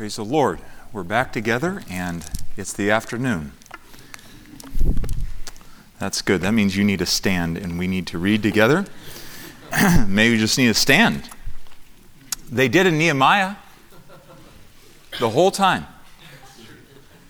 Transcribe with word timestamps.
Praise 0.00 0.16
the 0.16 0.24
Lord. 0.24 0.60
We're 0.94 1.02
back 1.02 1.30
together 1.30 1.82
and 1.90 2.24
it's 2.56 2.72
the 2.72 2.90
afternoon. 2.90 3.52
That's 5.98 6.22
good. 6.22 6.40
That 6.40 6.54
means 6.54 6.74
you 6.74 6.84
need 6.84 7.00
to 7.00 7.04
stand 7.04 7.58
and 7.58 7.78
we 7.78 7.86
need 7.86 8.06
to 8.06 8.16
read 8.16 8.42
together. 8.42 8.86
Maybe 10.06 10.32
you 10.32 10.38
just 10.38 10.56
need 10.56 10.68
to 10.68 10.74
stand. 10.74 11.28
They 12.50 12.66
did 12.66 12.86
in 12.86 12.96
Nehemiah 12.96 13.56
the 15.18 15.28
whole 15.28 15.50
time, 15.50 15.86
in 16.58 16.64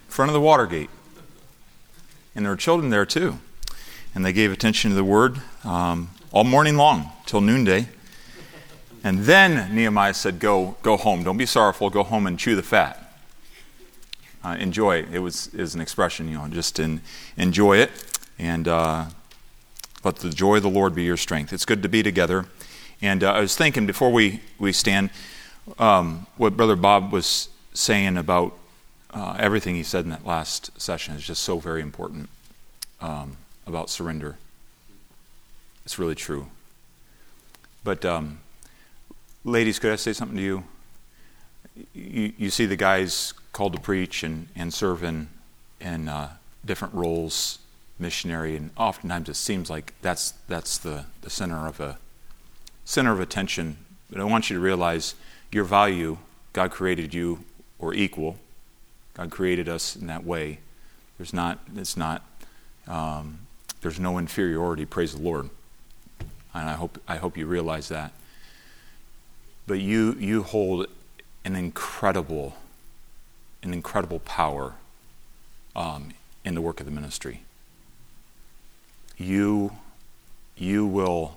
front 0.06 0.28
of 0.28 0.32
the 0.32 0.40
Watergate. 0.40 0.90
And 2.36 2.44
there 2.44 2.52
were 2.52 2.56
children 2.56 2.90
there 2.90 3.04
too. 3.04 3.38
And 4.14 4.24
they 4.24 4.32
gave 4.32 4.52
attention 4.52 4.90
to 4.90 4.94
the 4.94 5.02
word 5.02 5.40
um, 5.64 6.10
all 6.30 6.44
morning 6.44 6.76
long 6.76 7.10
till 7.26 7.40
noonday. 7.40 7.88
And 9.02 9.20
then 9.20 9.74
Nehemiah 9.74 10.14
said, 10.14 10.38
Go, 10.38 10.76
go 10.82 10.96
home. 10.96 11.22
Don't 11.22 11.36
be 11.36 11.46
sorrowful. 11.46 11.90
Go 11.90 12.02
home 12.02 12.26
and 12.26 12.38
chew 12.38 12.54
the 12.54 12.62
fat. 12.62 12.96
Uh, 14.44 14.56
enjoy. 14.58 15.04
It 15.12 15.18
was 15.18 15.48
is 15.48 15.74
an 15.74 15.80
expression, 15.80 16.28
you 16.28 16.38
know, 16.38 16.48
just 16.48 16.78
in, 16.78 17.00
enjoy 17.36 17.78
it. 17.78 17.90
And 18.38 18.66
uh, 18.68 19.06
let 20.02 20.16
the 20.16 20.30
joy 20.30 20.56
of 20.56 20.62
the 20.62 20.70
Lord 20.70 20.94
be 20.94 21.02
your 21.02 21.16
strength. 21.16 21.52
It's 21.52 21.64
good 21.64 21.82
to 21.82 21.88
be 21.88 22.02
together. 22.02 22.46
And 23.02 23.24
uh, 23.24 23.32
I 23.32 23.40
was 23.40 23.56
thinking 23.56 23.86
before 23.86 24.10
we, 24.10 24.40
we 24.58 24.72
stand, 24.72 25.10
um, 25.78 26.26
what 26.36 26.56
Brother 26.56 26.76
Bob 26.76 27.12
was 27.12 27.48
saying 27.74 28.16
about 28.16 28.56
uh, 29.12 29.36
everything 29.38 29.74
he 29.74 29.82
said 29.82 30.04
in 30.04 30.10
that 30.10 30.26
last 30.26 30.80
session 30.80 31.14
is 31.14 31.22
just 31.22 31.42
so 31.42 31.58
very 31.58 31.82
important 31.82 32.28
um, 33.00 33.36
about 33.66 33.90
surrender. 33.90 34.36
It's 35.84 35.98
really 35.98 36.14
true. 36.14 36.46
But 37.82 38.04
um, 38.04 38.40
Ladies, 39.44 39.78
could 39.78 39.90
I 39.90 39.96
say 39.96 40.12
something 40.12 40.36
to 40.36 40.42
you? 40.42 40.64
You, 41.94 42.32
you 42.36 42.50
see 42.50 42.66
the 42.66 42.76
guys 42.76 43.32
called 43.52 43.72
to 43.72 43.80
preach 43.80 44.22
and, 44.22 44.48
and 44.54 44.72
serve 44.72 45.02
in, 45.02 45.28
in 45.80 46.10
uh, 46.10 46.32
different 46.62 46.92
roles, 46.92 47.58
missionary, 47.98 48.54
and 48.54 48.68
oftentimes 48.76 49.30
it 49.30 49.36
seems 49.36 49.70
like 49.70 49.94
that's, 50.02 50.32
that's 50.46 50.76
the, 50.76 51.06
the 51.22 51.30
center, 51.30 51.66
of 51.66 51.80
a, 51.80 51.96
center 52.84 53.12
of 53.12 53.20
attention. 53.20 53.78
But 54.10 54.20
I 54.20 54.24
want 54.24 54.50
you 54.50 54.56
to 54.56 54.60
realize 54.60 55.14
your 55.50 55.64
value, 55.64 56.18
God 56.52 56.70
created 56.70 57.14
you, 57.14 57.42
or 57.78 57.94
equal. 57.94 58.36
God 59.14 59.30
created 59.30 59.70
us 59.70 59.96
in 59.96 60.06
that 60.08 60.22
way. 60.22 60.58
There's 61.16 61.32
not, 61.32 61.60
it's 61.74 61.96
not, 61.96 62.22
um, 62.86 63.38
there's 63.80 63.98
no 63.98 64.18
inferiority, 64.18 64.84
praise 64.84 65.14
the 65.14 65.22
Lord. 65.22 65.48
And 66.52 66.68
I 66.68 66.74
hope, 66.74 67.00
I 67.08 67.16
hope 67.16 67.38
you 67.38 67.46
realize 67.46 67.88
that 67.88 68.12
but 69.70 69.78
you, 69.78 70.16
you 70.18 70.42
hold 70.42 70.88
an 71.44 71.54
incredible, 71.54 72.56
an 73.62 73.72
incredible 73.72 74.18
power 74.18 74.74
um, 75.76 76.08
in 76.44 76.56
the 76.56 76.60
work 76.60 76.80
of 76.80 76.86
the 76.86 76.90
ministry. 76.90 77.42
You, 79.16 79.70
you, 80.56 80.84
will, 80.84 81.36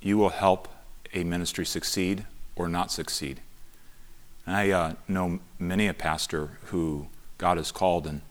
you 0.00 0.16
will 0.16 0.30
help 0.30 0.68
a 1.12 1.22
ministry 1.22 1.66
succeed 1.66 2.24
or 2.56 2.66
not 2.66 2.90
succeed. 2.90 3.40
And 4.46 4.56
I 4.56 4.70
uh, 4.70 4.94
know 5.06 5.40
many 5.58 5.86
a 5.86 5.92
pastor 5.92 6.52
who 6.68 7.08
God 7.36 7.58
has 7.58 7.70
called, 7.70 8.06
and, 8.06 8.22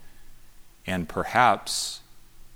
and 0.88 1.08
perhaps, 1.08 2.00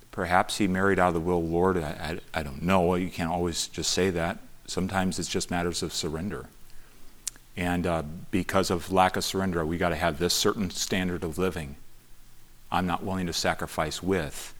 perhaps 0.09 0.57
he 0.57 0.67
married 0.67 0.97
out 0.97 1.09
of 1.09 1.13
the 1.13 1.19
will 1.19 1.37
of 1.37 1.45
the 1.45 1.51
Lord. 1.51 1.77
I, 1.77 2.19
I, 2.33 2.39
I 2.39 2.41
don't 2.41 2.63
know. 2.63 2.95
You 2.95 3.11
can't 3.11 3.29
always 3.29 3.67
just 3.67 3.91
say 3.91 4.09
that. 4.09 4.39
Sometimes 4.71 5.19
it's 5.19 5.27
just 5.27 5.51
matters 5.51 5.83
of 5.83 5.91
surrender. 5.91 6.45
And 7.57 7.85
uh, 7.85 8.03
because 8.31 8.71
of 8.71 8.89
lack 8.89 9.17
of 9.17 9.25
surrender, 9.25 9.65
we 9.65 9.77
got 9.77 9.89
to 9.89 9.97
have 9.97 10.17
this 10.17 10.33
certain 10.33 10.69
standard 10.69 11.25
of 11.25 11.37
living. 11.37 11.75
I'm 12.71 12.87
not 12.87 13.03
willing 13.03 13.27
to 13.27 13.33
sacrifice 13.33 14.01
with. 14.01 14.53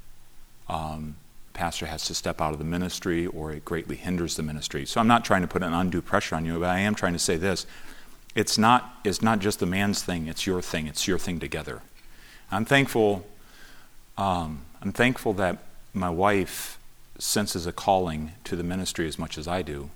Um, 0.68 1.16
pastor 1.54 1.86
has 1.86 2.04
to 2.08 2.14
step 2.14 2.42
out 2.42 2.52
of 2.52 2.60
the 2.60 2.66
ministry, 2.66 3.26
or 3.26 3.54
it 3.54 3.64
greatly 3.64 3.96
hinders 3.96 4.36
the 4.36 4.44
ministry. 4.44 4.86
So 4.86 5.00
I'm 5.00 5.08
not 5.08 5.24
trying 5.24 5.44
to 5.44 5.48
put 5.48 5.64
an 5.64 5.72
undue 5.72 6.02
pressure 6.02 6.36
on 6.36 6.44
you, 6.44 6.60
but 6.60 6.68
I 6.68 6.80
am 6.80 6.94
trying 6.94 7.14
to 7.14 7.20
say 7.20 7.38
this: 7.38 7.66
it's 8.36 8.58
not 8.58 8.94
it's 9.06 9.22
not 9.22 9.40
just 9.40 9.60
the 9.62 9.66
man's 9.66 10.04
thing; 10.04 10.28
it's 10.28 10.46
your 10.46 10.62
thing. 10.62 10.88
It's 10.88 11.08
your 11.08 11.20
thing 11.20 11.40
together. 11.40 11.84
I'm 12.52 12.66
thankful. 12.66 13.26
Um, 14.18 14.66
I'm 14.82 14.92
thankful 14.92 15.32
that 15.36 15.60
my 15.94 16.10
wife 16.10 16.78
senses 17.18 17.66
a 17.66 17.72
calling 17.72 18.34
to 18.44 18.58
the 18.58 18.64
ministry 18.64 19.08
as 19.08 19.18
much 19.18 19.38
as 19.38 19.48
I 19.48 19.62
do. 19.62 19.90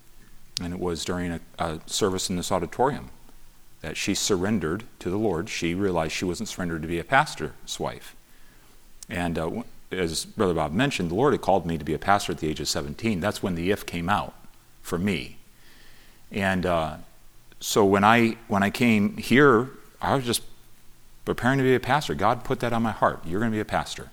And 0.61 0.73
it 0.73 0.79
was 0.79 1.03
during 1.03 1.31
a, 1.31 1.39
a, 1.59 1.79
service 1.85 2.29
in 2.29 2.37
this 2.37 2.51
auditorium 2.51 3.09
that 3.81 3.97
she 3.97 4.13
surrendered 4.15 4.83
to 4.99 5.09
the 5.09 5.17
Lord. 5.17 5.49
She 5.49 5.73
realized 5.73 6.13
she 6.13 6.25
wasn't 6.25 6.49
surrendered 6.49 6.81
to 6.81 6.87
be 6.87 6.99
a 6.99 7.03
pastor's 7.03 7.79
wife. 7.79 8.15
And 9.09 9.37
uh, 9.37 9.63
as 9.91 10.25
Brother 10.25 10.53
Bob 10.53 10.71
mentioned, 10.71 11.11
the 11.11 11.15
Lord 11.15 11.33
had 11.33 11.41
called 11.41 11.65
me 11.65 11.77
to 11.77 11.83
be 11.83 11.93
a 11.93 11.99
pastor 11.99 12.31
at 12.31 12.39
the 12.39 12.47
age 12.47 12.59
of 12.59 12.67
17. 12.67 13.19
That's 13.19 13.43
when 13.43 13.55
the 13.55 13.71
if 13.71 13.85
came 13.85 14.09
out 14.09 14.33
for 14.81 14.97
me. 14.97 15.37
And 16.31 16.65
uh, 16.65 16.97
so 17.59 17.85
when 17.85 18.03
I, 18.03 18.37
when 18.47 18.63
I 18.63 18.69
came 18.69 19.17
here, 19.17 19.69
I 20.01 20.15
was 20.15 20.25
just 20.25 20.41
preparing 21.25 21.57
to 21.57 21.63
be 21.63 21.75
a 21.75 21.79
pastor. 21.79 22.13
God 22.13 22.43
put 22.43 22.59
that 22.61 22.73
on 22.73 22.83
my 22.83 22.91
heart. 22.91 23.19
You're 23.25 23.39
going 23.39 23.51
to 23.51 23.55
be 23.55 23.61
a 23.61 23.65
pastor. 23.65 24.09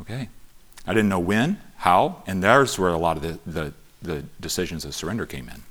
Okay. 0.00 0.28
I 0.86 0.94
didn't 0.94 1.10
know 1.10 1.20
when, 1.20 1.60
how, 1.76 2.22
and 2.26 2.42
there's 2.42 2.78
where 2.78 2.90
a 2.90 2.98
lot 2.98 3.16
of 3.16 3.22
the, 3.22 3.38
the 3.46 3.74
the 4.02 4.24
decisions 4.40 4.84
of 4.84 4.94
surrender 4.94 5.26
came 5.26 5.48
in. 5.48 5.62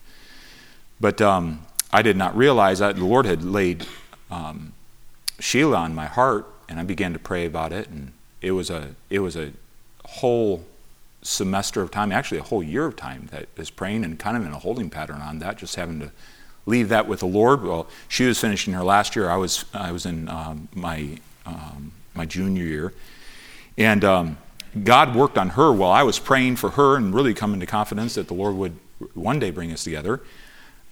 But 1.00 1.22
um, 1.22 1.66
I 1.92 2.02
did 2.02 2.18
not 2.18 2.36
realize 2.36 2.80
that 2.80 2.96
the 2.96 3.06
Lord 3.06 3.26
had 3.26 3.44
laid 3.44 3.86
um, 4.30 4.74
Sheila 5.40 5.78
on 5.78 5.96
my 5.96 6.06
heart, 6.06 6.48
and 6.68 6.80
I 6.80 6.84
began 6.84 7.14
to 7.14 7.20
pray 7.20 7.46
about 7.46 7.72
it. 7.72 7.90
And 7.90 8.12
it 8.42 8.52
was 8.52 8.70
a 8.70 8.96
it 9.10 9.20
was 9.20 9.36
a 9.36 9.52
whole 10.06 10.66
semester 11.22 11.82
of 11.82 11.92
time, 11.92 12.12
actually 12.12 12.38
a 12.38 12.44
whole 12.44 12.64
year 12.64 12.86
of 12.86 12.96
time 12.96 13.28
that 13.32 13.48
is 13.58 13.70
praying 13.70 14.04
and 14.04 14.18
kind 14.18 14.38
of 14.38 14.46
in 14.46 14.52
a 14.52 14.60
holding 14.60 14.90
pattern 14.90 15.22
on 15.22 15.40
that, 15.40 15.58
just 15.58 15.76
having 15.76 16.00
to 16.00 16.12
leave 16.66 16.90
that 16.90 17.08
with 17.08 17.20
the 17.20 17.28
Lord. 17.28 17.64
Well, 17.64 17.88
she 18.08 18.26
was 18.26 18.40
finishing 18.40 18.74
her 18.74 18.84
last 18.84 19.16
year. 19.16 19.30
I 19.30 19.38
was 19.38 19.66
I 19.74 19.92
was 19.92 20.06
in 20.06 20.30
um, 20.30 20.68
my 20.74 21.18
um, 21.46 21.92
my 22.14 22.26
junior 22.26 22.64
year, 22.64 22.94
and 23.78 24.04
um, 24.04 24.38
God 24.84 25.16
worked 25.16 25.38
on 25.38 25.50
her 25.50 25.72
while 25.72 25.92
I 25.92 26.04
was 26.04 26.20
praying 26.20 26.58
for 26.58 26.72
her 26.72 26.96
and 26.96 27.14
really 27.14 27.34
coming 27.34 27.60
to 27.60 27.66
confidence 27.66 28.16
that 28.16 28.28
the 28.28 28.34
Lord 28.34 28.56
would 28.56 28.78
one 29.14 29.40
day 29.40 29.52
bring 29.52 29.72
us 29.72 29.84
together. 29.84 30.22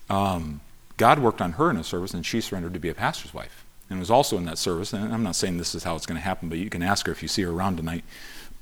Um, 0.10 0.62
God 0.98 1.20
worked 1.20 1.42
on 1.42 1.54
her 1.54 1.70
in 1.70 1.78
a 1.78 1.84
service, 1.84 2.14
and 2.14 2.26
she 2.26 2.42
surrendered 2.42 2.74
to 2.74 2.80
be 2.80 2.90
a 2.90 2.94
pastor's 2.94 3.34
wife. 3.34 3.64
And 3.90 4.00
was 4.00 4.12
also 4.12 4.38
in 4.38 4.46
that 4.46 4.58
service, 4.58 4.92
and 4.92 5.14
I'm 5.14 5.24
not 5.24 5.36
saying 5.36 5.58
this 5.58 5.74
is 5.74 5.84
how 5.84 5.96
it's 5.96 6.06
going 6.06 6.18
to 6.18 6.24
happen, 6.24 6.50
but 6.50 6.58
you 6.58 6.70
can 6.70 6.84
ask 6.84 7.06
her 7.06 7.12
if 7.12 7.22
you 7.22 7.30
see 7.30 7.44
her 7.44 7.52
around 7.52 7.78
tonight. 7.78 8.04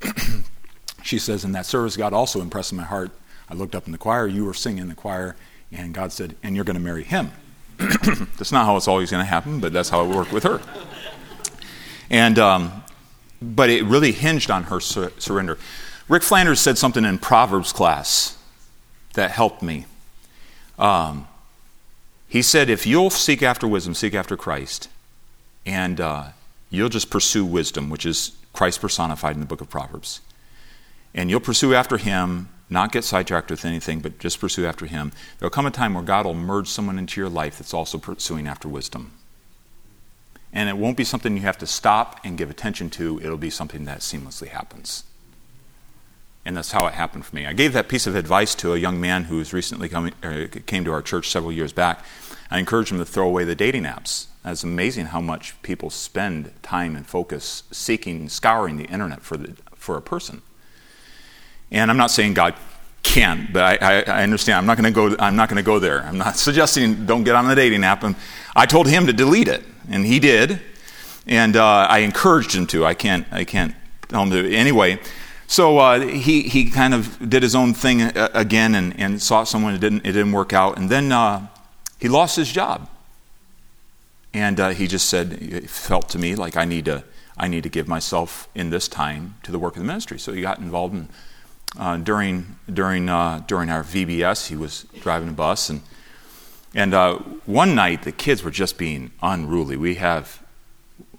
she 1.03 1.17
says, 1.17 1.43
In 1.43 1.53
that 1.53 1.65
service, 1.65 1.97
God 1.97 2.13
also 2.13 2.41
impressed 2.41 2.73
my 2.73 2.83
heart. 2.83 3.11
I 3.49 3.55
looked 3.55 3.73
up 3.73 3.85
in 3.85 3.91
the 3.91 3.97
choir, 3.97 4.27
you 4.27 4.45
were 4.45 4.53
singing 4.53 4.83
in 4.83 4.89
the 4.89 4.95
choir, 4.95 5.35
and 5.71 5.93
God 5.93 6.11
said, 6.11 6.35
And 6.43 6.55
you're 6.55 6.65
going 6.65 6.77
to 6.77 6.81
marry 6.81 7.03
him. 7.03 7.31
that's 7.77 8.51
not 8.51 8.65
how 8.65 8.77
it's 8.77 8.87
always 8.87 9.09
going 9.09 9.21
to 9.21 9.29
happen, 9.29 9.59
but 9.59 9.73
that's 9.73 9.89
how 9.89 10.05
it 10.05 10.15
worked 10.15 10.31
with 10.31 10.43
her. 10.43 10.61
And 12.09 12.37
um, 12.37 12.83
but 13.53 13.69
it 13.69 13.83
really 13.83 14.11
hinged 14.11 14.49
on 14.49 14.63
her 14.63 14.79
sur- 14.79 15.11
surrender. 15.17 15.57
Rick 16.07 16.23
Flanders 16.23 16.59
said 16.59 16.77
something 16.77 17.05
in 17.05 17.17
Proverbs 17.17 17.71
class 17.73 18.37
that 19.13 19.31
helped 19.31 19.61
me. 19.61 19.85
Um, 20.77 21.27
he 22.27 22.41
said, 22.41 22.69
If 22.69 22.85
you'll 22.85 23.09
seek 23.09 23.41
after 23.41 23.67
wisdom, 23.67 23.93
seek 23.93 24.13
after 24.13 24.37
Christ, 24.37 24.89
and 25.65 25.99
uh, 25.99 26.25
you'll 26.69 26.89
just 26.89 27.09
pursue 27.09 27.45
wisdom, 27.45 27.89
which 27.89 28.05
is 28.05 28.33
Christ 28.53 28.81
personified 28.81 29.35
in 29.35 29.39
the 29.39 29.45
book 29.45 29.61
of 29.61 29.69
Proverbs, 29.69 30.21
and 31.13 31.29
you'll 31.29 31.39
pursue 31.39 31.73
after 31.73 31.97
Him, 31.97 32.49
not 32.69 32.91
get 32.91 33.03
sidetracked 33.03 33.49
with 33.49 33.65
anything, 33.65 33.99
but 33.99 34.19
just 34.19 34.39
pursue 34.39 34.65
after 34.65 34.85
Him, 34.85 35.11
there'll 35.39 35.49
come 35.49 35.65
a 35.65 35.71
time 35.71 35.93
where 35.93 36.03
God 36.03 36.25
will 36.25 36.33
merge 36.33 36.67
someone 36.67 36.99
into 36.99 37.19
your 37.21 37.29
life 37.29 37.57
that's 37.57 37.73
also 37.73 37.97
pursuing 37.97 38.47
after 38.47 38.67
wisdom. 38.67 39.11
And 40.55 40.69
it 40.69 40.77
won't 40.77 40.95
be 40.95 41.03
something 41.03 41.35
you 41.35 41.43
have 41.43 41.57
to 41.57 41.67
stop 41.67 42.21
and 42.23 42.37
give 42.37 42.49
attention 42.49 42.89
to, 42.91 43.19
it'll 43.21 43.37
be 43.37 43.49
something 43.49 43.83
that 43.85 43.99
seamlessly 43.99 44.47
happens. 44.47 45.03
And 46.45 46.55
that's 46.55 46.71
how 46.71 46.87
it 46.87 46.93
happened 46.93 47.25
for 47.25 47.35
me. 47.35 47.45
I 47.45 47.51
gave 47.53 47.73
that 47.73 47.89
piece 47.89 48.07
of 48.07 48.15
advice 48.15 48.55
to 48.55 48.73
a 48.73 48.77
young 48.77 49.01
man 49.01 49.25
who 49.25 49.37
was 49.37 49.51
recently 49.51 49.89
coming, 49.89 50.13
uh, 50.23 50.45
came 50.65 50.85
to 50.85 50.93
our 50.93 51.01
church 51.01 51.29
several 51.29 51.51
years 51.51 51.73
back. 51.73 52.05
I 52.49 52.59
encouraged 52.59 52.91
him 52.91 52.99
to 52.99 53.05
throw 53.05 53.27
away 53.27 53.43
the 53.43 53.55
dating 53.55 53.83
apps. 53.83 54.27
It's 54.45 54.63
amazing 54.63 55.07
how 55.07 55.19
much 55.19 55.61
people 55.61 55.89
spend 55.89 56.53
time 56.61 56.95
and 56.95 57.05
focus 57.05 57.63
seeking, 57.71 58.29
scouring 58.29 58.77
the 58.77 58.85
internet 58.85 59.23
for, 59.23 59.35
the, 59.35 59.55
for 59.75 59.97
a 59.97 60.01
person. 60.01 60.41
And 61.71 61.91
I'm 61.91 61.97
not 61.97 62.11
saying 62.11 62.35
God 62.35 62.53
can, 63.01 63.49
but 63.51 63.81
I, 63.81 63.99
I, 63.99 64.19
I 64.19 64.23
understand. 64.23 64.59
I'm 64.59 64.65
not 64.67 64.77
going 64.77 64.93
to 64.93 65.15
go. 65.15 65.15
I'm 65.19 65.35
not 65.35 65.49
going 65.49 65.57
to 65.57 65.63
go 65.63 65.79
there. 65.79 66.03
I'm 66.03 66.17
not 66.17 66.35
suggesting 66.37 67.07
don't 67.07 67.23
get 67.23 67.35
on 67.35 67.47
the 67.47 67.55
dating 67.55 67.83
app. 67.83 68.03
And 68.03 68.15
I 68.55 68.67
told 68.67 68.87
him 68.87 69.07
to 69.07 69.13
delete 69.13 69.47
it 69.47 69.63
and 69.89 70.05
he 70.05 70.19
did. 70.19 70.61
And 71.27 71.55
uh, 71.55 71.87
I 71.89 71.99
encouraged 71.99 72.53
him 72.53 72.67
to. 72.67 72.85
I 72.85 72.93
can't, 72.93 73.25
I 73.31 73.43
can't 73.43 73.73
tell 74.09 74.23
him 74.23 74.29
to. 74.31 74.53
Anyway, 74.53 74.99
so 75.47 75.77
uh, 75.79 75.99
he, 76.01 76.43
he 76.43 76.69
kind 76.69 76.93
of 76.93 77.29
did 77.29 77.41
his 77.43 77.55
own 77.55 77.73
thing 77.73 78.01
uh, 78.01 78.29
again 78.33 78.75
and, 78.75 78.99
and 78.99 79.21
sought 79.21 79.47
someone. 79.47 79.73
It 79.73 79.79
didn't, 79.79 80.05
it 80.05 80.11
didn't 80.11 80.31
work 80.31 80.53
out. 80.53 80.77
And 80.77 80.89
then 80.89 81.11
uh, 81.11 81.47
he 81.99 82.07
lost 82.07 82.35
his 82.35 82.51
job. 82.51 82.87
and 84.33 84.59
uh, 84.59 84.69
he 84.69 84.87
just 84.87 85.09
said, 85.09 85.33
it 85.33 85.69
felt 85.69 86.09
to 86.09 86.19
me 86.19 86.35
like 86.35 86.57
I 86.57 86.65
need 86.65 86.85
to, 86.85 87.03
I 87.37 87.47
need 87.47 87.63
to 87.63 87.69
give 87.69 87.87
myself 87.87 88.47
in 88.53 88.69
this 88.69 88.87
time 88.87 89.35
to 89.43 89.51
the 89.51 89.59
work 89.59 89.75
of 89.75 89.81
the 89.81 89.87
ministry. 89.87 90.19
So 90.19 90.31
he 90.31 90.41
got 90.41 90.59
involved 90.59 90.93
in, 90.93 91.09
uh, 91.77 91.97
during, 91.97 92.57
during, 92.71 93.05
during 93.05 93.69
our 93.69 93.83
VBS. 93.83 94.47
He 94.47 94.55
was 94.55 94.85
driving 95.01 95.29
a 95.29 95.33
bus, 95.33 95.69
and, 95.69 95.81
and 96.75 96.93
uh, 96.93 97.15
one 97.45 97.73
night 97.73 98.03
the 98.03 98.11
kids 98.11 98.43
were 98.43 98.51
just 98.51 98.77
being 98.77 99.11
unruly. 99.23 99.77
We 99.77 99.95
have, 99.95 100.43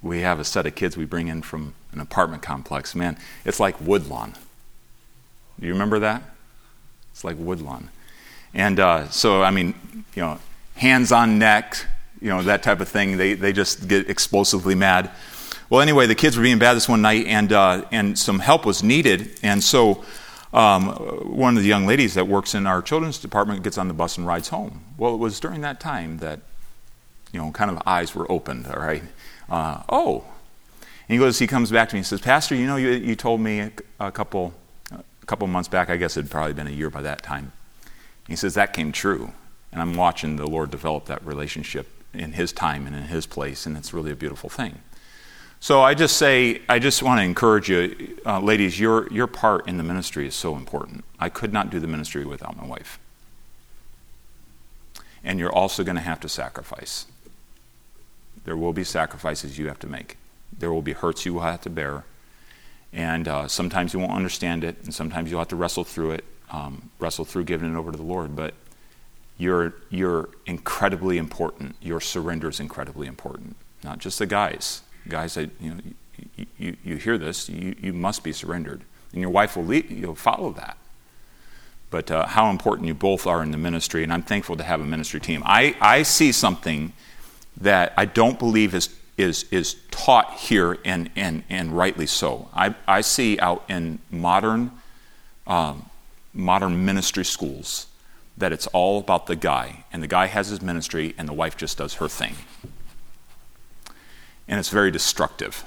we 0.03 0.21
have 0.21 0.39
a 0.39 0.45
set 0.45 0.67
of 0.67 0.75
kids 0.75 0.97
we 0.97 1.07
bring 1.07 1.29
in 1.29 1.43
from 1.43 1.75
an 1.93 2.01
apartment 2.01 2.43
complex. 2.43 2.95
Man, 2.95 3.17
it's 3.45 3.59
like 3.59 3.81
Woodlawn. 3.81 4.35
Do 5.59 5.67
you 5.67 5.73
remember 5.73 5.99
that? 6.01 6.23
It's 7.11 7.25
like 7.25 7.37
Woodlawn. 7.39 7.89
And 8.53 8.79
uh, 8.79 9.09
so, 9.09 9.43
I 9.43 9.51
mean, 9.51 9.75
you 10.15 10.23
know, 10.23 10.39
hands 10.75 11.11
on 11.11 11.39
neck, 11.39 11.87
you 12.21 12.29
know, 12.29 12.43
that 12.43 12.63
type 12.63 12.81
of 12.81 12.89
thing. 12.89 13.17
They, 13.17 13.33
they 13.33 13.53
just 13.53 13.89
get 13.89 14.11
explosively 14.11 14.75
mad. 14.75 15.11
Well, 15.71 15.81
anyway, 15.81 16.07
the 16.07 16.15
kids 16.15 16.37
were 16.37 16.43
being 16.43 16.59
bad 16.59 16.75
this 16.75 16.89
one 16.89 17.03
night, 17.03 17.27
and, 17.27 17.53
uh, 17.53 17.87
and 17.91 18.19
some 18.19 18.39
help 18.39 18.67
was 18.67 18.83
needed. 18.83 19.39
And 19.43 19.65
so, 19.65 20.05
um, 20.53 20.89
one 21.37 21.57
of 21.57 21.63
the 21.63 21.69
young 21.69 21.87
ladies 21.87 22.15
that 22.15 22.29
works 22.29 22.55
in 22.55 22.67
our 22.67 22.81
children's 22.83 23.19
department 23.19 23.63
gets 23.63 23.79
on 23.79 23.89
the 23.89 23.95
bus 23.95 24.17
and 24.17 24.27
rides 24.27 24.49
home. 24.49 24.83
Well, 24.97 25.15
it 25.15 25.19
was 25.19 25.41
during 25.41 25.61
that 25.63 25.81
time 25.81 26.19
that, 26.19 26.41
you 27.33 27.41
know, 27.41 27.51
kind 27.51 27.71
of 27.71 27.83
eyes 27.87 28.15
were 28.15 28.31
opened, 28.31 28.67
all 28.67 28.81
right? 28.81 29.03
Uh, 29.49 29.83
oh. 29.89 30.25
And 31.09 31.15
he 31.15 31.19
goes, 31.19 31.39
he 31.39 31.47
comes 31.47 31.71
back 31.71 31.89
to 31.91 31.95
me 31.95 31.99
and 31.99 32.07
says, 32.07 32.21
Pastor, 32.21 32.55
you 32.55 32.67
know, 32.67 32.77
you, 32.77 32.91
you 32.91 33.15
told 33.15 33.41
me 33.41 33.61
a, 33.61 33.73
a 34.01 34.11
couple, 34.13 34.55
a 34.93 35.27
couple 35.27 35.47
months 35.47 35.69
back, 35.69 35.91
I 35.91 35.97
guess 35.97 36.17
it 36.17 36.23
had 36.23 36.31
probably 36.31 36.55
been 36.55 36.67
a 36.67 36.71
year 36.71 36.91
by 36.91 37.03
that 37.03 37.23
time. 37.23 37.53
He 38.27 38.37
says, 38.37 38.55
that 38.55 38.73
came 38.73 38.93
true. 38.93 39.33
And 39.73 39.83
I'm 39.83 39.95
watching 39.95 40.37
the 40.37 40.47
Lord 40.47 40.71
develop 40.71 41.05
that 41.07 41.25
relationship 41.27 41.89
in 42.15 42.33
His 42.33 42.53
time 42.53 42.87
and 42.87 42.97
in 42.97 43.03
His 43.05 43.27
place, 43.27 43.67
and 43.67 43.77
it's 43.77 43.93
really 43.93 44.11
a 44.11 44.17
beautiful 44.17 44.49
thing. 44.49 44.79
So 45.61 45.83
I 45.83 45.95
just 45.95 46.17
say, 46.17 46.63
I 46.69 46.79
just 46.79 47.03
want 47.03 47.19
to 47.19 47.25
encourage 47.25 47.69
you, 47.69 48.19
uh, 48.25 48.41
ladies, 48.41 48.79
your, 48.79 49.13
your 49.13 49.27
part 49.27 49.67
in 49.67 49.79
the 49.79 49.83
ministry 49.83 50.27
is 50.27 50.35
so 50.35 50.55
important. 50.55 51.05
I 51.19 51.29
could 51.29 51.53
not 51.53 51.71
do 51.71 51.81
the 51.81 51.87
ministry 51.87 52.25
without 52.25 52.57
my 52.57 52.67
wife. 52.67 52.99
And 55.25 55.41
you're 55.41 55.53
also 55.53 55.83
going 55.83 55.97
to 55.97 56.03
have 56.03 56.21
to 56.21 56.29
sacrifice. 56.29 57.07
There 58.45 58.57
will 58.57 58.73
be 58.73 58.85
sacrifices 58.85 59.59
you 59.59 59.67
have 59.67 59.81
to 59.81 59.89
make, 59.89 60.19
there 60.57 60.73
will 60.73 60.83
be 60.83 60.93
hurts 60.93 61.27
you 61.27 61.35
will 61.35 61.41
have 61.41 61.63
to 61.63 61.71
bear. 61.71 62.05
And 62.93 63.27
uh, 63.27 63.49
sometimes 63.49 63.93
you 63.93 63.99
won't 63.99 64.13
understand 64.13 64.63
it, 64.63 64.77
and 64.85 64.95
sometimes 64.95 65.31
you'll 65.31 65.41
have 65.41 65.49
to 65.49 65.57
wrestle 65.57 65.85
through 65.85 66.13
it, 66.13 66.25
um, 66.51 66.91
wrestle 66.99 67.25
through 67.25 67.45
giving 67.45 67.75
it 67.75 67.77
over 67.77 67.91
to 67.91 67.97
the 67.97 68.05
Lord. 68.05 68.37
But 68.37 68.55
you're, 69.37 69.75
you're 69.91 70.29
incredibly 70.47 71.19
important. 71.19 71.77
Your 71.83 72.01
surrender 72.01 72.49
is 72.49 72.61
incredibly 72.61 73.07
important. 73.07 73.57
Not 73.83 73.99
just 73.99 74.19
the 74.19 74.27
guys. 74.27 74.83
Guys, 75.09 75.35
that, 75.35 75.51
you 75.61 75.71
know, 75.71 75.81
you, 76.37 76.47
you, 76.59 76.77
you 76.85 76.97
hear 76.97 77.19
this, 77.19 77.49
you, 77.49 77.75
you 77.81 77.93
must 77.93 78.23
be 78.25 78.33
surrendered. 78.33 78.83
And 79.13 79.21
your 79.21 79.31
wife 79.31 79.57
will 79.57 79.65
lead, 79.65 79.91
you'll 79.91 80.15
follow 80.15 80.53
that. 80.53 80.77
But 81.91 82.11
uh, 82.11 82.27
how 82.27 82.51
important 82.51 82.89
you 82.89 82.95
both 82.95 83.27
are 83.27 83.43
in 83.43 83.53
the 83.53 83.59
ministry, 83.59 84.03
and 84.03 84.13
I'm 84.13 84.23
thankful 84.23 84.57
to 84.57 84.65
have 84.65 84.81
a 84.81 84.85
ministry 84.85 85.21
team. 85.21 85.43
I, 85.47 85.77
I 85.81 86.03
see 86.03 86.33
something 86.33 86.93
that 87.59 87.95
I 87.97 88.05
don't 88.05 88.39
believe 88.39 88.75
is, 88.75 88.91
is, 89.17 89.47
is 89.51 89.77
taught 89.91 90.35
here, 90.35 90.79
and, 90.85 91.11
and, 91.17 91.45
and 91.49 91.77
rightly 91.77 92.07
so. 92.07 92.49
I, 92.53 92.75
I 92.87 93.01
see 93.01 93.39
out 93.39 93.65
in 93.69 94.01
modern, 94.11 94.73
um, 95.47 95.89
modern 96.35 96.85
ministry 96.85 97.25
schools 97.25 97.87
that 98.37 98.53
it's 98.53 98.67
all 98.69 98.99
about 98.99 99.27
the 99.27 99.37
guy, 99.37 99.85
and 99.93 100.03
the 100.03 100.09
guy 100.09 100.27
has 100.27 100.49
his 100.49 100.61
ministry, 100.61 101.15
and 101.17 101.27
the 101.27 101.33
wife 101.33 101.57
just 101.57 101.79
does 101.79 101.95
her 101.95 102.09
thing. 102.09 102.35
And 104.49 104.59
it's 104.59 104.69
very 104.69 104.91
destructive. 104.91 105.65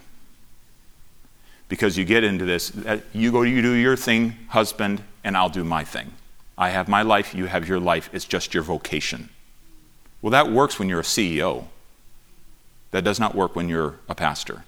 Because 1.67 1.97
you 1.97 2.05
get 2.05 2.23
into 2.23 2.45
this, 2.45 2.71
you 3.13 3.31
go, 3.31 3.43
you 3.43 3.61
do 3.61 3.73
your 3.73 3.95
thing, 3.95 4.35
husband, 4.49 5.03
and 5.23 5.37
I'll 5.37 5.49
do 5.49 5.63
my 5.63 5.83
thing. 5.83 6.13
I 6.57 6.69
have 6.69 6.87
my 6.87 7.03
life, 7.03 7.35
you 7.35 7.45
have 7.45 7.67
your 7.67 7.79
life, 7.79 8.09
it's 8.11 8.25
just 8.25 8.53
your 8.53 8.63
vocation. 8.63 9.29
Well, 10.21 10.31
that 10.31 10.51
works 10.51 10.79
when 10.79 10.89
you're 10.89 10.99
a 10.99 11.03
CEO. 11.03 11.65
That 12.91 13.03
does 13.03 13.19
not 13.19 13.35
work 13.35 13.55
when 13.55 13.69
you're 13.69 13.95
a 14.09 14.15
pastor. 14.15 14.63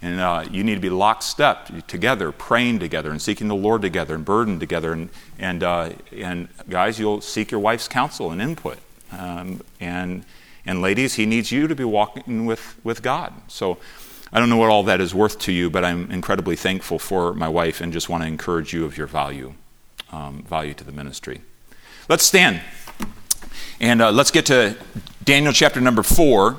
And 0.00 0.18
uh, 0.18 0.44
you 0.50 0.64
need 0.64 0.74
to 0.74 0.80
be 0.80 0.90
lockstep 0.90 1.86
together, 1.86 2.32
praying 2.32 2.78
together, 2.78 3.10
and 3.10 3.20
seeking 3.20 3.48
the 3.48 3.54
Lord 3.54 3.82
together, 3.82 4.14
and 4.14 4.24
burdened 4.24 4.60
together. 4.60 4.92
And, 4.92 5.10
and, 5.38 5.62
uh, 5.62 5.90
and 6.16 6.48
guys, 6.68 6.98
you'll 6.98 7.20
seek 7.20 7.50
your 7.50 7.60
wife's 7.60 7.86
counsel 7.86 8.30
and 8.32 8.42
input. 8.42 8.78
Um, 9.12 9.60
and, 9.80 10.24
and 10.64 10.80
ladies, 10.80 11.14
he 11.14 11.26
needs 11.26 11.50
you 11.50 11.66
to 11.66 11.74
be 11.74 11.84
walking 11.84 12.46
with, 12.46 12.78
with 12.84 13.02
God. 13.02 13.32
So 13.48 13.78
I 14.32 14.38
don't 14.38 14.48
know 14.48 14.56
what 14.56 14.70
all 14.70 14.84
that 14.84 15.00
is 15.00 15.14
worth 15.14 15.38
to 15.40 15.52
you, 15.52 15.70
but 15.70 15.84
I'm 15.84 16.10
incredibly 16.10 16.56
thankful 16.56 16.98
for 16.98 17.34
my 17.34 17.48
wife 17.48 17.80
and 17.80 17.92
just 17.92 18.08
want 18.08 18.22
to 18.22 18.28
encourage 18.28 18.72
you 18.72 18.84
of 18.84 18.96
your 18.96 19.06
value, 19.06 19.54
um, 20.12 20.44
value 20.44 20.74
to 20.74 20.84
the 20.84 20.92
ministry. 20.92 21.40
Let's 22.08 22.24
stand. 22.24 22.60
And 23.80 24.00
uh, 24.00 24.12
let's 24.12 24.30
get 24.30 24.46
to 24.46 24.76
Daniel 25.24 25.52
chapter 25.52 25.80
number 25.80 26.04
4. 26.04 26.58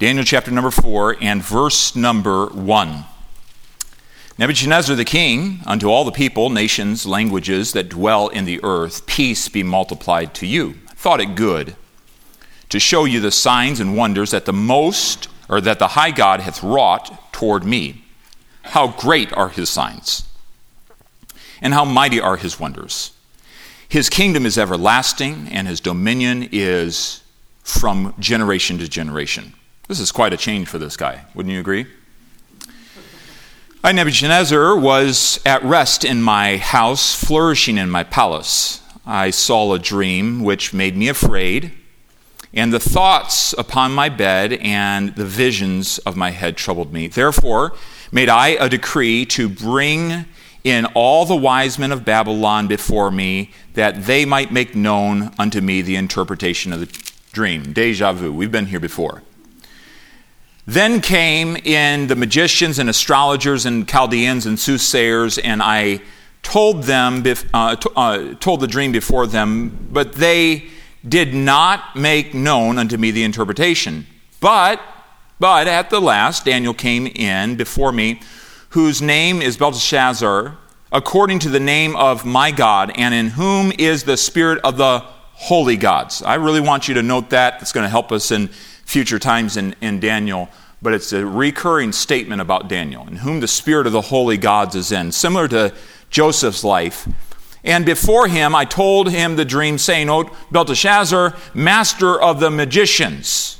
Daniel 0.00 0.24
chapter 0.24 0.50
number 0.50 0.72
4 0.72 1.18
and 1.20 1.42
verse 1.42 1.94
number 1.94 2.46
1. 2.46 3.04
Nebuchadnezzar 4.36 4.96
the 4.96 5.04
king, 5.04 5.60
unto 5.64 5.88
all 5.88 6.04
the 6.04 6.10
people, 6.10 6.50
nations, 6.50 7.06
languages 7.06 7.72
that 7.72 7.88
dwell 7.88 8.26
in 8.26 8.46
the 8.46 8.58
earth, 8.64 9.06
peace 9.06 9.48
be 9.48 9.62
multiplied 9.62 10.34
to 10.34 10.46
you. 10.46 10.74
Thought 10.96 11.20
it 11.20 11.36
good 11.36 11.76
to 12.68 12.80
show 12.80 13.04
you 13.04 13.20
the 13.20 13.30
signs 13.30 13.80
and 13.80 13.96
wonders 13.96 14.30
that 14.32 14.44
the 14.44 14.52
most, 14.52 15.28
or 15.48 15.60
that 15.60 15.78
the 15.78 15.88
high 15.88 16.10
God 16.10 16.40
hath 16.40 16.62
wrought 16.62 17.32
toward 17.32 17.64
me. 17.64 18.04
How 18.62 18.88
great 18.88 19.32
are 19.34 19.50
his 19.50 19.68
signs, 19.68 20.26
and 21.60 21.74
how 21.74 21.84
mighty 21.84 22.20
are 22.20 22.36
his 22.36 22.58
wonders. 22.58 23.12
His 23.88 24.08
kingdom 24.08 24.46
is 24.46 24.58
everlasting, 24.58 25.48
and 25.50 25.68
his 25.68 25.80
dominion 25.80 26.48
is 26.50 27.22
from 27.62 28.14
generation 28.18 28.78
to 28.78 28.88
generation. 28.88 29.54
This 29.86 30.00
is 30.00 30.10
quite 30.10 30.32
a 30.32 30.38
change 30.38 30.68
for 30.68 30.78
this 30.78 30.96
guy, 30.96 31.24
wouldn't 31.34 31.52
you 31.52 31.60
agree? 31.60 31.86
I, 33.84 33.92
Nebuchadnezzar, 33.92 34.76
was 34.78 35.38
at 35.44 35.62
rest 35.62 36.06
in 36.06 36.22
my 36.22 36.56
house, 36.56 37.14
flourishing 37.14 37.76
in 37.76 37.90
my 37.90 38.02
palace. 38.02 38.80
I 39.04 39.28
saw 39.28 39.74
a 39.74 39.78
dream 39.78 40.42
which 40.42 40.72
made 40.72 40.96
me 40.96 41.08
afraid, 41.08 41.72
and 42.54 42.72
the 42.72 42.80
thoughts 42.80 43.52
upon 43.58 43.92
my 43.92 44.08
bed 44.08 44.54
and 44.54 45.14
the 45.16 45.24
visions 45.24 45.98
of 45.98 46.16
my 46.16 46.30
head 46.30 46.56
troubled 46.56 46.92
me. 46.92 47.08
Therefore, 47.08 47.74
made 48.12 48.28
I 48.28 48.48
a 48.48 48.68
decree 48.68 49.26
to 49.26 49.48
bring 49.48 50.24
in 50.62 50.86
all 50.94 51.26
the 51.26 51.36
wise 51.36 51.78
men 51.78 51.92
of 51.92 52.04
Babylon 52.04 52.66
before 52.66 53.10
me, 53.10 53.50
that 53.74 54.06
they 54.06 54.24
might 54.24 54.50
make 54.50 54.74
known 54.74 55.34
unto 55.38 55.60
me 55.60 55.82
the 55.82 55.96
interpretation 55.96 56.72
of 56.72 56.80
the 56.80 57.12
dream. 57.32 57.74
Deja 57.74 58.12
vu. 58.12 58.32
We've 58.32 58.50
been 58.50 58.66
here 58.66 58.80
before. 58.80 59.22
Then 60.66 61.02
came 61.02 61.56
in 61.56 62.06
the 62.06 62.16
magicians 62.16 62.78
and 62.78 62.88
astrologers 62.88 63.66
and 63.66 63.86
Chaldeans 63.86 64.46
and 64.46 64.58
soothsayers, 64.58 65.36
and 65.36 65.62
I 65.62 66.00
told 66.42 66.84
them, 66.84 67.22
uh, 67.52 67.76
uh, 67.96 68.34
told 68.40 68.60
the 68.60 68.66
dream 68.66 68.92
before 68.92 69.26
them, 69.26 69.88
but 69.92 70.14
they 70.14 70.70
did 71.06 71.34
not 71.34 71.96
make 71.96 72.34
known 72.34 72.78
unto 72.78 72.96
me 72.96 73.10
the 73.10 73.24
interpretation. 73.24 74.06
But, 74.40 74.80
but 75.38 75.68
at 75.68 75.90
the 75.90 76.00
last, 76.00 76.44
Daniel 76.44 76.74
came 76.74 77.06
in 77.06 77.56
before 77.56 77.92
me, 77.92 78.20
whose 78.70 79.02
name 79.02 79.42
is 79.42 79.56
Belteshazzar, 79.56 80.56
according 80.92 81.40
to 81.40 81.48
the 81.48 81.60
name 81.60 81.96
of 81.96 82.24
my 82.24 82.50
God, 82.50 82.92
and 82.96 83.14
in 83.14 83.28
whom 83.28 83.72
is 83.78 84.04
the 84.04 84.16
spirit 84.16 84.58
of 84.64 84.76
the 84.76 85.00
holy 85.34 85.76
gods. 85.76 86.22
I 86.22 86.36
really 86.36 86.60
want 86.60 86.88
you 86.88 86.94
to 86.94 87.02
note 87.02 87.30
that. 87.30 87.60
It's 87.60 87.72
going 87.72 87.84
to 87.84 87.90
help 87.90 88.12
us 88.12 88.30
in 88.30 88.48
future 88.48 89.18
times 89.18 89.56
in, 89.56 89.74
in 89.80 90.00
Daniel, 90.00 90.48
but 90.80 90.94
it's 90.94 91.12
a 91.12 91.24
recurring 91.26 91.92
statement 91.92 92.40
about 92.40 92.68
Daniel, 92.68 93.06
in 93.08 93.16
whom 93.16 93.40
the 93.40 93.48
spirit 93.48 93.86
of 93.86 93.92
the 93.92 94.00
holy 94.00 94.36
gods 94.36 94.74
is 94.74 94.92
in, 94.92 95.10
similar 95.10 95.48
to 95.48 95.74
Joseph's 96.10 96.62
life. 96.62 97.08
And 97.64 97.86
before 97.86 98.28
him, 98.28 98.54
I 98.54 98.66
told 98.66 99.10
him 99.10 99.36
the 99.36 99.44
dream, 99.44 99.78
saying, 99.78 100.10
O 100.10 100.30
Belteshazzar, 100.52 101.34
master 101.54 102.20
of 102.20 102.38
the 102.38 102.50
magicians. 102.50 103.58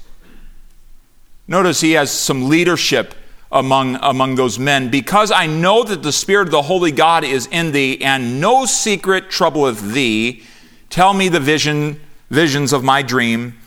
Notice 1.49 1.81
he 1.81 1.93
has 1.93 2.11
some 2.11 2.49
leadership 2.51 3.15
among, 3.51 3.97
among 4.03 4.35
those 4.35 4.59
men, 4.59 4.91
because 4.91 5.31
I 5.31 5.47
know 5.47 5.85
that 5.85 6.03
the 6.03 6.13
Spirit 6.13 6.49
of 6.49 6.53
the 6.53 6.63
Holy 6.63 6.93
God 6.93 7.25
is 7.25 7.47
in 7.47 7.73
thee, 7.73 8.03
and 8.03 8.41
no 8.41 8.67
secret 8.67 9.31
troubleth 9.31 9.93
thee. 9.93 10.43
Tell 10.91 11.15
me 11.15 11.29
the 11.29 11.41
vision, 11.41 12.01
visions 12.31 12.73
of 12.75 12.85
my 12.85 13.01
dream, 13.01 13.59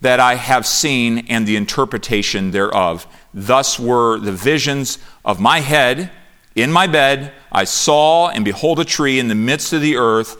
that 0.00 0.20
I 0.20 0.36
have 0.36 0.66
seen 0.66 1.26
and 1.28 1.46
the 1.46 1.56
interpretation 1.56 2.52
thereof. 2.52 3.06
Thus 3.34 3.78
were 3.78 4.18
the 4.18 4.32
visions 4.32 4.98
of 5.24 5.40
my 5.40 5.60
head 5.60 6.10
in 6.54 6.72
my 6.72 6.86
bed. 6.86 7.32
I 7.52 7.64
saw 7.64 8.28
and 8.28 8.44
behold 8.44 8.80
a 8.80 8.84
tree 8.84 9.18
in 9.18 9.28
the 9.28 9.34
midst 9.34 9.72
of 9.72 9.80
the 9.80 9.96
earth, 9.96 10.36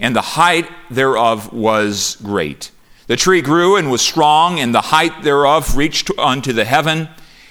and 0.00 0.14
the 0.14 0.20
height 0.20 0.68
thereof 0.90 1.52
was 1.52 2.16
great. 2.22 2.70
The 3.06 3.16
tree 3.16 3.40
grew 3.40 3.76
and 3.76 3.90
was 3.90 4.02
strong, 4.02 4.60
and 4.60 4.74
the 4.74 4.80
height 4.82 5.22
thereof 5.22 5.76
reached 5.76 6.10
unto 6.18 6.52
the 6.52 6.64
heaven, 6.64 7.08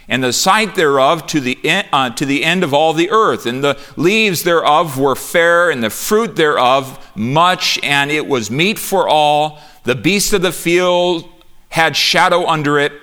and 0.08 0.24
the 0.24 0.32
sight 0.32 0.76
thereof 0.76 1.26
to 1.28 1.40
the, 1.40 1.58
en- 1.66 1.88
uh, 1.92 2.12
to 2.12 2.26
the 2.26 2.46
end 2.46 2.64
of 2.64 2.74
all 2.74 2.94
the 2.94 3.10
earth. 3.10 3.46
And 3.46 3.64
the 3.64 3.80
leaves 3.98 4.44
thereof 4.44 4.98
were 5.00 5.16
fair, 5.16 5.70
and 5.70 5.84
the 5.84 5.90
fruit 5.90 6.36
thereof 6.36 7.12
much, 7.16 7.80
and 7.84 8.12
it 8.12 8.28
was 8.28 8.52
meat 8.52 8.80
for 8.80 9.08
all. 9.10 9.60
The 9.84 9.96
beasts 9.96 10.32
of 10.32 10.44
the 10.44 10.52
field 10.52 11.28
had 11.70 11.96
shadow 11.96 12.48
under 12.48 12.80
it, 12.80 12.94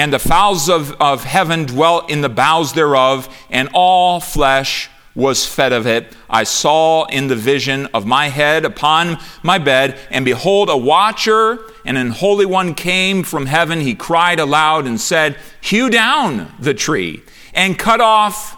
and 0.00 0.14
the 0.14 0.18
fowls 0.18 0.70
of, 0.70 0.92
of 0.92 1.24
heaven 1.24 1.66
dwelt 1.66 2.08
in 2.08 2.22
the 2.22 2.28
boughs 2.30 2.72
thereof, 2.72 3.28
and 3.50 3.68
all 3.74 4.18
flesh 4.18 4.88
was 5.14 5.44
fed 5.44 5.74
of 5.74 5.86
it. 5.86 6.16
I 6.30 6.44
saw 6.44 7.04
in 7.04 7.28
the 7.28 7.36
vision 7.36 7.84
of 7.92 8.06
my 8.06 8.28
head 8.28 8.64
upon 8.64 9.18
my 9.42 9.58
bed, 9.58 9.98
and 10.08 10.24
behold, 10.24 10.70
a 10.70 10.76
watcher 10.76 11.58
and 11.84 11.98
an 11.98 12.12
holy 12.12 12.46
one 12.46 12.74
came 12.74 13.22
from 13.22 13.44
heaven. 13.44 13.80
He 13.80 13.94
cried 13.94 14.40
aloud 14.40 14.86
and 14.86 14.98
said, 14.98 15.36
Hew 15.60 15.90
down 15.90 16.50
the 16.58 16.72
tree 16.72 17.22
and 17.52 17.78
cut 17.78 18.00
off 18.00 18.56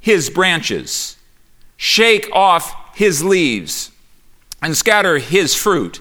his 0.00 0.30
branches, 0.30 1.16
shake 1.76 2.28
off 2.32 2.96
his 2.96 3.22
leaves, 3.22 3.92
and 4.60 4.76
scatter 4.76 5.18
his 5.18 5.54
fruit 5.54 6.00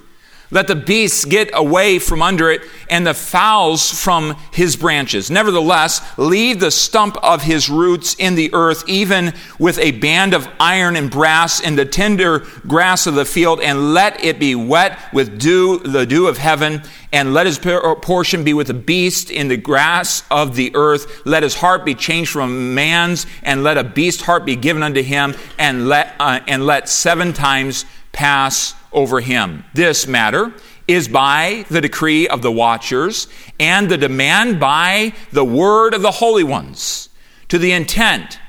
let 0.54 0.68
the 0.68 0.76
beasts 0.76 1.26
get 1.26 1.50
away 1.54 1.98
from 1.98 2.22
under 2.22 2.52
it, 2.52 2.62
and 2.90 3.08
the 3.08 3.14
fowls 3.16 3.92
from 3.92 4.38
his 4.52 4.76
branches. 4.76 5.32
Nevertheless, 5.32 6.00
leave 6.18 6.60
the 6.60 6.70
stump 6.70 7.18
of 7.24 7.42
his 7.42 7.72
roots 7.72 8.16
in 8.20 8.36
the 8.36 8.54
earth, 8.54 8.84
even 8.88 9.34
with 9.58 9.80
a 9.80 9.92
band 9.92 10.36
of 10.36 10.48
iron 10.60 10.96
and 10.96 11.10
brass 11.10 11.60
in 11.60 11.76
the 11.76 11.86
tender 11.86 12.46
grass 12.68 13.08
of 13.08 13.16
the 13.16 13.26
field, 13.26 13.62
and 13.62 13.96
let 13.96 14.24
it 14.24 14.40
be 14.40 14.54
wet 14.54 15.00
with 15.12 15.40
dew, 15.40 15.80
the 15.80 16.06
dew 16.06 16.28
of 16.28 16.38
heaven, 16.38 16.84
and 17.12 17.34
let 17.34 17.48
his 17.48 17.58
portion 17.58 18.44
be 18.44 18.54
with 18.54 18.68
the 18.68 18.76
beast 18.76 19.32
in 19.32 19.48
the 19.48 19.58
grass 19.58 20.24
of 20.30 20.56
the 20.56 20.76
earth. 20.76 21.26
Let 21.26 21.42
his 21.42 21.56
heart 21.56 21.84
be 21.84 21.96
changed 21.96 22.32
from 22.32 22.52
a 22.52 22.54
man's, 22.54 23.26
and 23.42 23.64
let 23.64 23.80
a 23.80 23.84
beast 23.84 24.22
heart 24.22 24.46
be 24.46 24.56
given 24.56 24.84
unto 24.84 25.02
him, 25.02 25.36
and 25.58 25.90
let, 25.90 26.16
uh, 26.20 26.42
and 26.48 26.66
let 26.68 26.88
seven 26.90 27.34
times 27.34 27.86
pass 28.12 28.76
over 28.94 29.20
him. 29.22 29.66
This 29.74 30.08
matter 30.08 30.54
is 30.88 31.08
by 31.08 31.66
the 31.70 31.82
decree 31.82 32.28
of 32.28 32.42
the 32.42 32.52
watchers 32.52 33.28
and 33.60 33.90
the 33.90 33.98
demand 33.98 34.60
by 34.60 35.14
the 35.32 35.46
word 35.46 35.94
of 35.94 36.02
the 36.02 36.12
holy 36.12 36.44
ones, 36.44 37.10
to 37.48 37.58
the 37.58 37.72
intent 37.72 38.40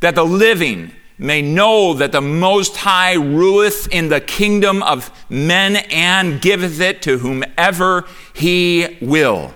that 0.00 0.14
the 0.14 0.24
living 0.24 0.92
may 1.16 1.40
know 1.40 1.94
that 1.94 2.12
the 2.12 2.20
Most 2.20 2.76
High 2.78 3.14
ruleth 3.14 3.86
in 3.92 4.08
the 4.08 4.20
kingdom 4.20 4.82
of 4.82 5.10
men 5.30 5.76
and 5.90 6.40
giveth 6.40 6.80
it 6.80 7.02
to 7.02 7.18
whomever 7.18 8.04
he 8.34 8.98
will, 9.00 9.54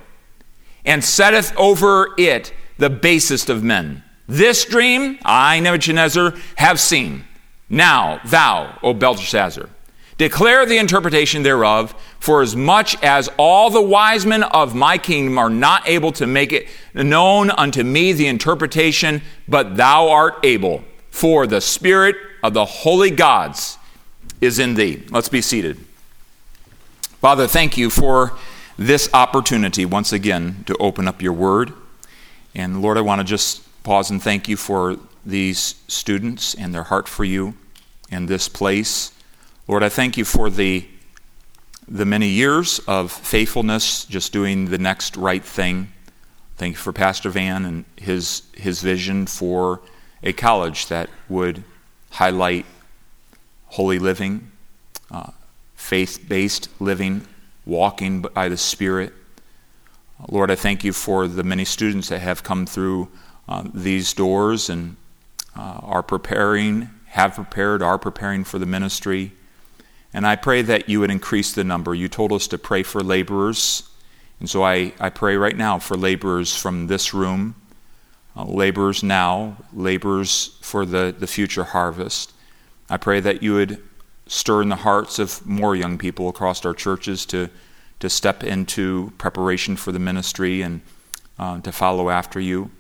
and 0.85 1.03
setteth 1.03 1.53
over 1.57 2.15
it 2.17 2.53
the 2.79 2.91
basest 2.91 3.51
of 3.51 3.65
men. 3.65 4.05
This 4.29 4.65
dream 4.65 5.19
I, 5.25 5.59
Nebuchadnezzar, 5.59 6.35
have 6.57 6.79
seen. 6.79 7.25
Now, 7.69 8.21
thou, 8.25 8.79
O 8.83 8.95
Belteshazzar, 8.95 9.69
declare 10.19 10.67
the 10.67 10.77
interpretation 10.77 11.43
thereof, 11.43 11.95
for 12.21 12.43
as 12.43 12.55
much 12.55 13.01
as 13.03 13.31
all 13.39 13.71
the 13.71 13.81
wise 13.81 14.27
men 14.27 14.43
of 14.43 14.75
my 14.75 14.99
kingdom 14.99 15.39
are 15.39 15.49
not 15.49 15.89
able 15.89 16.13
to 16.13 16.27
make 16.27 16.53
it 16.53 16.69
known 16.93 17.51
unto 17.51 17.83
me 17.83 18.13
the 18.13 18.27
interpretation, 18.27 19.23
but 19.47 19.77
thou 19.77 20.11
art 20.11 20.35
able, 20.43 20.85
for 21.11 21.47
the 21.47 21.61
Spirit 21.61 22.17
of 22.43 22.53
the 22.53 22.65
holy 22.65 23.11
gods 23.11 23.79
is 24.41 24.59
in 24.59 24.75
thee. 24.75 25.03
Let's 25.11 25.29
be 25.29 25.41
seated. 25.41 25.79
Father, 27.21 27.47
thank 27.47 27.77
you 27.77 27.91
for 27.91 28.37
this 28.77 29.09
opportunity 29.13 29.85
once 29.85 30.13
again 30.13 30.63
to 30.67 30.77
open 30.79 31.09
up 31.09 31.21
your 31.21 31.33
word. 31.33 31.73
And 32.55 32.81
Lord, 32.81 32.97
I 32.97 33.01
want 33.01 33.21
to 33.21 33.25
just 33.25 33.63
pause 33.83 34.11
and 34.11 34.23
thank 34.23 34.49
you 34.49 34.57
for 34.57 34.99
these 35.27 35.77
students 35.89 36.55
and 36.55 36.73
their 36.75 36.85
heart 36.85 37.09
for 37.09 37.25
you 37.25 37.55
and 38.11 38.29
this 38.29 38.49
place. 38.49 39.13
Lord, 39.69 39.83
I 39.83 39.91
thank 39.91 40.17
you 40.17 40.25
for 40.25 40.49
the, 40.49 40.87
the 41.87 42.07
many 42.07 42.29
years 42.29 42.79
of 42.89 43.13
faithfulness, 43.13 44.07
just 44.07 44.33
doing 44.33 44.71
the 44.71 44.79
next 44.79 45.15
right 45.15 45.45
thing. 45.45 45.93
Thank 46.57 46.73
you 46.73 46.79
for 46.79 46.91
Pastor 46.91 47.29
Van 47.29 47.67
and 47.67 47.85
his, 47.97 48.45
his 48.55 48.81
vision 48.81 49.27
for 49.27 49.83
a 50.23 50.33
college 50.33 50.87
that 50.87 51.11
would 51.29 51.65
highlight 52.13 52.65
holy 53.67 53.99
living, 53.99 54.51
uh, 55.11 55.33
faith 55.77 56.25
based 56.27 56.71
living, 56.81 57.29
walking 57.67 58.23
by 58.23 58.49
the 58.49 58.57
Spirit. 58.57 59.13
Lord, 60.29 60.51
I 60.51 60.55
thank 60.55 60.83
you 60.83 60.95
for 60.95 61.29
the 61.29 61.45
many 61.45 61.67
students 61.67 62.09
that 62.09 62.21
have 62.21 62.43
come 62.43 62.65
through 62.65 63.09
uh, 63.47 63.65
these 63.75 64.15
doors 64.15 64.71
and 64.71 64.97
uh, 65.55 65.81
are 65.83 66.03
preparing, 66.03 66.89
have 67.09 67.35
prepared, 67.35 67.83
are 67.83 67.99
preparing 67.99 68.45
for 68.45 68.59
the 68.59 68.65
ministry. 68.65 69.33
And 70.19 70.27
I 70.27 70.35
pray 70.35 70.63
that 70.63 70.89
you 70.89 70.99
would 70.99 71.13
increase 71.13 71.53
the 71.53 71.63
number. 71.63 71.95
You 71.95 72.09
told 72.09 72.33
us 72.33 72.49
to 72.49 72.59
pray 72.59 72.83
for 72.83 73.05
laborers. 73.05 73.89
And 74.41 74.51
so 74.51 74.65
I, 74.65 74.93
I 74.99 75.11
pray 75.11 75.37
right 75.37 75.57
now 75.57 75.79
for 75.79 75.97
laborers 75.97 76.57
from 76.57 76.89
this 76.89 77.15
room, 77.15 77.55
uh, 78.37 78.45
laborers 78.45 79.05
now, 79.05 79.59
laborers 79.73 80.59
for 80.61 80.85
the, 80.85 81.15
the 81.17 81.29
future 81.29 81.63
harvest. 81.63 82.33
I 82.91 82.97
pray 82.97 83.21
that 83.21 83.45
you 83.45 83.55
would 83.55 83.81
stir 84.27 84.61
in 84.63 84.71
the 84.71 84.83
hearts 84.83 85.21
of 85.21 85.47
more 85.47 85.77
young 85.77 85.99
people 85.99 86.29
across 86.29 86.67
our 86.67 86.75
churches 86.75 87.25
to, 87.27 87.49
to 88.01 88.11
step 88.11 88.43
into 88.43 89.13
preparation 89.19 89.77
for 89.77 89.93
the 89.93 90.01
ministry 90.01 90.63
and 90.63 90.81
uh, 91.39 91.61
to 91.61 91.71
follow 91.71 92.11
after 92.11 92.41
you. 92.41 92.73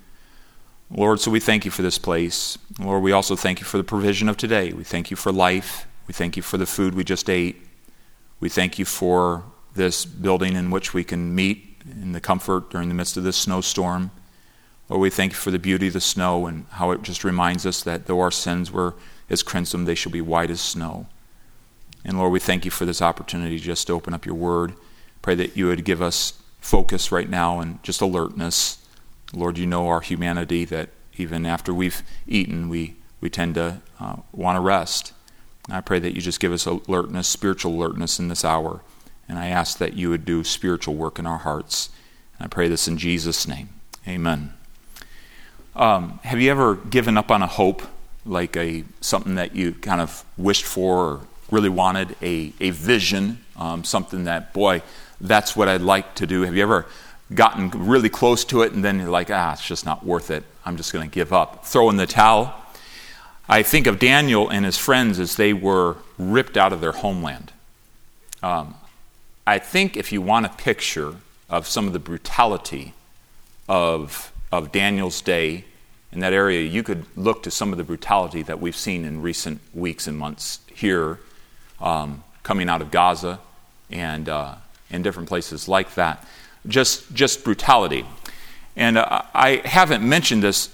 Lord, 0.91 1.21
so 1.21 1.31
we 1.31 1.39
thank 1.39 1.65
you 1.65 1.71
for 1.71 1.83
this 1.83 1.99
place. 1.99 2.59
Lord, 2.81 3.01
we 3.01 3.13
also 3.13 3.37
thank 3.37 3.61
you 3.61 3.65
for 3.65 3.77
the 3.77 3.85
provision 3.85 4.29
of 4.29 4.37
today. 4.37 4.73
We 4.73 4.83
thank 4.83 5.13
you 5.13 5.17
for 5.17 5.31
life. 5.31 5.88
We 6.09 6.15
thank 6.15 6.37
you 6.37 6.43
for 6.43 6.57
the 6.57 6.67
food 6.67 6.95
we 6.95 7.05
just 7.05 7.31
ate. 7.31 7.65
We 8.41 8.49
thank 8.49 8.79
you 8.79 8.85
for 8.85 9.45
this 9.75 10.05
building 10.05 10.57
in 10.57 10.71
which 10.71 10.93
we 10.93 11.05
can 11.05 11.35
meet 11.35 11.83
in 11.85 12.13
the 12.13 12.21
comfort 12.21 12.71
during 12.71 12.89
the 12.89 12.95
midst 12.95 13.17
of 13.17 13.23
this 13.23 13.37
snowstorm. 13.37 14.11
Lord, 14.89 15.03
we 15.03 15.11
thank 15.11 15.33
you 15.33 15.39
for 15.39 15.51
the 15.51 15.59
beauty 15.59 15.89
of 15.89 15.93
the 15.93 16.01
snow 16.01 16.47
and 16.47 16.67
how 16.71 16.91
it 16.91 17.03
just 17.03 17.23
reminds 17.23 17.65
us 17.65 17.83
that 17.83 18.07
though 18.07 18.21
our 18.21 18.31
sins 18.31 18.73
were 18.73 18.95
as 19.31 19.43
crimson, 19.43 19.85
they 19.85 19.95
shall 19.95 20.11
be 20.11 20.23
white 20.23 20.51
as 20.51 20.61
snow. 20.61 21.07
And 22.05 22.19
Lord, 22.19 22.33
we 22.33 22.41
thank 22.41 22.65
you 22.65 22.71
for 22.71 22.87
this 22.87 23.03
opportunity 23.03 23.59
just 23.59 23.87
to 23.87 23.93
open 23.93 24.15
up 24.15 24.25
your 24.25 24.35
word. 24.35 24.73
Pray 25.21 25.35
that 25.35 25.57
you 25.57 25.67
would 25.67 25.85
give 25.85 26.01
us 26.01 26.41
focus 26.59 27.13
right 27.13 27.29
now 27.29 27.61
and 27.61 27.83
just 27.85 28.01
alertness 28.01 28.79
Lord, 29.33 29.59
you 29.59 29.67
know 29.67 29.89
our 29.89 30.01
humanity 30.01 30.65
that 30.67 30.89
even 31.17 31.45
after 31.45 31.75
we've 31.75 32.03
eaten, 32.27 32.69
we, 32.69 32.97
we 33.21 33.29
tend 33.29 33.57
to 33.57 33.81
uh, 34.01 34.17
want 34.33 34.57
to 34.57 34.61
rest. 34.61 35.13
I 35.71 35.81
pray 35.81 35.99
that 35.99 36.15
you 36.15 36.21
just 36.21 36.41
give 36.41 36.53
us 36.53 36.67
alertness, 36.67 37.29
spiritual 37.29 37.75
alertness 37.75 38.19
in 38.19 38.29
this 38.29 38.45
hour. 38.45 38.81
And 39.29 39.39
I 39.39 39.49
ask 39.49 39.79
that 39.79 39.95
you 39.95 40.11
would 40.11 40.25
do 40.25 40.43
spiritual 40.45 40.95
work 40.95 41.19
in 41.19 41.27
our 41.27 41.39
hearts. 41.39 41.91
And 42.39 42.47
I 42.47 42.49
pray 42.49 42.69
this 42.69 42.89
in 42.89 42.97
Jesus' 42.97 43.47
name. 43.47 43.69
Amen. 44.07 44.55
Um, 45.77 46.19
have 46.25 46.41
you 46.41 46.51
ever 46.51 46.77
given 46.77 47.19
up 47.19 47.31
on 47.31 47.43
a 47.43 47.47
hope, 47.47 47.83
like 48.25 48.57
a 48.57 48.85
something 49.01 49.35
that 49.35 49.55
you 49.55 49.73
kind 49.73 50.01
of 50.01 50.25
wished 50.37 50.65
for 50.65 50.97
or 50.97 51.21
really 51.51 51.69
wanted, 51.69 52.17
a, 52.23 52.53
a 52.61 52.71
vision, 52.71 53.45
um, 53.57 53.85
something 53.85 54.25
that, 54.25 54.53
boy, 54.53 54.83
that's 55.21 55.55
what 55.55 55.69
I'd 55.69 55.83
like 55.83 56.15
to 56.17 56.27
do? 56.27 56.43
Have 56.43 56.57
you 56.57 56.63
ever 56.63 56.87
gotten 57.35 57.71
really 57.71 58.09
close 58.09 58.45
to 58.47 58.63
it 58.63 58.73
and 58.73 58.83
then 58.83 58.99
you're 58.99 59.11
like, 59.11 59.31
ah, 59.31 59.53
it's 59.53 59.67
just 59.67 59.85
not 59.85 60.05
worth 60.05 60.31
it. 60.31 60.45
I'm 60.65 60.77
just 60.77 60.93
going 60.93 61.09
to 61.09 61.15
give 61.15 61.33
up. 61.33 61.65
Throw 61.65 61.91
in 61.91 61.97
the 61.97 62.07
towel. 62.07 62.55
I 63.49 63.63
think 63.63 63.87
of 63.87 63.99
Daniel 63.99 64.49
and 64.49 64.65
his 64.65 64.77
friends 64.77 65.19
as 65.19 65.37
they 65.37 65.53
were 65.53 65.97
ripped 66.19 66.57
out 66.57 66.73
of 66.73 66.81
their 66.81 66.93
homeland. 66.93 67.53
Um, 68.43 68.75
I 69.47 69.59
think 69.59 69.97
if 69.97 70.13
you 70.13 70.21
want 70.21 70.47
a 70.47 70.51
picture 70.51 71.15
of 71.49 71.67
some 71.67 71.87
of 71.87 71.93
the 71.93 71.99
brutality 71.99 72.93
of, 73.69 74.33
of 74.53 74.71
Daniel's 74.71 75.21
day 75.23 75.65
in 76.13 76.21
that 76.21 76.33
area, 76.33 76.63
you 76.63 76.83
could 76.83 77.05
look 77.17 77.43
to 77.45 77.51
some 77.51 77.73
of 77.73 77.79
the 77.79 77.85
brutality 77.85 78.43
that 78.43 78.61
we've 78.61 78.77
seen 78.77 79.05
in 79.05 79.23
recent 79.23 79.61
weeks 79.75 80.07
and 80.07 80.19
months 80.19 80.61
here, 80.75 81.19
um, 81.81 82.23
coming 82.43 82.69
out 82.69 82.83
of 82.83 82.91
Gaza 82.91 83.41
and 83.91 84.29
uh, 84.29 84.57
in 84.91 85.03
different 85.03 85.29
places 85.29 85.69
like 85.69 85.95
that 85.95 86.25
just, 86.67 87.13
just 87.15 87.45
brutality. 87.45 88.05
And 88.77 88.99
uh, 88.99 89.23
I 89.35 89.63
haven't 89.65 90.07
mentioned 90.07 90.43
this 90.43 90.71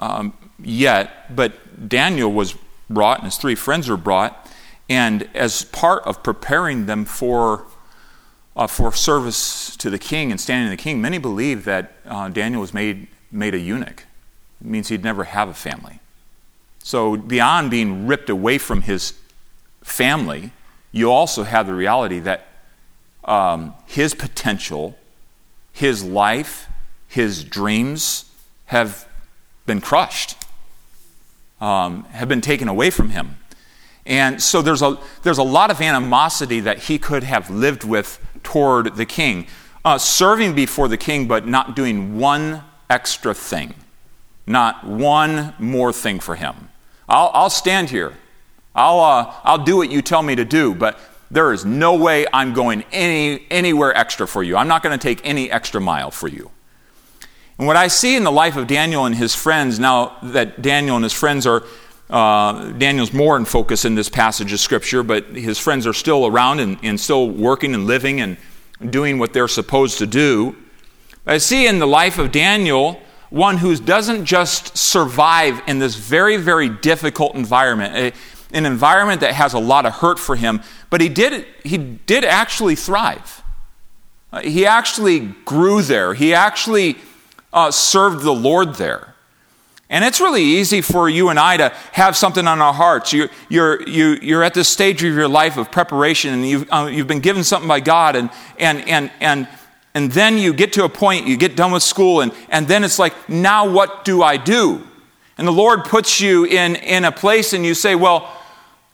um, 0.00 0.32
yet, 0.62 1.34
but 1.34 1.52
Daniel 1.88 2.32
was 2.32 2.54
brought, 2.88 3.18
and 3.18 3.26
his 3.26 3.36
three 3.36 3.54
friends 3.54 3.88
were 3.88 3.96
brought, 3.96 4.50
and 4.88 5.28
as 5.34 5.64
part 5.64 6.02
of 6.04 6.22
preparing 6.22 6.86
them 6.86 7.04
for, 7.04 7.66
uh, 8.56 8.66
for 8.66 8.92
service 8.92 9.76
to 9.76 9.90
the 9.90 9.98
king 9.98 10.30
and 10.30 10.40
standing 10.40 10.66
to 10.66 10.76
the 10.76 10.82
king, 10.82 11.00
many 11.00 11.18
believe 11.18 11.64
that 11.64 11.92
uh, 12.06 12.28
Daniel 12.28 12.60
was 12.60 12.74
made, 12.74 13.06
made 13.30 13.54
a 13.54 13.58
eunuch. 13.58 14.04
It 14.60 14.66
means 14.66 14.88
he'd 14.88 15.04
never 15.04 15.24
have 15.24 15.48
a 15.48 15.54
family. 15.54 16.00
So, 16.82 17.16
beyond 17.16 17.70
being 17.70 18.06
ripped 18.06 18.28
away 18.28 18.58
from 18.58 18.82
his 18.82 19.14
family, 19.82 20.52
you 20.92 21.10
also 21.10 21.44
have 21.44 21.66
the 21.66 21.74
reality 21.74 22.20
that 22.20 22.46
um, 23.24 23.74
his 23.86 24.14
potential, 24.14 24.96
his 25.72 26.04
life, 26.04 26.68
his 27.08 27.42
dreams 27.42 28.26
have 28.66 29.08
been 29.66 29.80
crushed, 29.80 30.36
um, 31.64 32.04
have 32.10 32.28
been 32.28 32.42
taken 32.42 32.68
away 32.68 32.90
from 32.90 33.08
him. 33.08 33.36
And 34.04 34.42
so 34.42 34.60
there's 34.60 34.82
a, 34.82 34.98
there's 35.22 35.38
a 35.38 35.42
lot 35.42 35.70
of 35.70 35.80
animosity 35.80 36.60
that 36.60 36.78
he 36.78 36.98
could 36.98 37.22
have 37.22 37.48
lived 37.48 37.84
with 37.84 38.20
toward 38.42 38.96
the 38.96 39.06
king, 39.06 39.46
uh, 39.82 39.96
serving 39.96 40.54
before 40.54 40.88
the 40.88 40.98
king, 40.98 41.26
but 41.26 41.46
not 41.48 41.74
doing 41.74 42.18
one 42.18 42.62
extra 42.90 43.32
thing, 43.32 43.72
not 44.46 44.86
one 44.86 45.54
more 45.58 45.90
thing 45.90 46.20
for 46.20 46.34
him. 46.34 46.68
I'll, 47.08 47.30
I'll 47.32 47.50
stand 47.50 47.88
here. 47.88 48.12
I'll, 48.74 49.00
uh, 49.00 49.34
I'll 49.42 49.64
do 49.64 49.78
what 49.78 49.90
you 49.90 50.02
tell 50.02 50.22
me 50.22 50.34
to 50.36 50.44
do, 50.44 50.74
but 50.74 51.00
there 51.30 51.50
is 51.54 51.64
no 51.64 51.94
way 51.96 52.26
I'm 52.30 52.52
going 52.52 52.84
any, 52.92 53.46
anywhere 53.50 53.96
extra 53.96 54.28
for 54.28 54.42
you. 54.42 54.56
I'm 54.58 54.68
not 54.68 54.82
going 54.82 54.98
to 54.98 55.02
take 55.02 55.22
any 55.24 55.50
extra 55.50 55.80
mile 55.80 56.10
for 56.10 56.28
you. 56.28 56.50
And 57.58 57.66
what 57.66 57.76
I 57.76 57.88
see 57.88 58.16
in 58.16 58.24
the 58.24 58.32
life 58.32 58.56
of 58.56 58.66
Daniel 58.66 59.04
and 59.04 59.14
his 59.14 59.34
friends, 59.34 59.78
now 59.78 60.16
that 60.22 60.60
Daniel 60.60 60.96
and 60.96 61.04
his 61.04 61.12
friends 61.12 61.46
are, 61.46 61.62
uh, 62.10 62.72
Daniel's 62.72 63.12
more 63.12 63.36
in 63.36 63.44
focus 63.44 63.84
in 63.84 63.94
this 63.94 64.08
passage 64.08 64.52
of 64.52 64.60
Scripture, 64.60 65.02
but 65.02 65.26
his 65.26 65.58
friends 65.58 65.86
are 65.86 65.92
still 65.92 66.26
around 66.26 66.60
and, 66.60 66.78
and 66.82 66.98
still 66.98 67.30
working 67.30 67.74
and 67.74 67.86
living 67.86 68.20
and 68.20 68.36
doing 68.90 69.18
what 69.18 69.32
they're 69.32 69.48
supposed 69.48 69.98
to 69.98 70.06
do. 70.06 70.56
I 71.26 71.38
see 71.38 71.66
in 71.66 71.78
the 71.78 71.86
life 71.86 72.18
of 72.18 72.32
Daniel 72.32 73.00
one 73.30 73.56
who 73.56 73.74
doesn't 73.76 74.24
just 74.24 74.76
survive 74.76 75.62
in 75.66 75.78
this 75.78 75.94
very, 75.94 76.36
very 76.36 76.68
difficult 76.68 77.34
environment, 77.34 78.14
an 78.52 78.66
environment 78.66 79.20
that 79.20 79.32
has 79.32 79.54
a 79.54 79.58
lot 79.58 79.86
of 79.86 79.94
hurt 79.94 80.18
for 80.18 80.36
him, 80.36 80.60
but 80.90 81.00
he 81.00 81.08
did, 81.08 81.46
he 81.64 81.78
did 81.78 82.24
actually 82.24 82.74
thrive. 82.76 83.42
Uh, 84.32 84.40
he 84.40 84.66
actually 84.66 85.20
grew 85.44 85.82
there. 85.82 86.14
He 86.14 86.34
actually 86.34 86.96
uh, 87.54 87.70
served 87.70 88.22
the 88.22 88.34
Lord 88.34 88.74
there. 88.74 89.14
And 89.88 90.04
it's 90.04 90.20
really 90.20 90.42
easy 90.42 90.80
for 90.80 91.08
you 91.08 91.28
and 91.28 91.38
I 91.38 91.56
to 91.56 91.68
have 91.92 92.16
something 92.16 92.46
on 92.46 92.60
our 92.60 92.74
hearts. 92.74 93.12
You're, 93.12 93.28
you're, 93.48 93.88
you, 93.88 94.18
you're 94.20 94.42
at 94.42 94.52
this 94.52 94.68
stage 94.68 95.04
of 95.04 95.14
your 95.14 95.28
life 95.28 95.56
of 95.56 95.70
preparation 95.70 96.34
and 96.34 96.46
you've, 96.46 96.72
uh, 96.72 96.88
you've 96.90 97.06
been 97.06 97.20
given 97.20 97.44
something 97.44 97.68
by 97.68 97.80
God, 97.80 98.16
and, 98.16 98.30
and, 98.58 98.86
and, 98.88 99.10
and, 99.20 99.48
and 99.94 100.10
then 100.10 100.36
you 100.36 100.52
get 100.52 100.72
to 100.74 100.84
a 100.84 100.88
point, 100.88 101.26
you 101.26 101.36
get 101.36 101.54
done 101.54 101.70
with 101.70 101.82
school, 101.82 102.22
and, 102.22 102.32
and 102.48 102.66
then 102.66 102.82
it's 102.82 102.98
like, 102.98 103.28
now 103.28 103.70
what 103.70 104.04
do 104.04 104.22
I 104.22 104.36
do? 104.36 104.82
And 105.38 105.46
the 105.46 105.52
Lord 105.52 105.84
puts 105.84 106.20
you 106.20 106.44
in, 106.44 106.76
in 106.76 107.04
a 107.04 107.12
place 107.12 107.52
and 107.52 107.64
you 107.64 107.74
say, 107.74 107.94
well, 107.94 108.32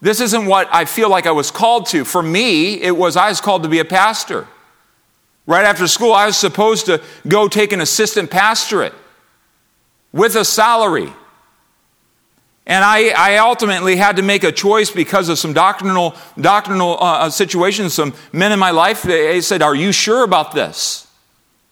this 0.01 0.19
isn't 0.19 0.45
what 0.45 0.67
I 0.71 0.85
feel 0.85 1.09
like 1.09 1.25
I 1.25 1.31
was 1.31 1.51
called 1.51 1.85
to. 1.87 2.03
For 2.03 2.21
me, 2.21 2.81
it 2.81 2.95
was 2.95 3.15
I 3.15 3.29
was 3.29 3.39
called 3.39 3.63
to 3.63 3.69
be 3.69 3.79
a 3.79 3.85
pastor. 3.85 4.47
Right 5.47 5.65
after 5.65 5.87
school, 5.87 6.13
I 6.13 6.27
was 6.27 6.37
supposed 6.37 6.85
to 6.85 7.01
go 7.27 7.47
take 7.47 7.73
an 7.73 7.81
assistant 7.81 8.29
pastorate 8.29 8.93
with 10.11 10.35
a 10.35 10.45
salary. 10.45 11.11
And 12.67 12.85
I, 12.85 13.09
I 13.09 13.37
ultimately 13.37 13.95
had 13.95 14.17
to 14.17 14.21
make 14.21 14.43
a 14.43 14.51
choice 14.51 14.91
because 14.91 15.29
of 15.29 15.39
some 15.39 15.53
doctrinal, 15.53 16.15
doctrinal 16.39 16.93
uh, 16.93 17.25
uh, 17.25 17.29
situations. 17.29 17.93
Some 17.93 18.13
men 18.31 18.51
in 18.51 18.59
my 18.59 18.71
life, 18.71 19.01
they 19.01 19.41
said, 19.41 19.61
Are 19.61 19.75
you 19.75 19.91
sure 19.91 20.23
about 20.23 20.51
this? 20.51 21.07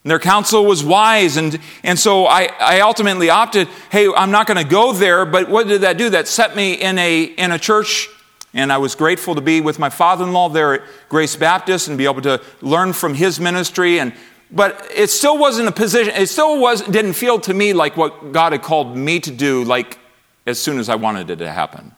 And 0.03 0.11
their 0.11 0.19
counsel 0.19 0.65
was 0.65 0.83
wise. 0.83 1.37
And, 1.37 1.59
and 1.83 1.99
so 1.99 2.25
I, 2.25 2.49
I 2.59 2.79
ultimately 2.79 3.29
opted, 3.29 3.67
Hey, 3.91 4.11
I'm 4.11 4.31
not 4.31 4.47
going 4.47 4.61
to 4.61 4.69
go 4.69 4.91
there. 4.91 5.25
But 5.25 5.47
what 5.47 5.67
did 5.67 5.81
that 5.81 5.97
do? 5.97 6.09
That 6.09 6.27
set 6.27 6.55
me 6.55 6.73
in 6.73 6.97
a, 6.97 7.23
in 7.23 7.51
a 7.51 7.59
church 7.59 8.09
and 8.53 8.71
I 8.71 8.77
was 8.77 8.95
grateful 8.95 9.35
to 9.35 9.41
be 9.41 9.61
with 9.61 9.77
my 9.77 9.89
father 9.89 10.25
in 10.25 10.33
law 10.33 10.49
there 10.49 10.73
at 10.73 10.81
Grace 11.07 11.35
Baptist 11.35 11.87
and 11.87 11.97
be 11.97 12.05
able 12.05 12.21
to 12.21 12.41
learn 12.61 12.93
from 12.93 13.13
his 13.13 13.39
ministry. 13.39 13.99
And, 13.99 14.13
but 14.51 14.87
it 14.93 15.09
still 15.09 15.37
wasn't 15.37 15.67
a 15.67 15.71
position, 15.71 16.13
it 16.15 16.27
still 16.27 16.59
was, 16.59 16.81
didn't 16.81 17.13
feel 17.13 17.39
to 17.41 17.53
me 17.53 17.73
like 17.73 17.95
what 17.95 18.31
God 18.31 18.53
had 18.53 18.63
called 18.63 18.97
me 18.97 19.19
to 19.19 19.31
do, 19.31 19.63
like 19.63 19.99
as 20.47 20.59
soon 20.59 20.79
as 20.79 20.89
I 20.89 20.95
wanted 20.95 21.29
it 21.29 21.37
to 21.37 21.51
happen. 21.51 21.93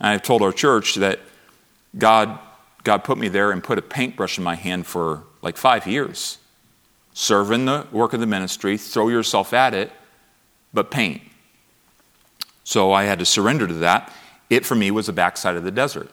And 0.00 0.08
I've 0.08 0.22
told 0.22 0.42
our 0.42 0.52
church 0.52 0.96
that 0.96 1.20
God, 1.96 2.38
God 2.82 3.04
put 3.04 3.16
me 3.16 3.28
there 3.28 3.52
and 3.52 3.62
put 3.62 3.78
a 3.78 3.82
paintbrush 3.82 4.36
in 4.38 4.44
my 4.44 4.56
hand 4.56 4.86
for 4.86 5.22
like 5.42 5.56
five 5.56 5.86
years. 5.86 6.38
Serve 7.12 7.52
in 7.52 7.66
the 7.66 7.86
work 7.92 8.12
of 8.12 8.18
the 8.18 8.26
ministry, 8.26 8.76
throw 8.76 9.08
yourself 9.08 9.52
at 9.52 9.72
it, 9.72 9.92
but 10.72 10.90
paint. 10.90 11.22
So 12.64 12.92
I 12.92 13.04
had 13.04 13.20
to 13.20 13.24
surrender 13.24 13.68
to 13.68 13.74
that. 13.74 14.12
It, 14.50 14.64
for 14.66 14.74
me, 14.74 14.90
was 14.90 15.06
the 15.06 15.12
backside 15.12 15.56
of 15.56 15.64
the 15.64 15.70
desert. 15.70 16.10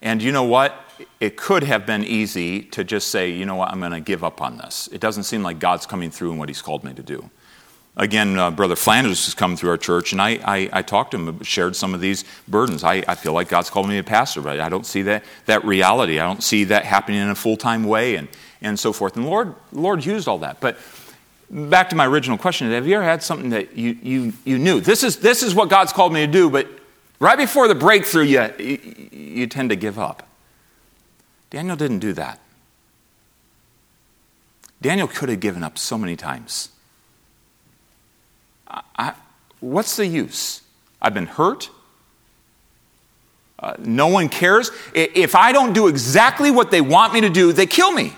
And 0.00 0.22
you 0.22 0.32
know 0.32 0.44
what? 0.44 0.74
It 1.20 1.36
could 1.36 1.64
have 1.64 1.86
been 1.86 2.04
easy 2.04 2.62
to 2.62 2.84
just 2.84 3.08
say, 3.08 3.30
you 3.30 3.44
know 3.44 3.56
what, 3.56 3.70
I'm 3.70 3.80
going 3.80 3.92
to 3.92 4.00
give 4.00 4.24
up 4.24 4.40
on 4.40 4.58
this. 4.58 4.88
It 4.92 5.00
doesn't 5.00 5.24
seem 5.24 5.42
like 5.42 5.58
God's 5.58 5.86
coming 5.86 6.10
through 6.10 6.32
in 6.32 6.38
what 6.38 6.48
He's 6.48 6.62
called 6.62 6.84
me 6.84 6.94
to 6.94 7.02
do. 7.02 7.30
Again, 7.96 8.38
uh, 8.38 8.52
Brother 8.52 8.76
Flanders 8.76 9.24
has 9.24 9.34
come 9.34 9.56
through 9.56 9.70
our 9.70 9.76
church, 9.76 10.12
and 10.12 10.22
I, 10.22 10.38
I, 10.44 10.70
I, 10.72 10.82
talked 10.82 11.10
to 11.12 11.16
him, 11.16 11.42
shared 11.42 11.74
some 11.74 11.94
of 11.94 12.00
these 12.00 12.24
burdens. 12.46 12.84
I, 12.84 13.02
I 13.08 13.16
feel 13.16 13.32
like 13.32 13.48
God's 13.48 13.70
called 13.70 13.88
me 13.88 13.98
a 13.98 14.04
pastor, 14.04 14.40
but 14.40 14.60
I 14.60 14.68
don't 14.68 14.86
see 14.86 15.02
that, 15.02 15.24
that 15.46 15.64
reality. 15.64 16.20
I 16.20 16.24
don't 16.24 16.42
see 16.42 16.62
that 16.64 16.84
happening 16.84 17.20
in 17.20 17.28
a 17.28 17.34
full 17.34 17.56
time 17.56 17.82
way, 17.82 18.14
and, 18.14 18.28
and 18.62 18.78
so 18.78 18.92
forth. 18.92 19.16
And 19.16 19.24
the 19.24 19.28
Lord, 19.28 19.52
Lord 19.72 20.04
used 20.04 20.28
all 20.28 20.38
that. 20.38 20.60
But 20.60 20.78
back 21.50 21.90
to 21.90 21.96
my 21.96 22.06
original 22.06 22.38
question 22.38 22.70
have 22.70 22.86
you 22.86 22.94
ever 22.94 23.04
had 23.04 23.20
something 23.20 23.50
that 23.50 23.76
you, 23.76 23.98
you, 24.00 24.32
you 24.44 24.58
knew? 24.58 24.80
This 24.80 25.02
is, 25.02 25.16
this 25.16 25.42
is 25.42 25.52
what 25.56 25.68
God's 25.68 25.92
called 25.92 26.12
me 26.12 26.24
to 26.24 26.30
do, 26.30 26.48
but 26.50 26.68
Right 27.20 27.36
before 27.36 27.66
the 27.66 27.74
breakthrough, 27.74 28.24
you, 28.24 28.48
you, 28.58 29.08
you 29.12 29.46
tend 29.46 29.70
to 29.70 29.76
give 29.76 29.98
up. 29.98 30.28
Daniel 31.50 31.76
didn't 31.76 31.98
do 31.98 32.12
that. 32.12 32.40
Daniel 34.80 35.08
could 35.08 35.28
have 35.28 35.40
given 35.40 35.64
up 35.64 35.76
so 35.78 35.98
many 35.98 36.14
times. 36.14 36.68
I, 38.68 38.82
I, 38.96 39.14
what's 39.60 39.96
the 39.96 40.06
use? 40.06 40.62
I've 41.02 41.14
been 41.14 41.26
hurt. 41.26 41.70
Uh, 43.58 43.74
no 43.78 44.06
one 44.06 44.28
cares. 44.28 44.70
If 44.94 45.34
I 45.34 45.50
don't 45.50 45.72
do 45.72 45.88
exactly 45.88 46.50
what 46.50 46.70
they 46.70 46.80
want 46.80 47.12
me 47.12 47.22
to 47.22 47.30
do, 47.30 47.52
they 47.52 47.66
kill 47.66 47.90
me. 47.90 48.12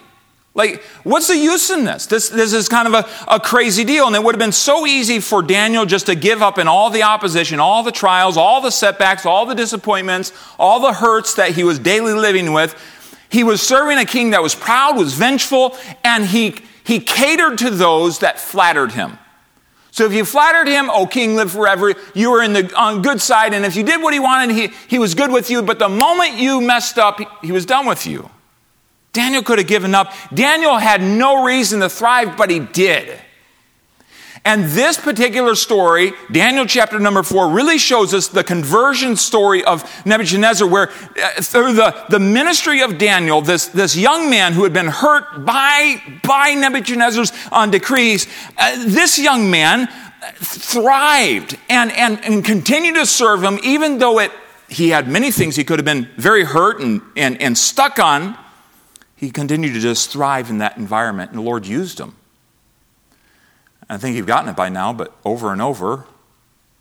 Like, 0.61 0.83
what's 1.05 1.29
the 1.29 1.39
use 1.39 1.71
in 1.71 1.85
this? 1.85 2.05
This, 2.05 2.29
this 2.29 2.53
is 2.53 2.69
kind 2.69 2.87
of 2.87 2.93
a, 2.93 3.09
a 3.33 3.41
crazy 3.41 3.83
deal. 3.83 4.07
And 4.07 4.15
it 4.15 4.23
would 4.23 4.35
have 4.35 4.39
been 4.39 4.53
so 4.53 4.87
easy 4.87 5.19
for 5.19 5.41
Daniel 5.41 5.87
just 5.87 6.05
to 6.05 6.15
give 6.15 6.43
up 6.43 6.59
in 6.59 6.69
all 6.69 6.91
the 6.91 7.03
opposition, 7.03 7.59
all 7.61 7.83
the 7.83 7.91
trials, 7.91 8.37
all 8.37 8.61
the 8.61 8.71
setbacks, 8.71 9.25
all 9.25 9.47
the 9.47 9.55
disappointments, 9.55 10.35
all 10.59 10.79
the 10.81 10.93
hurts 10.93 11.33
that 11.37 11.53
he 11.53 11.65
was 11.65 11.79
daily 11.79 12.13
living 12.13 12.53
with. 12.53 12.77
He 13.31 13.43
was 13.43 13.63
serving 13.63 13.97
a 13.97 14.05
king 14.05 14.33
that 14.33 14.43
was 14.43 14.55
proud, 14.55 14.99
was 14.99 15.15
vengeful, 15.15 15.79
and 16.05 16.27
he, 16.27 16.57
he 16.85 17.01
catered 17.01 17.57
to 17.61 17.71
those 17.71 18.19
that 18.19 18.39
flattered 18.39 18.93
him. 18.93 19.17
So 19.93 20.05
if 20.05 20.13
you 20.13 20.27
flattered 20.27 20.69
him, 20.69 20.91
oh, 20.93 21.07
king, 21.07 21.37
live 21.37 21.53
forever, 21.53 21.95
you 22.15 22.31
were 22.31 22.43
in 22.43 22.53
the 22.53 22.71
on 22.77 23.01
good 23.01 23.23
side. 23.23 23.55
And 23.55 23.65
if 23.65 23.77
you 23.77 23.83
did 23.83 24.03
what 24.03 24.13
he 24.13 24.21
wanted, 24.21 24.55
he, 24.55 24.69
he 24.89 24.99
was 24.99 25.15
good 25.15 25.33
with 25.33 25.49
you. 25.49 25.63
But 25.63 25.79
the 25.79 25.89
moment 25.89 26.35
you 26.35 26.61
messed 26.61 26.99
up, 26.99 27.19
he, 27.19 27.27
he 27.45 27.51
was 27.51 27.65
done 27.65 27.87
with 27.87 28.07
you. 28.07 28.29
Daniel 29.13 29.43
could 29.43 29.59
have 29.59 29.67
given 29.67 29.95
up. 29.95 30.13
Daniel 30.33 30.79
had 30.79 31.03
no 31.03 31.45
reason 31.45 31.81
to 31.81 31.89
thrive, 31.89 32.37
but 32.37 32.51
he 32.51 32.61
did. 32.61 33.21
And 34.45 34.65
this 34.67 34.97
particular 34.97 35.55
story, 35.55 36.13
Daniel 36.33 36.65
chapter 36.65 36.99
number 36.99 37.23
four, 37.23 37.51
really 37.51 37.77
shows 37.77 38.15
us 38.15 38.29
the 38.29 38.43
conversion 38.43 39.17
story 39.17 39.63
of 39.63 39.85
Nebuchadnezzar, 40.07 40.67
where 40.67 40.89
uh, 40.89 41.43
through 41.43 41.75
the, 41.75 42.07
the 42.09 42.19
ministry 42.19 42.81
of 42.81 42.97
Daniel, 42.97 43.43
this, 43.43 43.67
this 43.67 43.97
young 43.97 44.31
man 44.31 44.55
who 44.55 44.63
had 44.65 44.73
been 44.73 44.89
hurt 44.89 45.45
by, 45.45 46.03
by 46.27 46.55
Nebuchadnezzar's 46.55 47.33
uh, 47.53 47.67
decrees, 47.67 48.27
uh, 48.57 48.83
this 48.87 49.19
young 49.19 49.51
man 49.51 49.89
thrived 50.37 51.59
and, 51.69 51.93
and, 51.93 52.25
and 52.25 52.43
continued 52.43 52.95
to 52.95 53.05
serve 53.05 53.43
him, 53.43 53.59
even 53.63 53.99
though 53.99 54.21
it, 54.21 54.33
he 54.69 54.89
had 54.89 55.07
many 55.07 55.31
things 55.31 55.57
he 55.57 55.65
could 55.65 55.79
have 55.79 55.85
been 55.85 56.09
very 56.17 56.45
hurt 56.45 56.81
and, 56.81 57.03
and, 57.15 57.41
and 57.43 57.59
stuck 57.59 57.99
on 57.99 58.39
he 59.21 59.31
continued 59.31 59.75
to 59.75 59.81
just 59.81 60.09
thrive 60.09 60.49
in 60.49 60.59
that 60.59 60.79
environment, 60.79 61.31
and 61.31 61.39
the 61.39 61.43
Lord 61.43 61.67
used 61.67 62.01
him. 62.01 62.15
I 63.87 63.99
think 63.99 64.17
you've 64.17 64.27
gotten 64.27 64.49
it 64.49 64.57
by 64.57 64.71
now, 64.71 64.95
but 64.95 65.15
over 65.27 65.53
and 65.53 65.61
over, 65.61 66.07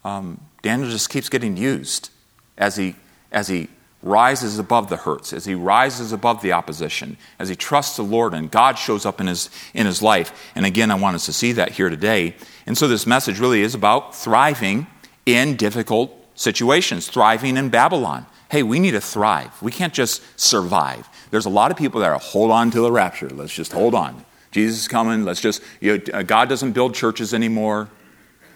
um, 0.06 0.40
Daniel 0.62 0.90
just 0.90 1.10
keeps 1.10 1.28
getting 1.28 1.58
used 1.58 2.12
as 2.58 2.78
he, 2.78 2.96
as 3.30 3.50
he 3.50 3.68
rises 4.02 4.58
above 4.58 4.88
the 4.88 4.96
hurts, 4.96 5.34
as 5.34 5.44
he 5.44 5.54
rises 5.54 6.14
above 6.14 6.42
the 6.42 6.54
opposition, 6.54 7.18
as 7.40 7.50
he 7.50 7.58
trusts 7.58 7.98
the 7.98 8.04
Lord 8.04 8.34
and 8.34 8.50
God 8.50 8.78
shows 8.78 9.06
up 9.06 9.20
in 9.20 9.28
his, 9.28 9.50
in 9.74 9.86
his 9.86 10.02
life. 10.02 10.32
And 10.56 10.66
again, 10.66 10.92
I 10.92 10.96
want 10.96 11.16
us 11.16 11.26
to 11.26 11.34
see 11.34 11.52
that 11.52 11.74
here 11.74 11.90
today. 11.90 12.38
And 12.66 12.78
so 12.78 12.88
this 12.88 13.06
message 13.06 13.40
really 13.42 13.64
is 13.64 13.76
about 13.76 14.16
thriving 14.16 14.88
in 15.26 15.58
difficult 15.58 16.16
situations, 16.36 17.10
thriving 17.10 17.58
in 17.58 17.68
Babylon. 17.68 18.28
Hey, 18.50 18.64
we 18.64 18.80
need 18.80 18.92
to 18.92 19.02
thrive. 19.02 19.62
We 19.62 19.74
can't 19.74 19.94
just 19.94 20.22
survive. 20.40 21.09
There's 21.32 21.46
a 21.46 21.50
lot 21.50 21.72
of 21.72 21.78
people 21.78 22.02
that 22.02 22.10
are 22.10 22.20
hold 22.20 22.52
on 22.52 22.72
to 22.72 22.82
the 22.82 22.92
rapture. 22.92 23.30
Let's 23.30 23.54
just 23.54 23.72
hold 23.72 23.94
on. 23.94 24.26
Jesus 24.52 24.82
is 24.82 24.88
coming. 24.88 25.26
Let's 25.26 25.42
just, 25.42 25.62
you 25.80 25.98
know, 25.98 26.04
uh, 26.14 26.24
God 26.24 26.50
doesn't 26.50 26.72
build 26.72 26.96
churches 26.96 27.34
anymore. 27.34 27.90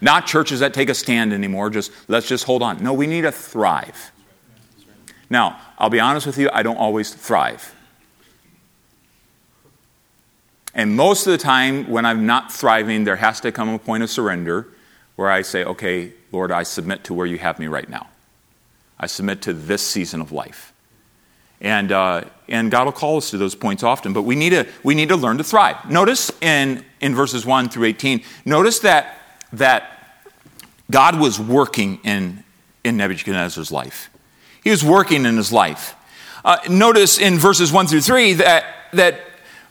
Not 0.01 0.25
churches 0.25 0.59
that 0.59 0.73
take 0.73 0.89
a 0.89 0.93
stand 0.93 1.33
anymore. 1.33 1.69
Just 1.69 1.91
let's 2.07 2.27
just 2.27 2.45
hold 2.45 2.63
on. 2.63 2.83
No, 2.83 2.93
we 2.93 3.07
need 3.07 3.21
to 3.21 3.31
thrive. 3.31 4.11
Now, 5.29 5.59
I'll 5.77 5.89
be 5.89 5.99
honest 5.99 6.25
with 6.25 6.37
you, 6.37 6.49
I 6.51 6.63
don't 6.63 6.77
always 6.77 7.13
thrive. 7.13 7.73
And 10.75 10.95
most 10.95 11.27
of 11.27 11.31
the 11.31 11.37
time, 11.37 11.89
when 11.89 12.05
I'm 12.05 12.25
not 12.25 12.51
thriving, 12.51 13.03
there 13.03 13.15
has 13.15 13.39
to 13.41 13.51
come 13.51 13.69
a 13.69 13.79
point 13.79 14.03
of 14.03 14.09
surrender 14.09 14.67
where 15.15 15.29
I 15.29 15.43
say, 15.43 15.63
okay, 15.63 16.11
Lord, 16.31 16.51
I 16.51 16.63
submit 16.63 17.03
to 17.05 17.13
where 17.13 17.27
you 17.27 17.37
have 17.37 17.59
me 17.59 17.67
right 17.67 17.87
now. 17.87 18.07
I 18.99 19.05
submit 19.05 19.43
to 19.43 19.53
this 19.53 19.85
season 19.85 20.19
of 20.19 20.31
life. 20.31 20.72
And, 21.63 21.93
uh, 21.93 22.25
and 22.49 22.69
God 22.69 22.85
will 22.85 22.91
call 22.91 23.17
us 23.17 23.31
to 23.31 23.37
those 23.37 23.55
points 23.55 23.83
often, 23.83 24.11
but 24.11 24.23
we 24.23 24.35
need 24.35 24.49
to, 24.49 24.67
we 24.83 24.95
need 24.95 25.09
to 25.09 25.15
learn 25.15 25.37
to 25.37 25.43
thrive. 25.43 25.89
Notice 25.89 26.29
in, 26.41 26.83
in 26.99 27.15
verses 27.15 27.45
1 27.45 27.69
through 27.69 27.85
18, 27.85 28.21
notice 28.43 28.79
that, 28.79 29.17
that 29.53 30.19
God 30.91 31.17
was 31.19 31.39
working 31.39 31.99
in, 32.03 32.43
in 32.83 32.97
Nebuchadnezzar's 32.97 33.71
life. 33.71 34.09
He 34.61 34.69
was 34.69 34.83
working 34.83 35.25
in 35.25 35.37
his 35.37 35.53
life. 35.53 35.95
Uh, 36.43 36.57
notice 36.69 37.17
in 37.17 37.39
verses 37.39 37.71
1 37.71 37.87
through 37.87 38.01
3 38.01 38.33
that, 38.33 38.65
that 38.91 39.21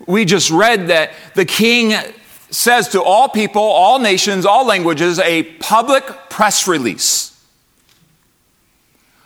we 0.07 0.25
just 0.25 0.51
read 0.51 0.89
that 0.89 1.13
the 1.35 1.45
king 1.45 1.95
says 2.51 2.89
to 2.89 3.03
all 3.03 3.29
people, 3.29 3.63
all 3.63 3.99
nations, 3.99 4.47
all 4.47 4.67
languages, 4.67 5.19
a 5.19 5.43
public 5.43 6.05
press 6.31 6.67
release. 6.67 7.29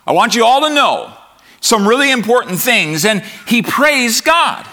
I 0.05 0.11
want 0.11 0.35
you 0.35 0.45
all 0.45 0.67
to 0.67 0.73
know 0.73 1.16
some 1.61 1.87
really 1.87 2.11
important 2.11 2.59
things, 2.59 3.05
and 3.05 3.21
he 3.47 3.61
praised 3.61 4.23
God. 4.23 4.65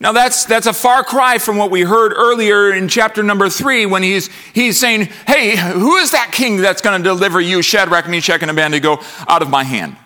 Now 0.00 0.10
that's 0.10 0.46
that's 0.46 0.66
a 0.66 0.72
far 0.72 1.04
cry 1.04 1.38
from 1.38 1.56
what 1.56 1.70
we 1.70 1.82
heard 1.82 2.12
earlier 2.12 2.72
in 2.72 2.88
chapter 2.88 3.22
number 3.22 3.48
three 3.48 3.86
when 3.86 4.02
he's 4.02 4.28
he's 4.52 4.78
saying, 4.78 5.08
Hey, 5.28 5.56
who 5.56 5.96
is 5.98 6.10
that 6.10 6.32
king 6.32 6.56
that's 6.56 6.82
going 6.82 7.00
to 7.00 7.08
deliver 7.08 7.40
you, 7.40 7.62
Shadrach, 7.62 8.08
Meshach, 8.08 8.42
and 8.42 8.50
Abednego, 8.50 8.98
out 9.28 9.42
of 9.42 9.50
my 9.50 9.62
hand? 9.62 9.96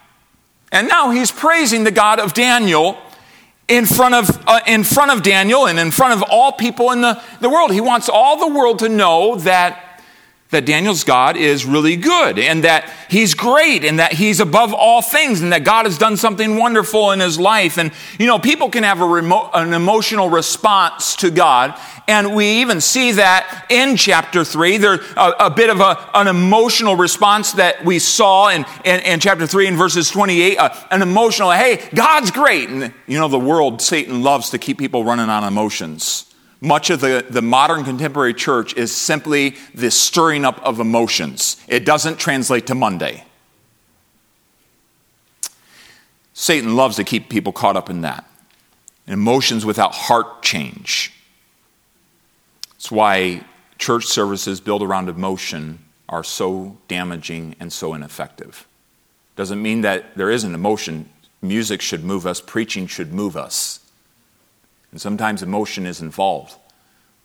And 0.71 0.89
now 0.89 1.11
he's 1.11 1.33
praising 1.33 1.85
the 1.85 1.91
God 1.91 2.21
of 2.21 2.35
Daniel 2.35 2.99
in 3.69 3.87
front 3.87 4.15
of, 4.15 4.45
uh, 4.47 4.61
in 4.67 4.85
front 4.85 5.11
of 5.11 5.23
Daniel 5.23 5.67
and 5.67 5.79
in 5.79 5.91
front 5.91 6.13
of 6.13 6.29
all 6.31 6.53
people 6.53 6.93
in 6.93 7.01
the, 7.01 7.21
the 7.41 7.49
world. 7.49 7.73
He 7.73 7.81
wants 7.81 8.09
all 8.09 8.39
the 8.39 8.55
world 8.55 8.81
to 8.81 8.89
know 8.89 9.37
that 9.37 9.83
that 10.51 10.65
Daniel's 10.65 11.03
God 11.03 11.37
is 11.37 11.65
really 11.65 11.97
good 11.97 12.39
and 12.39 12.63
that 12.63 12.93
he's 13.11 13.35
great 13.35 13.85
and 13.85 13.99
that 13.99 14.13
he's 14.13 14.39
above 14.39 14.73
all 14.73 15.03
things 15.03 15.43
and 15.43 15.53
that 15.53 15.65
God 15.65 15.87
has 15.87 15.99
done 15.99 16.17
something 16.17 16.57
wonderful 16.57 17.11
in 17.11 17.19
his 17.19 17.39
life. 17.39 17.79
And, 17.79 17.91
you 18.19 18.27
know, 18.27 18.39
people 18.39 18.71
can 18.71 18.85
have 18.85 19.01
a 19.01 19.07
remote, 19.07 19.51
an 19.55 19.73
emotional 19.73 20.31
response 20.31 21.17
to 21.17 21.31
God. 21.31 21.77
And 22.07 22.37
we 22.37 22.61
even 22.61 22.81
see 22.81 23.13
that 23.13 23.67
in 23.71 23.97
chapter 23.97 24.45
three. 24.45 24.77
There's 24.77 25.01
a, 25.17 25.33
a, 25.41 25.51
bit 25.51 25.69
of 25.69 25.81
a, 25.81 26.11
an 26.15 26.29
emotional 26.29 26.95
response 26.95 27.53
that 27.55 27.85
we 27.85 27.99
saw 27.99 28.49
in, 28.51 28.65
in, 28.85 29.01
in 29.01 29.19
chapter 29.19 29.49
three 29.49 29.67
in 29.67 29.77
verses 29.77 30.11
28. 30.11 30.59
Uh, 30.59 30.75
an 30.93 31.03
emotional, 31.03 31.51
hey, 31.51 31.85
God's 31.93 32.31
great. 32.31 32.69
And, 32.69 32.95
you 33.09 33.19
know, 33.19 33.27
the 33.27 33.39
world, 33.39 33.83
Satan 33.83 34.23
loves 34.23 34.51
to 34.51 34.59
keep 34.59 34.79
people 34.79 35.03
running 35.03 35.29
on 35.29 35.43
emotions 35.43 36.33
much 36.67 36.91
of 36.91 37.01
the, 37.01 37.25
the 37.31 37.43
modern 37.43 37.85
contemporary 37.85 38.35
church 38.35 38.75
is 38.75 38.95
simply 38.95 39.57
the 39.75 39.91
stirring 39.91 40.45
up 40.45 40.61
of 40.63 40.81
emotions. 40.81 41.57
It 41.69 41.85
doesn't 41.85 42.19
translate 42.19 42.67
to 42.67 42.75
Monday. 42.75 43.25
Satan 46.35 46.77
loves 46.77 46.97
to 46.97 47.05
keep 47.05 47.31
people 47.31 47.53
caught 47.53 47.77
up 47.77 47.89
in 47.89 48.03
that. 48.03 48.29
Emotions 49.07 49.65
without 49.65 49.95
heart 49.95 50.43
change. 50.43 51.13
That's 52.73 52.91
why 52.91 53.45
church 53.79 54.05
services 54.05 54.61
built 54.61 54.83
around 54.83 55.09
emotion 55.09 55.79
are 56.09 56.25
so 56.25 56.77
damaging 56.89 57.57
and 57.59 57.73
so 57.73 57.95
ineffective. 57.95 58.67
Doesn't 59.37 59.63
mean 59.63 59.83
that 59.83 60.17
there 60.17 60.31
isn't 60.31 60.55
emotion. 60.55 61.09
Music 61.41 61.81
should 61.81 62.05
move 62.05 62.27
us, 62.27 62.41
preaching 62.41 62.87
should 62.87 63.13
move 63.13 63.37
us. 63.37 63.86
And 64.91 65.01
sometimes 65.01 65.43
emotion 65.43 65.87
is 65.87 66.01
involved. 66.01 66.55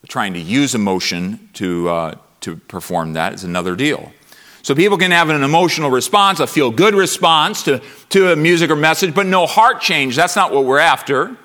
Trying 0.08 0.34
to 0.34 0.40
use 0.40 0.74
emotion 0.74 1.50
to, 1.54 1.90
uh, 1.90 2.16
to 2.42 2.56
perform 2.56 3.14
that 3.14 3.34
is 3.34 3.44
another 3.44 3.76
deal. 3.76 4.12
So 4.64 4.76
people 4.76 4.98
can 4.98 5.12
have 5.12 5.30
an 5.30 5.44
emotional 5.44 5.90
response, 5.90 6.40
a 6.40 6.48
feel 6.48 6.70
good 6.72 6.94
response 6.94 7.64
to, 7.64 7.82
to 8.10 8.32
a 8.32 8.36
music 8.36 8.70
or 8.70 8.76
message, 8.76 9.16
but 9.16 9.26
no 9.26 9.46
heart 9.46 9.82
change. 9.82 10.16
That's 10.16 10.36
not 10.36 10.52
what 10.52 10.66
we're 10.66 10.80
after. 10.80 11.36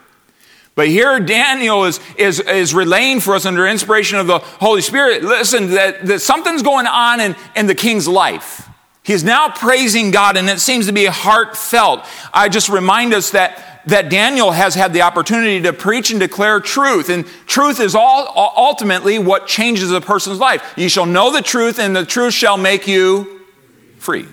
But 0.74 0.88
here 0.88 1.18
Daniel 1.20 1.84
is, 1.84 2.00
is, 2.18 2.38
is 2.40 2.74
relaying 2.74 3.20
for 3.20 3.34
us 3.34 3.46
under 3.46 3.66
inspiration 3.66 4.18
of 4.18 4.26
the 4.26 4.38
Holy 4.38 4.82
Spirit. 4.82 5.22
Listen, 5.22 5.70
that, 5.70 6.04
that 6.06 6.20
something's 6.20 6.62
going 6.62 6.86
on 6.86 7.20
in, 7.20 7.34
in 7.56 7.66
the 7.66 7.74
king's 7.74 8.06
life. 8.06 8.68
He's 9.02 9.24
now 9.24 9.48
praising 9.48 10.10
God, 10.10 10.36
and 10.36 10.50
it 10.50 10.60
seems 10.60 10.86
to 10.86 10.92
be 10.92 11.06
heartfelt. 11.06 12.04
I 12.34 12.50
just 12.50 12.68
remind 12.68 13.14
us 13.14 13.30
that 13.30 13.75
that 13.86 14.10
Daniel 14.10 14.50
has 14.50 14.74
had 14.74 14.92
the 14.92 15.02
opportunity 15.02 15.60
to 15.62 15.72
preach 15.72 16.10
and 16.10 16.20
declare 16.20 16.60
truth. 16.60 17.08
And 17.08 17.26
truth 17.46 17.80
is 17.80 17.94
all, 17.94 18.32
ultimately 18.56 19.18
what 19.18 19.46
changes 19.46 19.90
a 19.92 20.00
person's 20.00 20.38
life. 20.38 20.74
You 20.76 20.88
shall 20.88 21.06
know 21.06 21.32
the 21.32 21.42
truth, 21.42 21.78
and 21.78 21.94
the 21.94 22.04
truth 22.04 22.34
shall 22.34 22.56
make 22.56 22.86
you 22.88 23.42
free. 23.98 24.26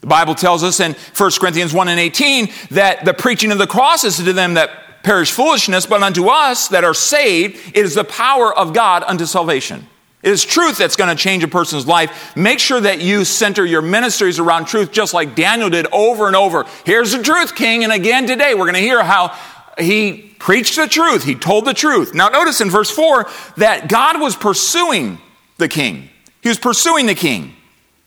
The 0.00 0.06
Bible 0.06 0.34
tells 0.34 0.64
us 0.64 0.80
in 0.80 0.94
1 1.16 1.30
Corinthians 1.40 1.74
1 1.74 1.88
and 1.88 2.00
18 2.00 2.48
that 2.70 3.04
the 3.04 3.12
preaching 3.12 3.52
of 3.52 3.58
the 3.58 3.66
cross 3.66 4.04
is 4.04 4.16
to 4.16 4.32
them 4.32 4.54
that 4.54 5.02
perish 5.02 5.30
foolishness, 5.30 5.86
but 5.86 6.02
unto 6.02 6.28
us 6.28 6.68
that 6.68 6.84
are 6.84 6.94
saved, 6.94 7.56
it 7.76 7.84
is 7.84 7.94
the 7.94 8.04
power 8.04 8.56
of 8.56 8.72
God 8.72 9.02
unto 9.06 9.26
salvation. 9.26 9.86
It 10.22 10.30
is 10.30 10.44
truth 10.44 10.76
that's 10.76 10.96
going 10.96 11.14
to 11.14 11.20
change 11.20 11.42
a 11.44 11.48
person's 11.48 11.86
life. 11.86 12.36
Make 12.36 12.58
sure 12.58 12.80
that 12.80 13.00
you 13.00 13.24
center 13.24 13.64
your 13.64 13.80
ministries 13.80 14.38
around 14.38 14.66
truth, 14.66 14.92
just 14.92 15.14
like 15.14 15.34
Daniel 15.34 15.70
did 15.70 15.86
over 15.92 16.26
and 16.26 16.36
over. 16.36 16.66
Here's 16.84 17.12
the 17.12 17.22
truth, 17.22 17.54
King. 17.54 17.84
And 17.84 17.92
again 17.92 18.26
today, 18.26 18.52
we're 18.54 18.66
going 18.66 18.74
to 18.74 18.80
hear 18.80 19.02
how 19.02 19.34
he 19.78 20.34
preached 20.38 20.76
the 20.76 20.86
truth. 20.86 21.24
He 21.24 21.34
told 21.34 21.64
the 21.64 21.72
truth. 21.72 22.14
Now, 22.14 22.28
notice 22.28 22.60
in 22.60 22.68
verse 22.68 22.90
4 22.90 23.26
that 23.56 23.88
God 23.88 24.20
was 24.20 24.36
pursuing 24.36 25.18
the 25.56 25.68
king. 25.68 26.10
He 26.42 26.50
was 26.50 26.58
pursuing 26.58 27.06
the 27.06 27.14
king. 27.14 27.54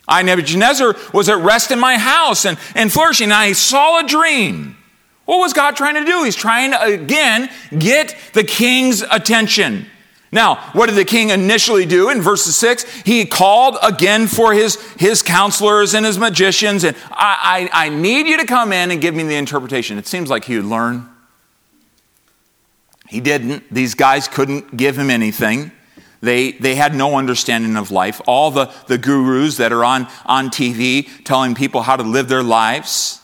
I, 0.07 0.21
Nebuchadnezzar, 0.21 0.95
was 1.13 1.29
at 1.29 1.37
rest 1.37 1.71
in 1.71 1.79
my 1.79 1.97
house 1.97 2.45
and, 2.45 2.59
and 2.75 2.91
flourishing. 2.91 3.25
And 3.25 3.33
I 3.33 3.53
saw 3.53 4.03
a 4.03 4.07
dream. 4.07 4.77
What 5.25 5.37
was 5.37 5.53
God 5.53 5.75
trying 5.75 5.95
to 5.95 6.05
do? 6.05 6.23
He's 6.23 6.35
trying 6.35 6.71
to, 6.71 6.81
again, 6.81 7.49
get 7.77 8.15
the 8.33 8.43
king's 8.43 9.01
attention. 9.01 9.87
Now, 10.33 10.55
what 10.73 10.87
did 10.87 10.95
the 10.95 11.05
king 11.05 11.29
initially 11.29 11.85
do 11.85 12.09
in 12.09 12.19
verse 12.19 12.43
6? 12.43 13.03
He 13.03 13.23
called 13.23 13.77
again 13.83 14.25
for 14.25 14.51
his, 14.51 14.81
his 14.93 15.21
counselors 15.21 15.93
and 15.93 16.03
his 16.03 16.17
magicians, 16.17 16.83
and 16.83 16.97
I, 17.11 17.69
I, 17.71 17.85
I 17.85 17.89
need 17.89 18.25
you 18.25 18.37
to 18.37 18.45
come 18.45 18.73
in 18.73 18.89
and 18.89 18.99
give 18.99 19.13
me 19.13 19.21
the 19.21 19.35
interpretation. 19.35 19.99
It 19.99 20.07
seems 20.07 20.31
like 20.31 20.45
he 20.45 20.55
would 20.55 20.65
learn. 20.65 21.07
He 23.07 23.21
didn't. 23.21 23.71
These 23.71 23.93
guys 23.93 24.27
couldn't 24.27 24.75
give 24.75 24.97
him 24.97 25.11
anything. 25.11 25.71
They, 26.21 26.53
they 26.53 26.73
had 26.73 26.95
no 26.95 27.15
understanding 27.15 27.77
of 27.77 27.91
life. 27.91 28.19
All 28.25 28.49
the, 28.49 28.73
the 28.87 28.97
gurus 28.97 29.57
that 29.57 29.71
are 29.71 29.85
on, 29.85 30.07
on 30.25 30.49
TV 30.49 31.07
telling 31.25 31.53
people 31.53 31.83
how 31.83 31.95
to 31.95 32.03
live 32.03 32.27
their 32.27 32.41
lives, 32.41 33.21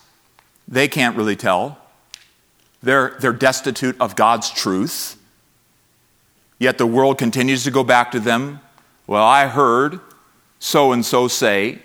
they 0.67 0.88
can't 0.88 1.17
really 1.17 1.36
tell. 1.36 1.80
They're, 2.84 3.17
they're 3.19 3.34
destitute 3.34 4.00
of 4.00 4.15
God's 4.15 4.52
truth. 4.52 5.18
Yet 6.60 6.78
the 6.78 6.86
world 6.86 7.17
continues 7.17 7.63
to 7.63 7.72
go 7.72 7.84
back 7.84 8.12
to 8.12 8.19
them. 8.19 8.60
Well, 9.08 9.24
I 9.24 9.48
heard 9.48 10.00
so 10.60 10.91
and 10.91 11.06
so 11.06 11.28
say 11.28 11.80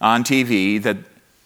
on 0.00 0.22
TV 0.22 0.80
that 0.82 0.96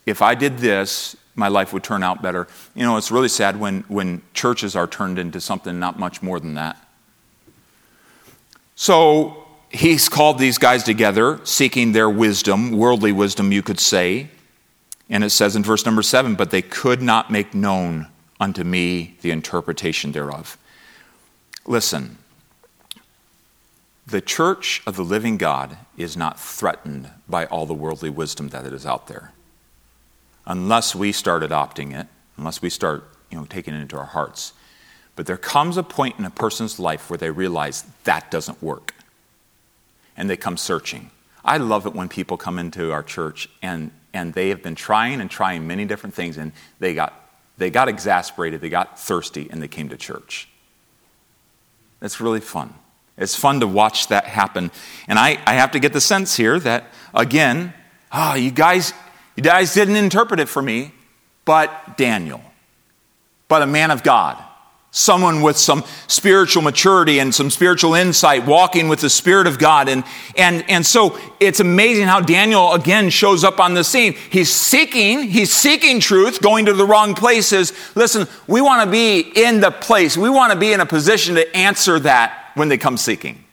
if 0.07 0.23
I 0.23 0.35
did 0.35 0.59
this, 0.59 1.17
my 1.35 1.49
life 1.49 1.73
would 1.73 1.83
turn 1.83 2.03
out 2.03 2.21
better. 2.21 2.47
You 2.75 2.85
know, 2.85 2.97
it's 2.97 3.11
really 3.11 3.29
sad 3.29 3.59
when, 3.59 3.81
when 3.89 4.23
churches 4.35 4.77
are 4.77 4.87
turned 4.87 5.19
into 5.19 5.41
something 5.41 5.79
not 5.79 5.99
much 5.99 6.21
more 6.23 6.39
than 6.41 6.55
that. 6.55 6.77
So 8.75 9.45
he's 9.71 10.09
called 10.09 10.39
these 10.39 10.59
guys 10.59 10.83
together, 10.83 11.41
seeking 11.45 11.93
their 11.93 12.11
wisdom, 12.11 12.73
worldly 12.73 13.13
wisdom, 13.13 13.53
you 13.53 13.63
could 13.63 13.81
say. 13.81 14.29
And 15.09 15.25
it 15.25 15.31
says 15.31 15.57
in 15.57 15.63
verse 15.63 15.87
number 15.87 16.03
seven, 16.03 16.35
but 16.35 16.51
they 16.51 16.63
could 16.63 17.01
not 17.01 17.31
make 17.31 17.55
known 17.55 18.09
unto 18.41 18.63
me 18.63 19.17
the 19.23 19.31
interpretation 19.31 20.13
thereof. 20.13 20.59
Listen, 21.67 22.19
the 24.09 24.21
church 24.23 24.81
of 24.87 24.97
the 24.97 25.05
living 25.05 25.37
God 25.37 25.77
is 25.99 26.16
not 26.16 26.40
threatened 26.40 27.11
by 27.29 27.44
all 27.44 27.66
the 27.66 27.75
worldly 27.75 28.09
wisdom 28.09 28.49
that 28.49 28.64
is 28.64 28.87
out 28.87 29.07
there. 29.07 29.33
Unless 30.47 30.94
we 30.94 31.12
start 31.12 31.42
adopting 31.42 31.92
it, 31.92 32.07
unless 32.38 32.62
we 32.62 32.71
start 32.71 33.05
you 33.31 33.37
know, 33.37 33.44
taking 33.44 33.75
it 33.75 33.83
into 33.83 33.99
our 33.99 34.07
hearts. 34.07 34.55
But 35.14 35.27
there 35.27 35.37
comes 35.37 35.77
a 35.77 35.83
point 35.83 36.18
in 36.18 36.25
a 36.25 36.31
person's 36.31 36.79
life 36.79 37.11
where 37.11 37.18
they 37.18 37.31
realize 37.31 37.85
that 38.05 38.31
doesn't 38.31 38.62
work. 38.62 38.94
And 40.16 40.31
they 40.31 40.38
come 40.38 40.57
searching. 40.57 41.11
I 41.44 41.59
love 41.59 41.85
it 41.85 41.94
when 41.94 42.09
people 42.09 42.38
come 42.38 42.59
into 42.59 42.92
our 42.92 43.03
church 43.03 43.51
and, 43.61 43.90
and 44.14 44.33
they 44.33 44.49
have 44.49 44.62
been 44.62 44.75
trying 44.75 45.21
and 45.21 45.31
trying 45.31 45.66
many 45.66 45.85
different 45.85 46.14
things 46.14 46.38
and 46.38 46.53
they 46.79 46.94
got, 46.94 47.12
they 47.59 47.68
got 47.68 47.88
exasperated, 47.88 48.62
they 48.62 48.71
got 48.71 48.99
thirsty, 48.99 49.49
and 49.51 49.61
they 49.61 49.68
came 49.68 49.90
to 49.90 49.99
church. 49.99 50.49
It's 52.01 52.23
really 52.23 52.40
fun. 52.40 52.73
It's 53.19 53.35
fun 53.35 53.61
to 53.61 53.67
watch 53.67 54.09
that 54.09 54.25
happen. 54.25 54.71
And 55.09 55.19
I, 55.19 55.39
I 55.45 55.55
have 55.55 55.73
to 55.73 55.81
get 55.81 55.93
the 55.93 56.01
sense 56.01 56.37
here 56.37 56.59
that, 56.61 56.85
again, 57.13 57.75
oh, 58.13 58.35
you 58.35 58.51
guys, 58.51 58.93
you 59.37 59.43
guys 59.43 59.75
didn't 59.75 59.97
interpret 59.97 60.41
it 60.41 60.49
for 60.49 60.63
me, 60.63 60.93
but 61.45 61.97
Daniel, 61.97 62.41
but 63.49 63.63
a 63.63 63.67
man 63.67 63.91
of 63.91 64.03
God. 64.03 64.37
someone 64.91 65.43
with 65.43 65.57
some 65.57 65.85
spiritual 66.07 66.63
maturity 66.63 67.19
and 67.19 67.35
some 67.35 67.51
spiritual 67.51 67.95
insight, 67.95 68.47
walking 68.47 68.89
with 68.89 69.01
the 69.01 69.11
Spirit 69.11 69.47
of 69.47 69.59
God. 69.59 69.89
And, 69.89 70.03
and, 70.37 70.65
and 70.69 70.85
so 70.85 71.19
it's 71.41 71.61
amazing 71.61 72.07
how 72.07 72.21
Daniel 72.21 72.73
again 72.73 73.11
shows 73.11 73.45
up 73.45 73.61
on 73.61 73.75
the 73.75 73.85
scene. 73.85 74.15
He's 74.31 74.51
seeking, 74.51 75.23
he's 75.25 75.53
seeking 75.53 76.01
truth, 76.01 76.41
going 76.41 76.67
to 76.67 76.73
the 76.73 76.87
wrong 76.87 77.15
places. 77.15 77.73
Listen, 77.95 78.27
we 78.47 78.61
want 78.61 78.85
to 78.85 78.91
be 78.91 79.21
in 79.21 79.61
the 79.61 79.71
place, 79.71 80.17
we 80.17 80.31
want 80.31 80.53
to 80.53 80.59
be 80.59 80.73
in 80.73 80.81
a 80.81 80.87
position 80.87 81.35
to 81.35 81.57
answer 81.57 81.99
that 82.01 82.48
when 82.59 82.68
they 82.68 82.79
come 82.79 82.97
seeking 82.97 83.44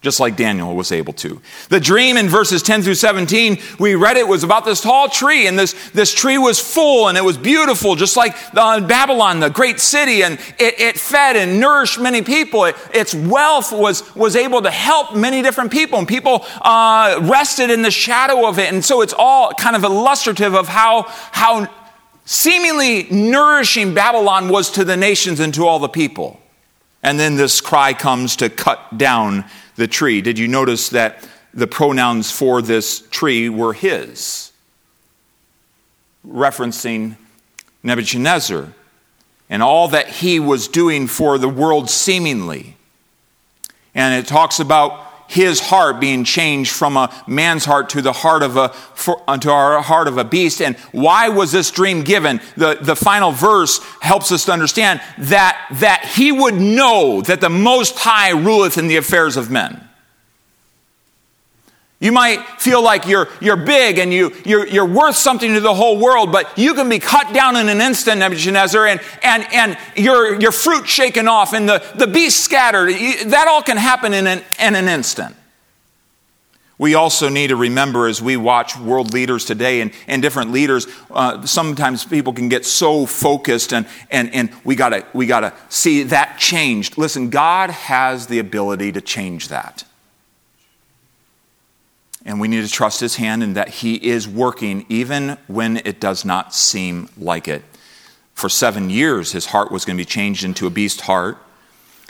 just 0.00 0.20
like 0.20 0.36
Daniel 0.36 0.76
was 0.76 0.92
able 0.92 1.12
to. 1.12 1.40
The 1.70 1.80
dream 1.80 2.16
in 2.16 2.28
verses 2.28 2.62
10 2.62 2.82
through 2.82 2.94
17, 2.94 3.58
we 3.80 3.96
read 3.96 4.16
it 4.16 4.28
was 4.28 4.44
about 4.44 4.64
this 4.64 4.80
tall 4.80 5.08
tree, 5.08 5.48
and 5.48 5.58
this, 5.58 5.90
this 5.90 6.14
tree 6.14 6.38
was 6.38 6.60
full 6.60 7.08
and 7.08 7.18
it 7.18 7.24
was 7.24 7.36
beautiful, 7.36 7.96
just 7.96 8.16
like 8.16 8.36
uh, 8.54 8.80
Babylon, 8.80 9.40
the 9.40 9.50
great 9.50 9.80
city, 9.80 10.22
and 10.22 10.38
it, 10.58 10.80
it 10.80 10.98
fed 10.98 11.34
and 11.34 11.58
nourished 11.58 11.98
many 11.98 12.22
people. 12.22 12.64
It, 12.64 12.76
its 12.94 13.12
wealth 13.12 13.72
was, 13.72 14.14
was 14.14 14.36
able 14.36 14.62
to 14.62 14.70
help 14.70 15.16
many 15.16 15.42
different 15.42 15.72
people, 15.72 15.98
and 15.98 16.06
people 16.06 16.46
uh, 16.60 17.18
rested 17.22 17.68
in 17.68 17.82
the 17.82 17.90
shadow 17.90 18.46
of 18.46 18.60
it. 18.60 18.72
And 18.72 18.84
so 18.84 19.02
it's 19.02 19.14
all 19.18 19.52
kind 19.54 19.74
of 19.74 19.82
illustrative 19.82 20.54
of 20.54 20.68
how, 20.68 21.06
how 21.32 21.68
seemingly 22.24 23.08
nourishing 23.10 23.94
Babylon 23.94 24.48
was 24.48 24.70
to 24.72 24.84
the 24.84 24.96
nations 24.96 25.40
and 25.40 25.52
to 25.54 25.66
all 25.66 25.80
the 25.80 25.88
people. 25.88 26.40
And 27.02 27.18
then 27.18 27.36
this 27.36 27.60
cry 27.60 27.92
comes 27.92 28.36
to 28.36 28.50
cut 28.50 28.98
down 28.98 29.44
the 29.76 29.86
tree. 29.86 30.20
Did 30.20 30.38
you 30.38 30.48
notice 30.48 30.88
that 30.90 31.26
the 31.54 31.66
pronouns 31.66 32.30
for 32.30 32.60
this 32.60 33.00
tree 33.08 33.48
were 33.48 33.72
his? 33.72 34.52
Referencing 36.26 37.16
Nebuchadnezzar 37.82 38.72
and 39.48 39.62
all 39.62 39.88
that 39.88 40.08
he 40.08 40.40
was 40.40 40.68
doing 40.68 41.06
for 41.06 41.38
the 41.38 41.48
world 41.48 41.88
seemingly. 41.88 42.76
And 43.94 44.14
it 44.14 44.28
talks 44.28 44.60
about 44.60 45.07
his 45.28 45.60
heart 45.60 46.00
being 46.00 46.24
changed 46.24 46.72
from 46.72 46.96
a 46.96 47.14
man's 47.26 47.64
heart 47.64 47.90
to 47.90 48.02
the 48.02 48.12
heart 48.12 48.42
of 48.42 48.56
a 48.56 48.70
for, 48.70 49.22
uh, 49.28 49.38
to 49.38 49.50
our 49.50 49.80
heart 49.80 50.08
of 50.08 50.18
a 50.18 50.24
beast. 50.24 50.60
And 50.60 50.76
why 50.90 51.28
was 51.28 51.52
this 51.52 51.70
dream 51.70 52.02
given? 52.02 52.40
The, 52.56 52.78
the 52.80 52.96
final 52.96 53.30
verse 53.30 53.78
helps 54.00 54.32
us 54.32 54.46
to 54.46 54.52
understand 54.52 55.00
that 55.18 55.66
that 55.74 56.04
he 56.16 56.32
would 56.32 56.54
know 56.54 57.20
that 57.22 57.40
the 57.40 57.50
most 57.50 57.96
high 57.98 58.30
ruleth 58.30 58.78
in 58.78 58.88
the 58.88 58.96
affairs 58.96 59.36
of 59.36 59.50
men 59.50 59.87
you 62.00 62.12
might 62.12 62.44
feel 62.60 62.80
like 62.80 63.06
you're, 63.06 63.28
you're 63.40 63.56
big 63.56 63.98
and 63.98 64.12
you, 64.12 64.32
you're, 64.44 64.66
you're 64.66 64.86
worth 64.86 65.16
something 65.16 65.54
to 65.54 65.60
the 65.60 65.74
whole 65.74 65.98
world, 65.98 66.30
but 66.30 66.56
you 66.56 66.74
can 66.74 66.88
be 66.88 67.00
cut 67.00 67.34
down 67.34 67.56
in 67.56 67.68
an 67.68 67.80
instant, 67.80 68.20
Nebuchadnezzar, 68.20 68.86
and, 68.86 69.00
and, 69.24 69.44
and 69.52 69.78
your, 69.96 70.40
your 70.40 70.52
fruit 70.52 70.86
shaken 70.86 71.26
off 71.26 71.52
and 71.52 71.68
the, 71.68 71.84
the 71.96 72.06
beast 72.06 72.40
scattered. 72.44 72.90
That 73.26 73.48
all 73.48 73.62
can 73.62 73.76
happen 73.76 74.14
in 74.14 74.28
an, 74.28 74.42
in 74.60 74.76
an 74.76 74.88
instant. 74.88 75.34
We 76.78 76.94
also 76.94 77.28
need 77.28 77.48
to 77.48 77.56
remember 77.56 78.06
as 78.06 78.22
we 78.22 78.36
watch 78.36 78.78
world 78.78 79.12
leaders 79.12 79.44
today 79.44 79.80
and, 79.80 79.90
and 80.06 80.22
different 80.22 80.52
leaders, 80.52 80.86
uh, 81.10 81.44
sometimes 81.44 82.04
people 82.04 82.32
can 82.32 82.48
get 82.48 82.64
so 82.64 83.06
focused 83.06 83.74
and, 83.74 83.84
and, 84.12 84.32
and 84.32 84.50
we 84.62 84.76
gotta, 84.76 85.04
we 85.12 85.26
gotta 85.26 85.52
see 85.68 86.04
that 86.04 86.38
changed. 86.38 86.96
Listen, 86.96 87.30
God 87.30 87.70
has 87.70 88.28
the 88.28 88.38
ability 88.38 88.92
to 88.92 89.00
change 89.00 89.48
that. 89.48 89.82
And 92.28 92.38
we 92.38 92.46
need 92.46 92.60
to 92.60 92.70
trust 92.70 93.00
his 93.00 93.16
hand 93.16 93.42
and 93.42 93.56
that 93.56 93.70
he 93.70 93.94
is 93.94 94.28
working 94.28 94.84
even 94.90 95.38
when 95.46 95.78
it 95.78 95.98
does 95.98 96.26
not 96.26 96.54
seem 96.54 97.08
like 97.16 97.48
it. 97.48 97.62
For 98.34 98.50
seven 98.50 98.90
years, 98.90 99.32
his 99.32 99.46
heart 99.46 99.72
was 99.72 99.86
going 99.86 99.96
to 99.96 100.00
be 100.02 100.04
changed 100.04 100.44
into 100.44 100.66
a 100.66 100.70
beast 100.70 101.00
heart. 101.00 101.38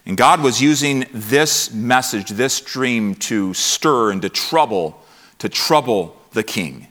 And 0.05 0.17
God 0.17 0.43
was 0.43 0.61
using 0.61 1.07
this 1.13 1.73
message, 1.73 2.31
this 2.31 2.61
dream, 2.61 3.15
to 3.15 3.55
stir 3.55 4.11
and 4.11 4.21
to 4.23 4.29
trouble, 4.29 5.01
to 5.39 5.49
trouble 5.49 6.21
the 6.33 6.43
king. 6.43 6.89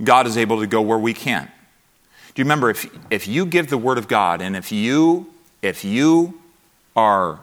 God 0.00 0.28
is 0.28 0.36
able 0.36 0.60
to 0.60 0.68
go 0.68 0.80
where 0.82 0.98
we 0.98 1.14
can't. 1.14 1.50
Do 2.34 2.42
you 2.42 2.44
remember 2.44 2.70
if, 2.70 2.86
if 3.10 3.26
you 3.26 3.44
give 3.44 3.70
the 3.70 3.78
word 3.78 3.98
of 3.98 4.06
God 4.06 4.40
and 4.40 4.54
if 4.54 4.70
you 4.70 5.26
if 5.62 5.84
you 5.84 6.40
are 6.94 7.40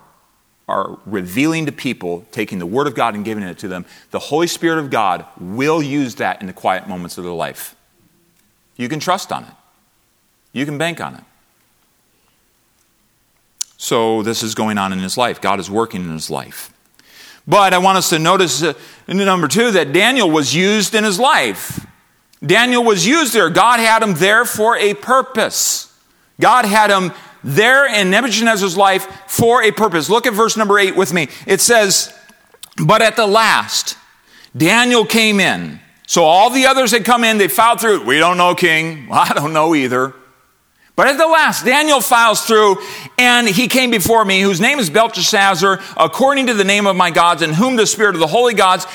are 0.67 0.99
revealing 1.05 1.65
to 1.65 1.71
people, 1.71 2.25
taking 2.31 2.59
the 2.59 2.65
Word 2.65 2.87
of 2.87 2.95
God 2.95 3.15
and 3.15 3.25
giving 3.25 3.43
it 3.43 3.57
to 3.59 3.67
them, 3.67 3.85
the 4.11 4.19
Holy 4.19 4.47
Spirit 4.47 4.79
of 4.79 4.89
God 4.89 5.25
will 5.39 5.81
use 5.81 6.15
that 6.15 6.41
in 6.41 6.47
the 6.47 6.53
quiet 6.53 6.87
moments 6.87 7.17
of 7.17 7.23
their 7.23 7.33
life. 7.33 7.75
You 8.77 8.87
can 8.87 8.99
trust 8.99 9.31
on 9.31 9.43
it, 9.43 9.53
you 10.53 10.65
can 10.65 10.77
bank 10.77 11.01
on 11.01 11.15
it. 11.15 11.23
So, 13.77 14.21
this 14.21 14.43
is 14.43 14.53
going 14.53 14.77
on 14.77 14.93
in 14.93 14.99
his 14.99 15.17
life. 15.17 15.41
God 15.41 15.59
is 15.59 15.69
working 15.69 16.03
in 16.03 16.11
his 16.11 16.29
life. 16.29 16.71
But 17.47 17.73
I 17.73 17.79
want 17.79 17.97
us 17.97 18.09
to 18.09 18.19
notice 18.19 18.61
uh, 18.61 18.73
number 19.07 19.47
two 19.47 19.71
that 19.71 19.91
Daniel 19.91 20.29
was 20.29 20.53
used 20.53 20.93
in 20.93 21.03
his 21.03 21.19
life. 21.19 21.85
Daniel 22.45 22.83
was 22.83 23.05
used 23.05 23.33
there. 23.33 23.49
God 23.49 23.79
had 23.79 24.03
him 24.03 24.13
there 24.15 24.45
for 24.45 24.77
a 24.77 24.93
purpose. 24.93 25.91
God 26.39 26.65
had 26.65 26.89
him 26.89 27.11
there 27.43 27.85
in 27.93 28.09
Nebuchadnezzar's 28.09 28.77
life 28.77 29.05
for 29.27 29.63
a 29.63 29.71
purpose. 29.71 30.09
Look 30.09 30.27
at 30.27 30.33
verse 30.33 30.57
number 30.57 30.77
eight 30.79 30.95
with 30.95 31.13
me. 31.13 31.27
It 31.45 31.61
says, 31.61 32.13
But 32.83 33.01
at 33.01 33.15
the 33.15 33.27
last, 33.27 33.97
Daniel 34.55 35.05
came 35.05 35.39
in. 35.39 35.79
So 36.07 36.23
all 36.23 36.49
the 36.49 36.65
others 36.65 36.91
had 36.91 37.05
come 37.05 37.23
in, 37.23 37.37
they 37.37 37.47
filed 37.47 37.79
through. 37.79 38.03
We 38.03 38.19
don't 38.19 38.37
know, 38.37 38.53
King. 38.53 39.07
Well, 39.07 39.19
I 39.29 39.33
don't 39.33 39.53
know 39.53 39.73
either. 39.75 40.13
But 40.95 41.07
at 41.07 41.17
the 41.17 41.25
last, 41.25 41.65
Daniel 41.65 42.01
files 42.01 42.45
through, 42.45 42.77
and 43.17 43.47
he 43.47 43.67
came 43.67 43.91
before 43.91 44.23
me, 44.25 44.41
whose 44.41 44.59
name 44.59 44.77
is 44.77 44.89
Belteshazzar, 44.89 45.79
according 45.97 46.47
to 46.47 46.53
the 46.53 46.65
name 46.65 46.85
of 46.85 46.95
my 46.95 47.11
gods, 47.11 47.41
in 47.41 47.53
whom 47.53 47.77
the 47.77 47.87
spirit 47.87 48.13
of 48.13 48.19
the 48.19 48.27
holy 48.27 48.53
gods 48.53 48.85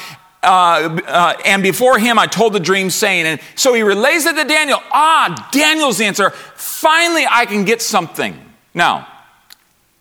uh, 0.43 1.01
uh, 1.07 1.35
and 1.45 1.63
before 1.63 1.99
him 1.99 2.19
I 2.19 2.27
told 2.27 2.53
the 2.53 2.61
dream, 2.61 2.91
saying, 2.91 3.27
and 3.27 3.41
so 3.55 3.75
he 3.75 3.83
relays 3.83 4.27
it 4.27 4.37
to 4.37 4.45
Daniel. 4.45 4.81
Ah, 4.93 5.49
Daniel's 5.53 6.01
answer. 6.01 6.31
Finally, 6.31 7.27
I 7.31 7.47
can 7.47 7.65
get 7.65 7.83
something. 7.83 8.41
Now, 8.75 9.09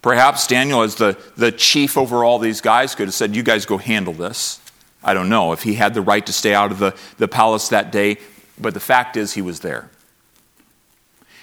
perhaps 0.01 0.47
Daniel, 0.47 0.81
as 0.81 0.95
the, 0.95 1.17
the 1.35 1.51
chief 1.51 1.97
over 1.97 2.23
all 2.23 2.39
these 2.39 2.61
guys, 2.61 2.93
could 2.93 3.07
have 3.07 3.13
said, 3.13 3.35
You 3.35 3.43
guys 3.43 3.65
go 3.65 3.77
handle 3.77 4.13
this. 4.13 4.61
I 5.03 5.13
don't 5.13 5.29
know 5.29 5.51
if 5.51 5.63
he 5.63 5.75
had 5.75 5.93
the 5.93 6.01
right 6.01 6.25
to 6.25 6.33
stay 6.33 6.53
out 6.53 6.71
of 6.71 6.79
the, 6.79 6.95
the 7.17 7.27
palace 7.27 7.69
that 7.69 7.91
day, 7.91 8.17
but 8.59 8.73
the 8.73 8.79
fact 8.79 9.17
is, 9.17 9.33
he 9.33 9.41
was 9.41 9.59
there. 9.59 9.89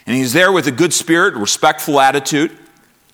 And 0.06 0.16
he's 0.16 0.32
there 0.32 0.50
with 0.50 0.66
a 0.66 0.72
good 0.72 0.92
spirit, 0.92 1.34
respectful 1.34 2.00
attitude. 2.00 2.56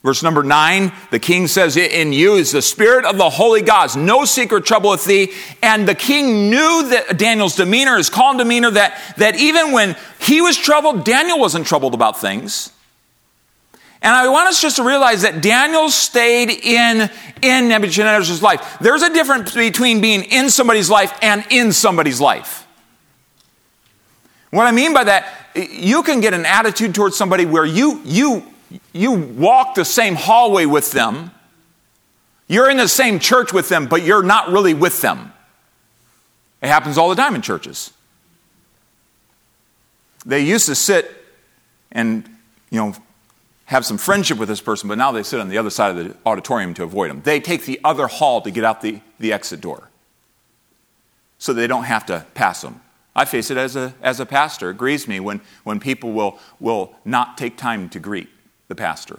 Verse 0.03 0.23
number 0.23 0.45
nine, 0.45 0.93
the 1.11 1.19
king 1.19 1.49
says, 1.49 1.77
In 1.77 2.13
you 2.13 2.35
is 2.35 2.53
the 2.53 2.63
spirit 2.63 3.05
of 3.05 3.19
the 3.19 3.29
holy 3.29 3.63
gods. 3.63 3.97
No 3.97 4.25
secret 4.25 4.65
troubleth 4.65 5.05
thee. 5.05 5.33
And 5.61 5.89
the 5.89 5.95
king 5.95 6.51
knew 6.51 6.89
that 6.91 7.19
Daniel's 7.19 7.57
demeanor, 7.57 7.97
his 7.97 8.09
calm 8.09 8.37
demeanor, 8.37 8.71
that, 8.71 9.15
that 9.17 9.37
even 9.37 9.73
when 9.73 9.97
he 10.21 10.41
was 10.41 10.57
troubled, 10.57 11.05
Daniel 11.05 11.41
wasn't 11.41 11.67
troubled 11.67 11.95
about 11.95 12.21
things. 12.21 12.73
And 14.01 14.15
I 14.15 14.29
want 14.29 14.49
us 14.49 14.63
just 14.63 14.77
to 14.77 14.85
realize 14.85 15.23
that 15.23 15.43
Daniel 15.43 15.91
stayed 15.91 16.51
in, 16.51 17.11
in 17.43 17.69
Nebuchadnezzar's 17.69 18.43
life. 18.43 18.79
There's 18.81 19.03
a 19.03 19.13
difference 19.13 19.53
between 19.53 20.01
being 20.01 20.23
in 20.23 20.51
somebody's 20.51 20.89
life 20.89 21.13
and 21.21 21.45
in 21.51 21.73
somebody's 21.73 22.21
life. 22.21 22.69
What 24.51 24.67
I 24.67 24.71
mean 24.71 24.95
by 24.95 25.05
that, 25.05 25.51
you 25.57 26.05
can 26.05 26.21
get 26.21 26.33
an 26.33 26.47
attitude 26.47 26.95
towards 26.95 27.17
somebody 27.17 27.45
where 27.45 27.67
you, 27.67 28.01
you 28.05 28.47
you 28.93 29.13
walk 29.13 29.75
the 29.75 29.85
same 29.85 30.15
hallway 30.15 30.67
with 30.67 30.93
them, 30.93 31.31
you're 32.49 32.71
in 32.71 32.77
the 32.77 32.89
same 32.89 33.19
church 33.19 33.53
with 33.53 33.69
them, 33.69 33.87
but 33.87 34.03
you're 34.03 34.23
not 34.23 34.51
really 34.51 34.75
with 34.75 35.01
them. 35.01 35.33
It 36.63 36.69
happens 36.69 36.99
all 36.99 37.09
the 37.09 37.15
time 37.15 37.35
in 37.35 37.43
churches. 37.43 37.93
They 40.27 40.41
used 40.41 40.67
to 40.67 40.75
sit 40.75 41.11
and, 41.93 42.29
you 42.71 42.79
know, 42.79 42.95
have 43.67 43.85
some 43.85 43.99
friendship 43.99 44.39
with 44.39 44.49
this 44.49 44.61
person, 44.61 44.89
but 44.89 44.99
now 44.99 45.13
they 45.13 45.23
sit 45.23 45.41
on 45.41 45.49
the 45.49 45.59
other 45.59 45.71
side 45.71 45.97
of 45.97 46.09
the 46.09 46.17
auditorium 46.25 46.75
to 46.75 46.83
avoid 46.83 47.11
them. 47.11 47.21
They 47.23 47.39
take 47.39 47.65
the 47.65 47.79
other 47.85 48.07
hall 48.07 48.41
to 48.43 48.51
get 48.51 48.65
out 48.65 48.81
the, 48.81 49.01
the 49.19 49.33
exit 49.33 49.61
door 49.61 49.89
so 51.39 51.53
they 51.53 51.67
don't 51.67 51.85
have 51.85 52.07
to 52.07 52.27
pass 52.35 52.63
them. 52.63 52.81
I 53.15 53.25
face 53.25 53.51
it 53.51 53.57
as 53.57 53.77
a, 53.77 53.95
as 54.03 54.21
a 54.21 54.27
pastor. 54.27 54.71
It 54.71 54.79
grieves 54.79 55.07
me 55.07 55.21
when, 55.21 55.41
when 55.65 55.81
people 55.81 56.13
will, 56.13 56.39
will 56.61 56.95
not 57.05 57.37
take 57.37 57.57
time 57.57 57.89
to 57.91 58.01
greet 58.01 58.29
the 58.69 58.75
pastor. 58.75 59.19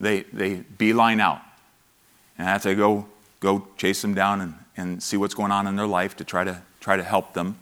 They, 0.00 0.22
they 0.32 0.56
beeline 0.78 1.20
out. 1.20 1.40
And 2.36 2.48
I 2.48 2.52
have 2.52 2.62
to 2.62 2.74
go, 2.74 3.06
go 3.40 3.66
chase 3.76 4.00
them 4.02 4.14
down 4.14 4.40
and, 4.40 4.54
and 4.76 5.02
see 5.02 5.16
what's 5.16 5.34
going 5.34 5.50
on 5.50 5.66
in 5.66 5.76
their 5.76 5.86
life 5.86 6.16
to 6.16 6.24
try 6.24 6.44
to, 6.44 6.62
try 6.80 6.96
to 6.96 7.02
help 7.02 7.34
them. 7.34 7.58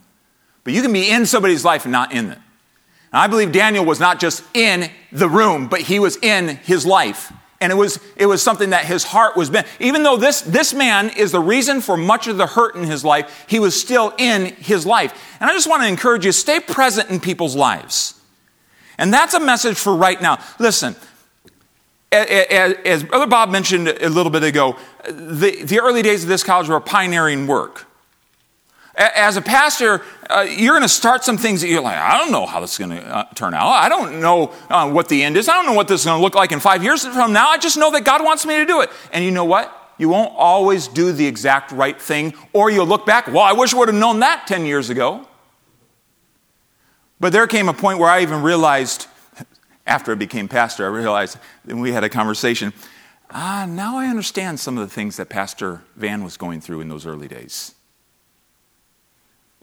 But 0.63 0.73
you 0.73 0.81
can 0.81 0.93
be 0.93 1.09
in 1.09 1.25
somebody's 1.25 1.65
life 1.65 1.85
and 1.85 1.91
not 1.91 2.11
in 2.11 2.29
it. 2.29 2.37
And 3.11 3.21
I 3.21 3.27
believe 3.27 3.51
Daniel 3.51 3.85
was 3.85 3.99
not 3.99 4.19
just 4.19 4.43
in 4.53 4.91
the 5.11 5.29
room, 5.29 5.69
but 5.69 5.81
he 5.81 5.97
was 5.97 6.17
in 6.17 6.57
his 6.57 6.85
life. 6.85 7.31
And 7.59 7.71
it 7.71 7.75
was, 7.75 7.99
it 8.17 8.27
was 8.27 8.43
something 8.43 8.69
that 8.69 8.85
his 8.85 9.03
heart 9.03 9.35
was 9.35 9.49
bent. 9.49 9.65
Even 9.79 10.03
though 10.03 10.17
this, 10.17 10.41
this 10.41 10.73
man 10.73 11.09
is 11.09 11.31
the 11.31 11.39
reason 11.39 11.81
for 11.81 11.97
much 11.97 12.27
of 12.27 12.37
the 12.37 12.45
hurt 12.45 12.75
in 12.75 12.83
his 12.83 13.03
life, 13.03 13.45
he 13.47 13.59
was 13.59 13.79
still 13.79 14.13
in 14.17 14.47
his 14.57 14.85
life. 14.85 15.37
And 15.39 15.49
I 15.49 15.53
just 15.53 15.67
want 15.67 15.81
to 15.81 15.87
encourage 15.87 16.25
you, 16.25 16.31
stay 16.31 16.59
present 16.59 17.09
in 17.09 17.19
people's 17.19 17.55
lives. 17.55 18.16
And 18.97 19.13
that's 19.13 19.33
a 19.33 19.39
message 19.39 19.77
for 19.77 19.95
right 19.95 20.21
now. 20.21 20.39
Listen, 20.59 20.95
as 22.11 23.03
Brother 23.03 23.27
Bob 23.27 23.49
mentioned 23.49 23.87
a 23.87 24.09
little 24.09 24.31
bit 24.31 24.43
ago, 24.43 24.77
the, 25.05 25.79
early 25.81 26.01
days 26.01 26.23
of 26.23 26.29
this 26.29 26.43
college 26.43 26.69
were 26.69 26.79
pioneering 26.79 27.47
work. 27.47 27.85
As 28.95 29.37
a 29.37 29.43
pastor, 29.43 30.01
uh, 30.27 30.47
you're 30.49 30.73
going 30.73 30.81
to 30.81 30.89
start 30.89 31.23
some 31.23 31.37
things 31.37 31.61
that 31.61 31.67
you're 31.67 31.81
like, 31.81 31.97
I 31.97 32.17
don't 32.17 32.31
know 32.31 32.47
how 32.47 32.59
this 32.59 32.71
is 32.71 32.77
going 32.79 32.99
to 32.99 33.05
uh, 33.05 33.25
turn 33.35 33.53
out. 33.53 33.67
I 33.67 33.89
don't 33.89 34.19
know 34.21 34.51
uh, 34.69 34.89
what 34.89 35.07
the 35.07 35.21
end 35.21 35.37
is. 35.37 35.47
I 35.47 35.53
don't 35.53 35.67
know 35.67 35.73
what 35.73 35.87
this 35.87 36.01
is 36.01 36.05
going 36.05 36.17
to 36.17 36.23
look 36.23 36.33
like 36.33 36.51
in 36.51 36.59
five 36.59 36.83
years 36.83 37.05
from 37.05 37.31
now. 37.31 37.47
I 37.47 37.59
just 37.59 37.77
know 37.77 37.91
that 37.91 38.03
God 38.03 38.23
wants 38.23 38.43
me 38.43 38.55
to 38.55 38.65
do 38.65 38.81
it. 38.81 38.89
And 39.13 39.23
you 39.23 39.29
know 39.29 39.45
what? 39.45 39.71
You 39.99 40.09
won't 40.09 40.33
always 40.35 40.87
do 40.87 41.11
the 41.11 41.27
exact 41.27 41.71
right 41.71 41.99
thing, 41.99 42.33
or 42.53 42.71
you'll 42.71 42.87
look 42.87 43.05
back, 43.05 43.27
well, 43.27 43.39
I 43.39 43.53
wish 43.53 43.73
I 43.73 43.77
would 43.77 43.89
have 43.89 43.97
known 43.97 44.21
that 44.21 44.47
10 44.47 44.65
years 44.65 44.89
ago. 44.89 45.26
But 47.19 47.33
there 47.33 47.47
came 47.47 47.67
a 47.67 47.73
point 47.73 47.99
where 47.99 48.09
I 48.09 48.21
even 48.21 48.43
realized, 48.43 49.07
after 49.85 50.11
I 50.11 50.15
became 50.15 50.47
pastor, 50.47 50.85
I 50.85 50.89
realized, 50.89 51.37
and 51.67 51.81
we 51.81 51.91
had 51.91 52.03
a 52.03 52.09
conversation, 52.09 52.73
ah, 53.31 53.65
now 53.67 53.97
I 53.97 54.07
understand 54.07 54.59
some 54.59 54.77
of 54.77 54.87
the 54.87 54.93
things 54.93 55.17
that 55.17 55.29
Pastor 55.29 55.81
Van 55.95 56.23
was 56.23 56.37
going 56.37 56.61
through 56.61 56.81
in 56.81 56.89
those 56.89 57.05
early 57.05 57.27
days. 57.27 57.73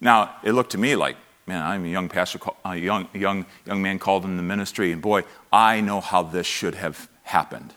Now, 0.00 0.34
it 0.42 0.52
looked 0.52 0.72
to 0.72 0.78
me 0.78 0.96
like, 0.96 1.16
man, 1.46 1.62
I'm 1.62 1.84
a 1.84 1.88
young 1.88 2.08
pastor, 2.08 2.40
a 2.64 2.76
young, 2.76 3.08
young, 3.14 3.46
young 3.64 3.82
man 3.82 3.98
called 3.98 4.24
in 4.24 4.36
the 4.36 4.42
ministry, 4.42 4.90
and 4.92 5.00
boy, 5.00 5.22
I 5.52 5.80
know 5.80 6.00
how 6.00 6.22
this 6.22 6.46
should 6.46 6.74
have 6.74 7.08
happened. 7.22 7.72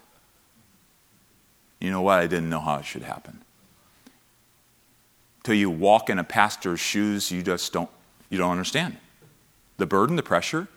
You 1.80 1.92
know 1.92 2.02
what? 2.02 2.20
I 2.20 2.28
didn't 2.28 2.50
know 2.50 2.60
how 2.60 2.78
it 2.78 2.86
should 2.86 3.04
happen. 3.04 3.44
Till 5.44 5.54
you 5.54 5.70
walk 5.70 6.10
in 6.10 6.18
a 6.18 6.24
pastor's 6.24 6.80
shoes, 6.80 7.32
you 7.32 7.44
just 7.44 7.72
don't, 7.72 7.90
you 8.30 8.38
don't 8.38 8.52
understand. 8.52 8.98
The 9.78 9.86
burden, 9.86 10.16
the 10.16 10.24
pressure, 10.24 10.68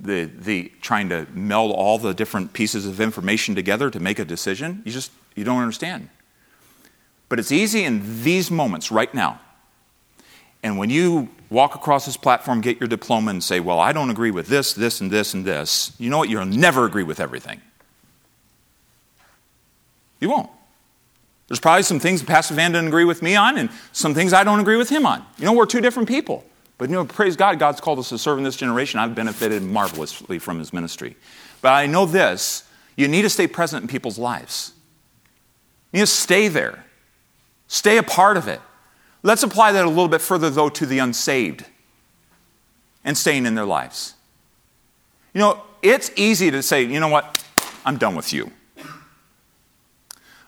the, 0.00 0.24
the 0.24 0.72
trying 0.80 1.08
to 1.08 1.26
meld 1.32 1.72
all 1.72 1.98
the 1.98 2.12
different 2.12 2.52
pieces 2.52 2.86
of 2.86 3.00
information 3.00 3.54
together 3.54 3.90
to 3.90 4.00
make 4.00 4.18
a 4.18 4.24
decision, 4.24 4.82
you 4.84 4.92
just, 4.92 5.12
you 5.34 5.44
don't 5.44 5.60
understand. 5.60 6.08
But 7.28 7.38
it's 7.38 7.52
easy 7.52 7.84
in 7.84 8.22
these 8.22 8.50
moments 8.50 8.90
right 8.90 9.12
now. 9.14 9.40
And 10.62 10.78
when 10.78 10.90
you 10.90 11.28
walk 11.50 11.74
across 11.74 12.06
this 12.06 12.16
platform, 12.16 12.60
get 12.60 12.80
your 12.80 12.88
diploma, 12.88 13.30
and 13.30 13.44
say, 13.44 13.60
Well, 13.60 13.78
I 13.78 13.92
don't 13.92 14.10
agree 14.10 14.30
with 14.30 14.46
this, 14.48 14.72
this, 14.72 15.00
and 15.00 15.10
this, 15.10 15.34
and 15.34 15.44
this, 15.44 15.92
you 15.98 16.10
know 16.10 16.18
what? 16.18 16.28
You'll 16.28 16.46
never 16.46 16.86
agree 16.86 17.02
with 17.02 17.20
everything. 17.20 17.60
You 20.20 20.30
won't. 20.30 20.50
There's 21.48 21.60
probably 21.60 21.82
some 21.82 22.00
things 22.00 22.22
Pastor 22.22 22.54
Van 22.54 22.72
didn't 22.72 22.88
agree 22.88 23.04
with 23.04 23.20
me 23.22 23.36
on, 23.36 23.58
and 23.58 23.68
some 23.92 24.14
things 24.14 24.32
I 24.32 24.42
don't 24.44 24.60
agree 24.60 24.76
with 24.76 24.88
him 24.88 25.04
on. 25.04 25.24
You 25.38 25.44
know, 25.44 25.52
we're 25.52 25.66
two 25.66 25.82
different 25.82 26.08
people. 26.08 26.44
But 26.76 26.88
you 26.88 26.96
know, 26.96 27.04
praise 27.04 27.36
God, 27.36 27.58
God's 27.58 27.80
called 27.80 27.98
us 27.98 28.08
to 28.08 28.18
serve 28.18 28.38
in 28.38 28.44
this 28.44 28.56
generation. 28.56 29.00
I've 29.00 29.14
benefited 29.14 29.62
marvelously 29.62 30.38
from 30.38 30.58
his 30.58 30.72
ministry. 30.72 31.16
But 31.60 31.72
I 31.72 31.86
know 31.86 32.06
this 32.06 32.68
you 32.96 33.08
need 33.08 33.22
to 33.22 33.30
stay 33.30 33.46
present 33.46 33.82
in 33.82 33.88
people's 33.88 34.18
lives. 34.18 34.72
You 35.92 35.98
need 35.98 36.06
to 36.06 36.06
stay 36.06 36.48
there, 36.48 36.84
stay 37.68 37.98
a 37.98 38.02
part 38.02 38.36
of 38.36 38.48
it. 38.48 38.60
Let's 39.22 39.42
apply 39.42 39.72
that 39.72 39.84
a 39.84 39.88
little 39.88 40.08
bit 40.08 40.20
further, 40.20 40.50
though, 40.50 40.68
to 40.68 40.84
the 40.84 40.98
unsaved 40.98 41.64
and 43.04 43.16
staying 43.16 43.46
in 43.46 43.54
their 43.54 43.64
lives. 43.64 44.14
You 45.32 45.40
know, 45.40 45.62
it's 45.82 46.10
easy 46.16 46.50
to 46.50 46.62
say, 46.62 46.82
you 46.82 47.00
know 47.00 47.08
what, 47.08 47.42
I'm 47.84 47.96
done 47.96 48.16
with 48.16 48.32
you. 48.32 48.50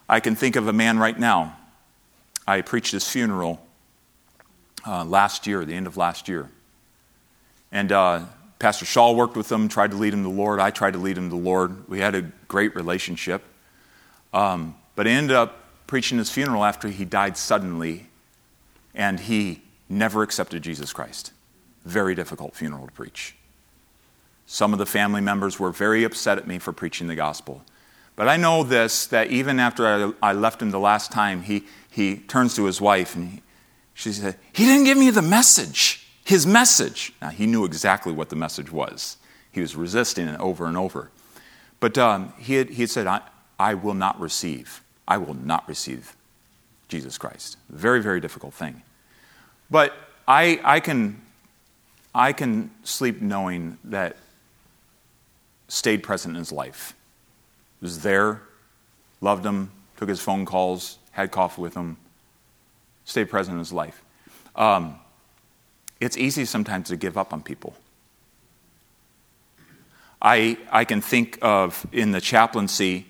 I 0.09 0.21
can 0.21 0.37
think 0.37 0.57
of 0.57 0.69
a 0.69 0.73
man 0.73 0.99
right 0.99 1.19
now. 1.19 1.57
I 2.47 2.61
preached 2.61 2.93
his 2.93 3.09
funeral 3.09 3.66
uh, 4.87 5.05
last 5.05 5.47
year, 5.47 5.65
the 5.65 5.75
end 5.75 5.87
of 5.87 5.97
last 5.97 6.29
year. 6.29 6.49
And 7.73 7.93
uh, 7.93 8.25
Pastor 8.59 8.85
Shaw 8.85 9.13
worked 9.13 9.37
with 9.37 9.51
him, 9.51 9.69
tried 9.69 9.91
to 9.91 9.97
lead 9.97 10.15
him 10.15 10.23
to 10.23 10.29
the 10.31 10.35
Lord. 10.35 10.61
I 10.61 10.71
tried 10.71 10.93
to 10.93 10.99
lead 10.99 11.19
him 11.19 11.31
to 11.31 11.37
the 11.37 11.43
Lord. 11.43 11.89
We 11.89 11.99
had 11.99 12.15
a 12.15 12.23
great 12.49 12.75
relationship. 12.75 13.43
Um, 14.33 14.77
but 14.95 15.07
I 15.07 15.11
ended 15.11 15.37
up 15.37 15.87
preaching 15.87 16.19
his 16.19 16.31
funeral 16.31 16.65
after 16.65 16.89
he 16.89 17.05
died 17.05 17.37
suddenly, 17.37 18.07
and 18.95 19.21
he 19.21 19.63
never 19.89 20.23
accepted 20.23 20.63
Jesus 20.63 20.93
Christ. 20.93 21.33
Very 21.85 22.15
difficult 22.15 22.55
funeral 22.55 22.87
to 22.87 22.93
preach. 22.93 23.37
Some 24.47 24.73
of 24.73 24.79
the 24.79 24.87
family 24.87 25.21
members 25.21 25.59
were 25.59 25.71
very 25.71 26.05
upset 26.05 26.39
at 26.39 26.47
me 26.47 26.59
for 26.59 26.73
preaching 26.73 27.09
the 27.09 27.15
gospel. 27.15 27.63
But 28.15 28.29
I 28.29 28.37
know 28.37 28.63
this 28.63 29.07
that 29.07 29.31
even 29.31 29.61
after 29.61 30.15
I, 30.23 30.33
left 30.33 30.63
him 30.63 30.71
the 30.71 30.81
last 30.81 31.13
time, 31.13 31.43
he, 31.43 31.65
he 31.91 32.17
turns 32.17 32.57
to 32.57 32.65
his 32.65 32.81
wife 32.81 33.15
and 33.15 33.29
he, 33.29 33.43
she 33.97 34.13
said, 34.13 34.37
He 34.53 34.67
didn't 34.67 34.85
give 34.85 34.99
me 34.99 35.11
the 35.11 35.23
message, 35.23 36.07
his 36.23 36.47
message. 36.47 37.15
Now, 37.23 37.31
he 37.31 37.47
knew 37.47 37.65
exactly 37.65 38.13
what 38.13 38.29
the 38.29 38.37
message 38.37 38.71
was. 38.71 39.17
He 39.51 39.63
was 39.63 39.75
resisting 39.75 40.29
it 40.29 40.39
over 40.39 40.67
and 40.67 40.77
over. 40.77 41.11
But 41.81 41.97
um, 41.97 42.35
he, 42.39 42.55
had, 42.55 42.69
he 42.69 42.83
had 42.83 42.91
said, 42.91 43.07
I, 43.07 43.23
I 43.59 43.73
will 43.73 43.95
not 43.95 44.21
receive. 44.21 44.83
I 45.09 45.17
will 45.17 45.33
not 45.33 45.67
receive 45.67 46.15
Jesus 46.89 47.17
Christ. 47.17 47.57
Very, 47.71 48.03
very 48.03 48.21
difficult 48.21 48.53
thing. 48.53 48.83
But 49.71 49.95
I, 50.29 50.61
I, 50.63 50.81
can, 50.81 51.23
I 52.15 52.35
can 52.35 52.71
sleep 52.85 53.23
knowing 53.23 53.79
that 53.85 54.19
stayed 55.69 56.03
present 56.03 56.35
in 56.35 56.39
his 56.39 56.53
life 56.53 56.93
was 57.81 58.03
there, 58.03 58.43
loved 59.23 59.45
him, 59.45 59.71
took 59.97 60.09
his 60.09 60.21
phone 60.21 60.45
calls, 60.45 60.99
had 61.13 61.31
coffee 61.31 61.63
with 61.63 61.75
him, 61.75 61.97
stayed 63.07 63.31
present 63.31 63.55
in 63.55 63.59
his 63.59 63.73
life. 63.73 64.05
Um, 64.55 64.97
it's 65.99 66.19
easy 66.19 66.45
sometimes 66.45 66.89
to 66.89 66.97
give 66.97 67.17
up 67.17 67.33
on 67.33 67.43
people. 67.43 67.75
I, 70.21 70.59
I 70.71 70.85
can 70.85 71.01
think 71.01 71.39
of 71.41 71.87
in 71.93 72.11
the 72.11 72.21
chaplaincy, 72.21 73.07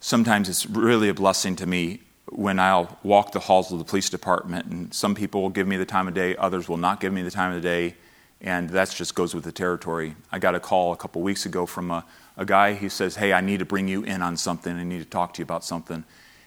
sometimes 0.00 0.48
it's 0.48 0.66
really 0.66 1.08
a 1.08 1.14
blessing 1.14 1.56
to 1.56 1.66
me 1.66 2.00
when 2.30 2.58
I'll 2.58 2.98
walk 3.02 3.32
the 3.32 3.38
halls 3.38 3.72
of 3.72 3.78
the 3.78 3.84
police 3.84 4.10
department, 4.10 4.66
and 4.66 4.92
some 4.92 5.14
people 5.14 5.40
will 5.40 5.50
give 5.50 5.66
me 5.66 5.76
the 5.76 5.86
time 5.86 6.08
of 6.08 6.14
day, 6.14 6.36
others 6.36 6.68
will 6.68 6.76
not 6.76 7.00
give 7.00 7.12
me 7.12 7.22
the 7.22 7.30
time 7.30 7.54
of 7.54 7.62
the 7.62 7.66
day, 7.66 7.94
and 8.40 8.68
that 8.70 8.90
just 8.90 9.14
goes 9.14 9.34
with 9.34 9.44
the 9.44 9.52
territory. 9.52 10.14
I 10.30 10.38
got 10.38 10.54
a 10.54 10.60
call 10.60 10.92
a 10.92 10.96
couple 10.96 11.22
weeks 11.22 11.46
ago 11.46 11.64
from 11.64 11.90
a, 11.90 12.04
a 12.36 12.44
guy. 12.44 12.74
He 12.74 12.88
says, 12.88 13.16
Hey, 13.16 13.32
I 13.32 13.40
need 13.40 13.58
to 13.58 13.64
bring 13.64 13.88
you 13.88 14.04
in 14.04 14.22
on 14.22 14.36
something. 14.36 14.76
I 14.76 14.84
need 14.84 15.00
to 15.00 15.08
talk 15.08 15.34
to 15.34 15.38
you 15.40 15.44
about 15.44 15.64
something. 15.64 16.04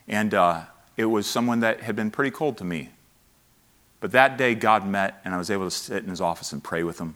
And 0.07 0.33
uh, 0.33 0.61
it 1.01 1.05
was 1.09 1.27
someone 1.27 1.59
that 1.61 1.81
had 1.81 1.95
been 1.95 2.11
pretty 2.11 2.31
cold 2.31 2.57
to 2.57 2.63
me. 2.63 2.89
But 3.99 4.11
that 4.11 4.37
day, 4.37 4.55
God 4.55 4.85
met, 4.85 5.21
and 5.23 5.33
I 5.33 5.37
was 5.37 5.49
able 5.49 5.65
to 5.65 5.71
sit 5.71 6.03
in 6.03 6.09
his 6.09 6.21
office 6.21 6.53
and 6.53 6.63
pray 6.63 6.83
with 6.83 6.99
him 6.99 7.15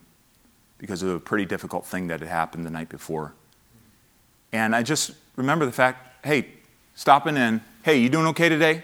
because 0.77 1.01
of 1.01 1.09
a 1.09 1.19
pretty 1.19 1.45
difficult 1.45 1.85
thing 1.85 2.07
that 2.07 2.19
had 2.19 2.29
happened 2.29 2.65
the 2.65 2.69
night 2.69 2.89
before. 2.89 3.33
And 4.51 4.75
I 4.75 4.83
just 4.83 5.11
remember 5.35 5.65
the 5.65 5.71
fact 5.71 6.25
hey, 6.25 6.47
stopping 6.95 7.37
in, 7.37 7.61
hey, 7.83 7.97
you 7.97 8.09
doing 8.09 8.25
okay 8.27 8.49
today? 8.49 8.83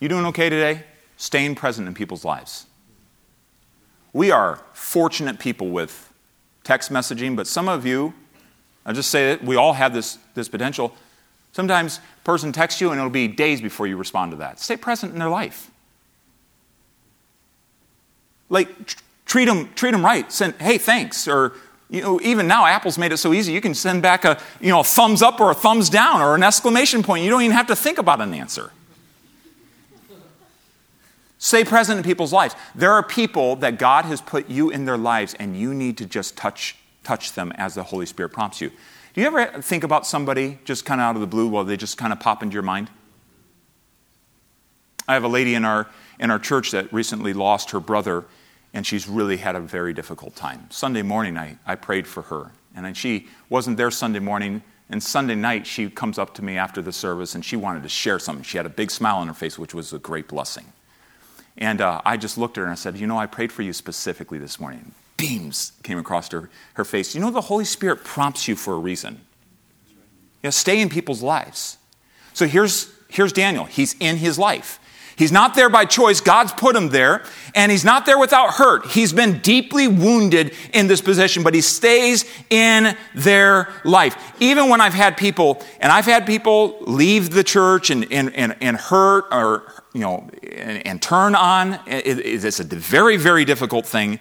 You 0.00 0.08
doing 0.08 0.26
okay 0.26 0.50
today? 0.50 0.84
Staying 1.16 1.54
present 1.54 1.88
in 1.88 1.94
people's 1.94 2.24
lives. 2.24 2.66
We 4.12 4.30
are 4.30 4.60
fortunate 4.74 5.38
people 5.38 5.70
with 5.70 6.12
text 6.62 6.92
messaging, 6.92 7.36
but 7.36 7.46
some 7.46 7.68
of 7.68 7.86
you 7.86 8.12
I'll 8.88 8.94
just 8.94 9.10
say 9.10 9.34
that 9.34 9.44
we 9.44 9.56
all 9.56 9.74
have 9.74 9.92
this, 9.92 10.16
this 10.32 10.48
potential. 10.48 10.94
Sometimes 11.52 11.98
a 11.98 12.24
person 12.24 12.52
texts 12.52 12.80
you 12.80 12.90
and 12.90 12.98
it'll 12.98 13.10
be 13.10 13.28
days 13.28 13.60
before 13.60 13.86
you 13.86 13.96
respond 13.96 14.32
to 14.32 14.36
that. 14.38 14.60
Stay 14.60 14.76
present 14.76 15.12
in 15.12 15.18
their 15.18 15.28
life. 15.28 15.70
Like, 18.48 18.86
tr- 18.86 18.98
treat 19.26 19.44
them, 19.44 19.70
treat 19.74 19.90
them 19.92 20.04
right. 20.04 20.30
Send, 20.32 20.54
hey, 20.54 20.78
thanks. 20.78 21.28
Or, 21.28 21.52
you 21.90 22.00
know, 22.00 22.20
even 22.22 22.46
now, 22.46 22.66
Apple's 22.66 22.98
made 22.98 23.12
it 23.12 23.18
so 23.18 23.32
easy. 23.32 23.52
You 23.52 23.60
can 23.60 23.74
send 23.74 24.02
back 24.02 24.24
a, 24.24 24.40
you 24.60 24.70
know, 24.70 24.80
a 24.80 24.84
thumbs 24.84 25.22
up 25.22 25.40
or 25.40 25.50
a 25.50 25.54
thumbs 25.54 25.90
down 25.90 26.20
or 26.20 26.34
an 26.34 26.42
exclamation 26.42 27.02
point. 27.02 27.24
You 27.24 27.30
don't 27.30 27.42
even 27.42 27.56
have 27.56 27.66
to 27.68 27.76
think 27.76 27.98
about 27.98 28.20
an 28.20 28.32
answer. 28.34 28.72
Stay 31.38 31.64
present 31.64 31.98
in 31.98 32.04
people's 32.04 32.32
lives. 32.32 32.56
There 32.74 32.92
are 32.92 33.02
people 33.02 33.56
that 33.56 33.78
God 33.78 34.04
has 34.06 34.20
put 34.20 34.50
you 34.50 34.70
in 34.70 34.86
their 34.86 34.98
lives, 34.98 35.34
and 35.38 35.56
you 35.56 35.72
need 35.72 35.96
to 35.98 36.06
just 36.06 36.36
touch 36.36 36.76
touch 37.04 37.32
them 37.32 37.52
as 37.56 37.74
the 37.74 37.82
Holy 37.82 38.04
Spirit 38.04 38.30
prompts 38.30 38.60
you. 38.60 38.70
You 39.18 39.26
ever 39.26 39.60
think 39.60 39.82
about 39.82 40.06
somebody 40.06 40.60
just 40.64 40.84
kind 40.84 41.00
of 41.00 41.06
out 41.06 41.16
of 41.16 41.20
the 41.20 41.26
blue 41.26 41.48
while 41.48 41.64
they 41.64 41.76
just 41.76 41.98
kind 41.98 42.12
of 42.12 42.20
pop 42.20 42.40
into 42.40 42.54
your 42.54 42.62
mind? 42.62 42.88
I 45.08 45.14
have 45.14 45.24
a 45.24 45.28
lady 45.28 45.56
in 45.56 45.64
our, 45.64 45.88
in 46.20 46.30
our 46.30 46.38
church 46.38 46.70
that 46.70 46.92
recently 46.92 47.32
lost 47.32 47.72
her 47.72 47.80
brother, 47.80 48.26
and 48.72 48.86
she's 48.86 49.08
really 49.08 49.38
had 49.38 49.56
a 49.56 49.60
very 49.60 49.92
difficult 49.92 50.36
time. 50.36 50.70
Sunday 50.70 51.02
morning, 51.02 51.36
I, 51.36 51.58
I 51.66 51.74
prayed 51.74 52.06
for 52.06 52.22
her, 52.22 52.52
and 52.76 52.96
she 52.96 53.26
wasn't 53.48 53.76
there 53.76 53.90
Sunday 53.90 54.20
morning. 54.20 54.62
And 54.88 55.02
Sunday 55.02 55.34
night, 55.34 55.66
she 55.66 55.90
comes 55.90 56.16
up 56.16 56.32
to 56.34 56.44
me 56.44 56.56
after 56.56 56.80
the 56.80 56.92
service 56.92 57.34
and 57.34 57.44
she 57.44 57.56
wanted 57.56 57.82
to 57.82 57.88
share 57.88 58.20
something. 58.20 58.44
She 58.44 58.56
had 58.56 58.66
a 58.66 58.70
big 58.70 58.88
smile 58.88 59.16
on 59.16 59.26
her 59.26 59.34
face, 59.34 59.58
which 59.58 59.74
was 59.74 59.92
a 59.92 59.98
great 59.98 60.28
blessing. 60.28 60.64
And 61.56 61.80
uh, 61.80 62.02
I 62.04 62.16
just 62.16 62.38
looked 62.38 62.56
at 62.56 62.60
her 62.60 62.66
and 62.66 62.72
I 62.72 62.76
said, 62.76 62.96
You 62.96 63.08
know, 63.08 63.18
I 63.18 63.26
prayed 63.26 63.50
for 63.50 63.62
you 63.62 63.72
specifically 63.72 64.38
this 64.38 64.60
morning 64.60 64.94
beams 65.18 65.72
came 65.82 65.98
across 65.98 66.30
her, 66.30 66.48
her 66.74 66.84
face. 66.84 67.14
You 67.14 67.20
know, 67.20 67.30
the 67.30 67.42
Holy 67.42 67.66
Spirit 67.66 68.04
prompts 68.04 68.48
you 68.48 68.56
for 68.56 68.72
a 68.72 68.78
reason. 68.78 69.20
You 69.90 69.96
know, 70.44 70.50
stay 70.50 70.80
in 70.80 70.88
people's 70.88 71.22
lives. 71.22 71.76
So 72.32 72.46
here's, 72.46 72.90
here's 73.08 73.34
Daniel. 73.34 73.66
He's 73.66 73.94
in 74.00 74.16
his 74.16 74.38
life. 74.38 74.80
He's 75.16 75.32
not 75.32 75.56
there 75.56 75.68
by 75.68 75.84
choice. 75.84 76.20
God's 76.20 76.52
put 76.52 76.76
him 76.76 76.90
there, 76.90 77.24
and 77.52 77.72
he's 77.72 77.84
not 77.84 78.06
there 78.06 78.20
without 78.20 78.54
hurt. 78.54 78.86
He's 78.86 79.12
been 79.12 79.40
deeply 79.40 79.88
wounded 79.88 80.54
in 80.72 80.86
this 80.86 81.00
position, 81.00 81.42
but 81.42 81.54
he 81.54 81.60
stays 81.60 82.24
in 82.50 82.96
their 83.16 83.68
life. 83.84 84.16
Even 84.38 84.68
when 84.68 84.80
I've 84.80 84.94
had 84.94 85.16
people, 85.16 85.60
and 85.80 85.90
I've 85.90 86.04
had 86.04 86.24
people 86.24 86.78
leave 86.82 87.30
the 87.30 87.42
church 87.42 87.90
and, 87.90 88.06
and, 88.12 88.32
and, 88.36 88.54
and 88.60 88.76
hurt 88.76 89.24
or, 89.32 89.64
you 89.92 90.02
know, 90.02 90.30
and, 90.52 90.86
and 90.86 91.02
turn 91.02 91.34
on, 91.34 91.80
it, 91.88 92.20
it's 92.24 92.60
a 92.60 92.64
very, 92.64 93.16
very 93.16 93.44
difficult 93.44 93.86
thing. 93.86 94.20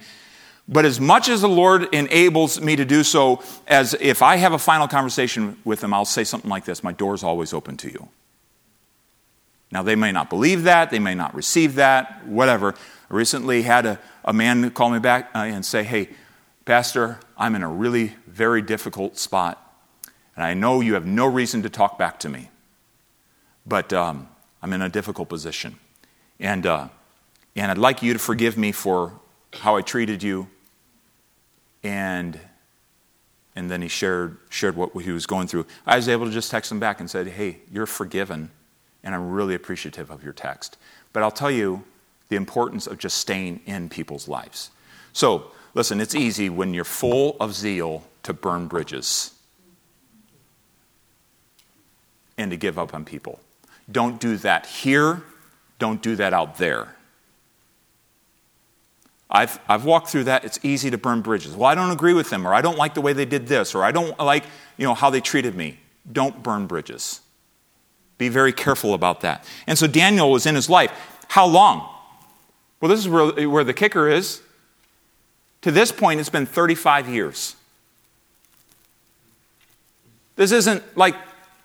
But 0.69 0.85
as 0.85 0.99
much 0.99 1.29
as 1.29 1.41
the 1.41 1.49
Lord 1.49 1.93
enables 1.93 2.59
me 2.59 2.75
to 2.75 2.83
do 2.83 3.03
so, 3.03 3.41
as 3.67 3.95
if 4.01 4.21
I 4.21 4.35
have 4.35 4.51
a 4.51 4.59
final 4.59 4.87
conversation 4.87 5.57
with 5.63 5.79
them, 5.79 5.93
I'll 5.93 6.03
say 6.03 6.25
something 6.25 6.49
like 6.49 6.65
this 6.65 6.83
My 6.83 6.91
door's 6.91 7.23
always 7.23 7.53
open 7.53 7.77
to 7.77 7.89
you. 7.89 8.09
Now, 9.71 9.81
they 9.83 9.95
may 9.95 10.11
not 10.11 10.29
believe 10.29 10.63
that, 10.63 10.91
they 10.91 10.99
may 10.99 11.15
not 11.15 11.35
receive 11.35 11.75
that, 11.75 12.25
whatever. 12.25 12.73
I 13.09 13.13
recently 13.13 13.63
had 13.63 13.85
a, 13.85 13.99
a 14.23 14.33
man 14.33 14.69
call 14.71 14.89
me 14.89 14.99
back 14.99 15.29
uh, 15.35 15.39
and 15.39 15.65
say, 15.65 15.83
Hey, 15.83 16.09
Pastor, 16.65 17.19
I'm 17.37 17.55
in 17.55 17.63
a 17.63 17.69
really 17.69 18.15
very 18.27 18.61
difficult 18.61 19.17
spot, 19.17 19.61
and 20.35 20.43
I 20.43 20.53
know 20.53 20.81
you 20.81 20.95
have 20.95 21.05
no 21.05 21.25
reason 21.25 21.63
to 21.63 21.69
talk 21.69 21.97
back 21.97 22.19
to 22.21 22.29
me, 22.29 22.49
but 23.65 23.93
um, 23.93 24.27
I'm 24.61 24.73
in 24.73 24.81
a 24.81 24.89
difficult 24.89 25.29
position. 25.29 25.79
And, 26.39 26.65
uh, 26.65 26.89
and 27.55 27.71
I'd 27.71 27.77
like 27.77 28.01
you 28.03 28.13
to 28.13 28.19
forgive 28.19 28.57
me 28.57 28.71
for 28.73 29.13
how 29.53 29.77
I 29.77 29.81
treated 29.81 30.23
you. 30.23 30.47
And, 31.83 32.39
and 33.55 33.69
then 33.69 33.81
he 33.81 33.87
shared, 33.87 34.37
shared 34.49 34.75
what 34.75 34.91
he 35.03 35.11
was 35.11 35.25
going 35.25 35.47
through. 35.47 35.65
I 35.85 35.95
was 35.95 36.09
able 36.09 36.25
to 36.25 36.31
just 36.31 36.51
text 36.51 36.71
him 36.71 36.79
back 36.79 36.99
and 36.99 37.09
said, 37.09 37.27
Hey, 37.27 37.59
you're 37.71 37.85
forgiven 37.85 38.49
and 39.07 39.15
I'm 39.15 39.31
really 39.31 39.55
appreciative 39.55 40.09
of 40.11 40.21
your 40.21 40.33
text. 40.33 40.77
But 41.13 41.23
I'll 41.23 41.31
tell 41.31 41.49
you 41.49 41.85
the 42.27 42.35
importance 42.35 42.87
of 42.87 42.97
just 42.97 43.19
staying 43.19 43.61
in 43.65 43.87
people's 43.87 44.27
lives. 44.27 44.69
So, 45.13 45.51
listen, 45.73 46.01
it's 46.01 46.13
easy 46.13 46.49
when 46.49 46.73
you're 46.73 46.83
full 46.83 47.37
of 47.39 47.53
zeal 47.53 48.03
to 48.23 48.33
burn 48.33 48.67
bridges 48.67 49.33
and 52.37 52.51
to 52.51 52.57
give 52.57 52.77
up 52.77 52.93
on 52.93 53.05
people. 53.05 53.39
Don't 53.89 54.19
do 54.19 54.35
that 54.37 54.65
here, 54.65 55.23
don't 55.79 56.01
do 56.01 56.17
that 56.17 56.33
out 56.33 56.57
there. 56.57 56.96
I've, 59.29 59.59
I've 59.67 59.83
walked 59.83 60.07
through 60.07 60.25
that. 60.25 60.45
It's 60.45 60.59
easy 60.63 60.89
to 60.89 60.97
burn 60.97 61.21
bridges. 61.21 61.55
Well, 61.55 61.69
I 61.69 61.75
don't 61.75 61.91
agree 61.91 62.13
with 62.13 62.29
them, 62.29 62.47
or 62.47 62.53
I 62.53 62.61
don't 62.61 62.77
like 62.77 62.93
the 62.93 63.01
way 63.01 63.13
they 63.13 63.25
did 63.25 63.47
this, 63.47 63.75
or 63.75 63.83
I 63.83 63.91
don't 63.91 64.17
like 64.19 64.45
you 64.77 64.85
know, 64.85 64.93
how 64.93 65.09
they 65.09 65.21
treated 65.21 65.55
me. 65.55 65.79
Don't 66.09 66.41
burn 66.41 66.67
bridges. 66.67 67.21
Be 68.17 68.29
very 68.29 68.53
careful 68.53 68.93
about 68.93 69.21
that. 69.21 69.45
And 69.67 69.77
so 69.77 69.85
Daniel 69.85 70.31
was 70.31 70.45
in 70.45 70.55
his 70.55 70.69
life. 70.69 70.91
How 71.27 71.45
long? 71.45 71.89
Well, 72.79 72.89
this 72.89 72.99
is 72.99 73.09
where, 73.09 73.49
where 73.49 73.63
the 73.63 73.73
kicker 73.73 74.07
is. 74.07 74.41
To 75.63 75.71
this 75.71 75.91
point, 75.91 76.19
it's 76.19 76.29
been 76.29 76.45
35 76.45 77.09
years. 77.09 77.55
This 80.35 80.51
isn't 80.51 80.83
like 80.95 81.15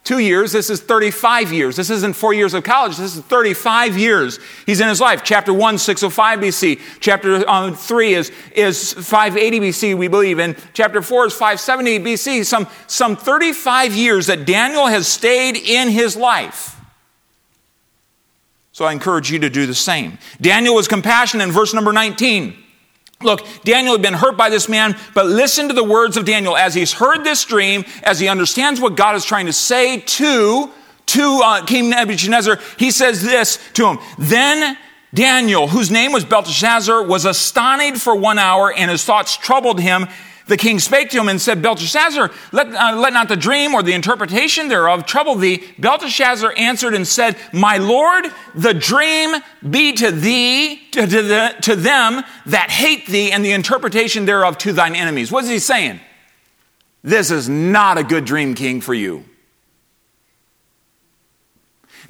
two 0.04 0.18
years. 0.18 0.52
This 0.52 0.70
is 0.70 0.80
35 0.80 1.52
years. 1.52 1.76
This 1.76 1.90
isn't 1.90 2.14
four 2.14 2.34
years 2.34 2.54
of 2.54 2.64
college. 2.64 2.96
This 2.96 3.16
is 3.16 3.22
35 3.22 3.96
years 3.96 4.38
he's 4.66 4.80
in 4.80 4.88
his 4.88 5.00
life. 5.00 5.22
Chapter 5.24 5.52
1, 5.52 5.78
605 5.78 6.38
BC. 6.40 6.80
Chapter 7.00 7.48
um, 7.48 7.74
3 7.74 8.14
is, 8.14 8.32
is 8.54 8.92
580 8.92 9.60
BC, 9.60 9.96
we 9.96 10.08
believe. 10.08 10.38
And 10.38 10.56
chapter 10.74 11.02
4 11.02 11.26
is 11.26 11.32
570 11.32 12.00
BC. 12.00 12.44
Some, 12.44 12.66
some 12.86 13.16
35 13.16 13.94
years 13.94 14.26
that 14.26 14.44
Daniel 14.46 14.86
has 14.86 15.06
stayed 15.06 15.56
in 15.56 15.88
his 15.88 16.16
life. 16.16 16.76
So 18.72 18.86
I 18.86 18.92
encourage 18.92 19.30
you 19.30 19.38
to 19.40 19.50
do 19.50 19.66
the 19.66 19.74
same. 19.74 20.18
Daniel 20.40 20.74
was 20.74 20.88
compassionate 20.88 21.46
in 21.46 21.52
verse 21.52 21.74
number 21.74 21.92
19. 21.92 22.56
Look, 23.24 23.46
Daniel 23.64 23.94
had 23.94 24.02
been 24.02 24.14
hurt 24.14 24.36
by 24.36 24.50
this 24.50 24.68
man, 24.68 24.96
but 25.14 25.26
listen 25.26 25.68
to 25.68 25.74
the 25.74 25.84
words 25.84 26.16
of 26.16 26.24
Daniel 26.24 26.56
as 26.56 26.74
he's 26.74 26.92
heard 26.92 27.24
this 27.24 27.44
dream, 27.44 27.84
as 28.02 28.18
he 28.18 28.28
understands 28.28 28.80
what 28.80 28.96
God 28.96 29.16
is 29.16 29.24
trying 29.24 29.46
to 29.46 29.52
say 29.52 30.00
to, 30.00 30.70
to 31.06 31.40
uh, 31.44 31.64
King 31.64 31.90
Nebuchadnezzar. 31.90 32.58
He 32.78 32.90
says 32.90 33.22
this 33.22 33.58
to 33.74 33.86
him. 33.86 33.98
Then 34.18 34.76
Daniel, 35.14 35.68
whose 35.68 35.90
name 35.90 36.12
was 36.12 36.24
Belteshazzar, 36.24 37.02
was 37.02 37.24
astonished 37.24 38.02
for 38.02 38.14
one 38.16 38.38
hour, 38.38 38.72
and 38.72 38.90
his 38.90 39.04
thoughts 39.04 39.36
troubled 39.36 39.80
him. 39.80 40.06
The 40.52 40.58
king 40.58 40.80
spake 40.80 41.08
to 41.12 41.18
him 41.18 41.30
and 41.30 41.40
said, 41.40 41.62
Belteshazzar, 41.62 42.30
let, 42.52 42.66
uh, 42.74 42.94
let 42.98 43.14
not 43.14 43.28
the 43.28 43.38
dream 43.38 43.72
or 43.72 43.82
the 43.82 43.94
interpretation 43.94 44.68
thereof 44.68 45.06
trouble 45.06 45.34
thee. 45.34 45.64
Belteshazzar 45.78 46.52
answered 46.58 46.92
and 46.92 47.08
said, 47.08 47.38
My 47.54 47.78
lord, 47.78 48.26
the 48.54 48.74
dream 48.74 49.34
be 49.70 49.94
to 49.94 50.10
thee, 50.10 50.82
to, 50.90 51.06
to, 51.06 51.22
the, 51.22 51.56
to 51.62 51.74
them 51.74 52.22
that 52.44 52.70
hate 52.70 53.06
thee, 53.06 53.32
and 53.32 53.42
the 53.42 53.52
interpretation 53.52 54.26
thereof 54.26 54.58
to 54.58 54.74
thine 54.74 54.94
enemies. 54.94 55.32
What 55.32 55.44
is 55.44 55.48
he 55.48 55.58
saying? 55.58 56.00
This 57.02 57.30
is 57.30 57.48
not 57.48 57.96
a 57.96 58.04
good 58.04 58.26
dream, 58.26 58.54
king, 58.54 58.82
for 58.82 58.92
you. 58.92 59.24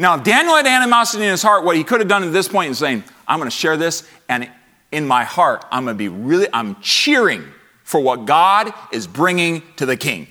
Now, 0.01 0.17
if 0.17 0.25
Daniel 0.25 0.57
had 0.57 0.67
animosity 0.67 1.23
in 1.23 1.31
his 1.31 1.45
heart, 1.45 1.63
what 1.65 1.77
he 1.77 1.85
could 1.85 2.01
have 2.01 2.09
done 2.09 2.25
at 2.25 2.33
this 2.33 2.49
point 2.49 2.73
is 2.73 2.79
saying, 2.79 3.05
I'm 3.29 3.39
going 3.39 3.49
to 3.49 3.57
share 3.57 3.77
this, 3.77 4.03
and 4.29 4.51
in 4.91 5.07
my 5.07 5.23
heart, 5.23 5.65
I'm 5.71 5.85
going 5.85 5.95
to 5.95 5.99
be 5.99 6.09
really, 6.09 6.49
I'm 6.53 6.81
cheering 6.81 7.45
for 7.93 8.01
what 8.01 8.25
God 8.25 8.73
is 8.91 9.07
bringing 9.07 9.63
to 9.77 9.85
the 9.85 9.99
king. 9.99 10.27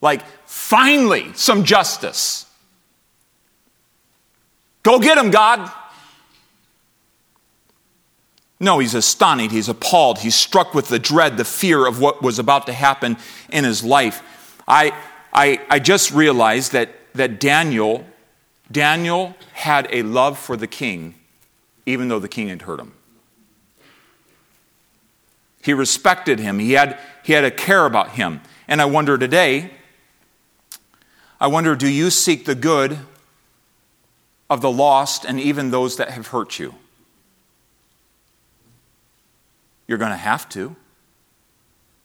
Like, 0.00 0.22
finally, 0.46 1.32
some 1.34 1.64
justice. 1.64 2.46
Go 4.84 5.00
get 5.00 5.18
him, 5.18 5.32
God. 5.32 5.68
No, 8.60 8.78
he's 8.78 8.94
astonished, 8.94 9.50
he's 9.50 9.68
appalled, 9.68 10.20
he's 10.20 10.36
struck 10.36 10.72
with 10.72 10.86
the 10.86 11.00
dread, 11.00 11.36
the 11.36 11.44
fear 11.44 11.84
of 11.84 12.00
what 12.00 12.22
was 12.22 12.38
about 12.38 12.66
to 12.66 12.72
happen 12.72 13.16
in 13.50 13.64
his 13.64 13.82
life. 13.82 14.22
I, 14.68 14.96
I, 15.32 15.60
I 15.68 15.80
just 15.80 16.12
realized 16.12 16.70
that, 16.70 16.90
that 17.14 17.40
Daniel, 17.40 18.06
Daniel 18.70 19.34
had 19.54 19.88
a 19.90 20.04
love 20.04 20.38
for 20.38 20.56
the 20.56 20.68
king, 20.68 21.16
even 21.86 22.06
though 22.06 22.20
the 22.20 22.28
king 22.28 22.46
had 22.46 22.62
hurt 22.62 22.78
him. 22.78 22.92
He 25.62 25.72
respected 25.72 26.40
him. 26.40 26.58
He 26.58 26.72
had, 26.72 26.98
he 27.22 27.32
had 27.32 27.44
a 27.44 27.50
care 27.50 27.86
about 27.86 28.10
him. 28.10 28.42
And 28.68 28.82
I 28.82 28.84
wonder 28.84 29.16
today, 29.16 29.70
I 31.40 31.46
wonder, 31.46 31.74
do 31.74 31.88
you 31.88 32.10
seek 32.10 32.44
the 32.44 32.54
good 32.54 32.98
of 34.50 34.60
the 34.60 34.70
lost 34.70 35.24
and 35.24 35.40
even 35.40 35.70
those 35.70 35.96
that 35.96 36.10
have 36.10 36.28
hurt 36.28 36.58
you? 36.58 36.74
You're 39.86 39.98
going 39.98 40.10
to 40.10 40.16
have 40.16 40.48
to. 40.50 40.76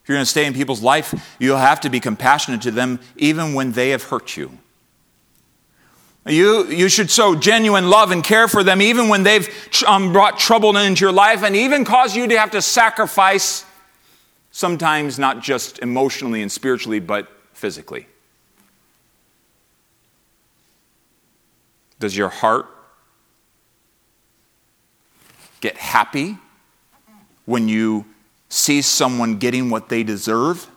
If 0.03 0.09
you're 0.09 0.17
going 0.17 0.25
to 0.25 0.29
stay 0.29 0.45
in 0.45 0.53
people's 0.53 0.81
life, 0.81 1.35
you'll 1.39 1.57
have 1.57 1.81
to 1.81 1.89
be 1.89 1.99
compassionate 1.99 2.61
to 2.61 2.71
them 2.71 2.99
even 3.15 3.53
when 3.53 3.73
they 3.73 3.89
have 3.89 4.03
hurt 4.03 4.37
you. 4.37 4.57
You, 6.27 6.65
you 6.67 6.89
should 6.89 7.09
show 7.09 7.35
genuine 7.35 7.89
love 7.89 8.11
and 8.11 8.23
care 8.23 8.47
for 8.47 8.63
them 8.63 8.81
even 8.81 9.07
when 9.07 9.23
they've 9.23 9.47
um, 9.85 10.11
brought 10.11 10.37
trouble 10.37 10.75
into 10.75 11.05
your 11.05 11.11
life 11.13 11.43
and 11.43 11.55
even 11.55 11.85
cause 11.85 12.15
you 12.15 12.27
to 12.27 12.37
have 12.37 12.51
to 12.51 12.61
sacrifice, 12.61 13.63
sometimes 14.51 15.17
not 15.17 15.41
just 15.41 15.79
emotionally 15.79 16.41
and 16.41 16.51
spiritually, 16.51 16.99
but 16.99 17.29
physically. 17.53 18.07
Does 21.99 22.15
your 22.15 22.29
heart 22.29 22.67
get 25.61 25.77
happy 25.77 26.37
when 27.45 27.69
you 27.69 28.05
see 28.49 28.81
someone 28.81 29.37
getting 29.37 29.69
what 29.69 29.89
they 29.89 30.03
deserve? 30.03 30.67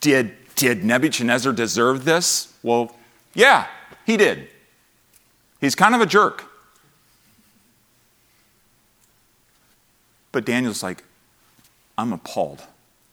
Did, 0.00 0.32
did 0.56 0.84
Nebuchadnezzar 0.84 1.52
deserve 1.52 2.04
this? 2.04 2.52
Well, 2.62 2.94
yeah, 3.34 3.66
he 4.06 4.16
did. 4.16 4.48
He's 5.60 5.74
kind 5.74 5.94
of 5.94 6.00
a 6.00 6.06
jerk. 6.06 6.44
But 10.32 10.44
Daniel's 10.44 10.82
like, 10.82 11.02
I'm 11.98 12.12
appalled 12.12 12.62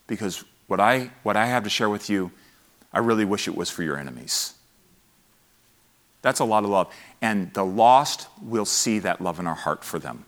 because 0.07 0.43
what 0.67 0.79
I, 0.79 1.11
what 1.23 1.35
I 1.35 1.47
have 1.47 1.63
to 1.63 1.69
share 1.69 1.89
with 1.89 2.09
you, 2.09 2.31
I 2.91 2.99
really 2.99 3.25
wish 3.25 3.47
it 3.47 3.55
was 3.55 3.69
for 3.69 3.81
your 3.81 3.97
enemies. 3.97 4.53
That's 6.21 6.39
a 6.39 6.45
lot 6.45 6.63
of 6.63 6.69
love. 6.69 6.93
And 7.21 7.53
the 7.53 7.65
lost 7.65 8.27
will 8.41 8.65
see 8.65 8.99
that 8.99 9.19
love 9.19 9.39
in 9.39 9.47
our 9.47 9.55
heart 9.55 9.83
for 9.83 9.99
them. 9.99 10.25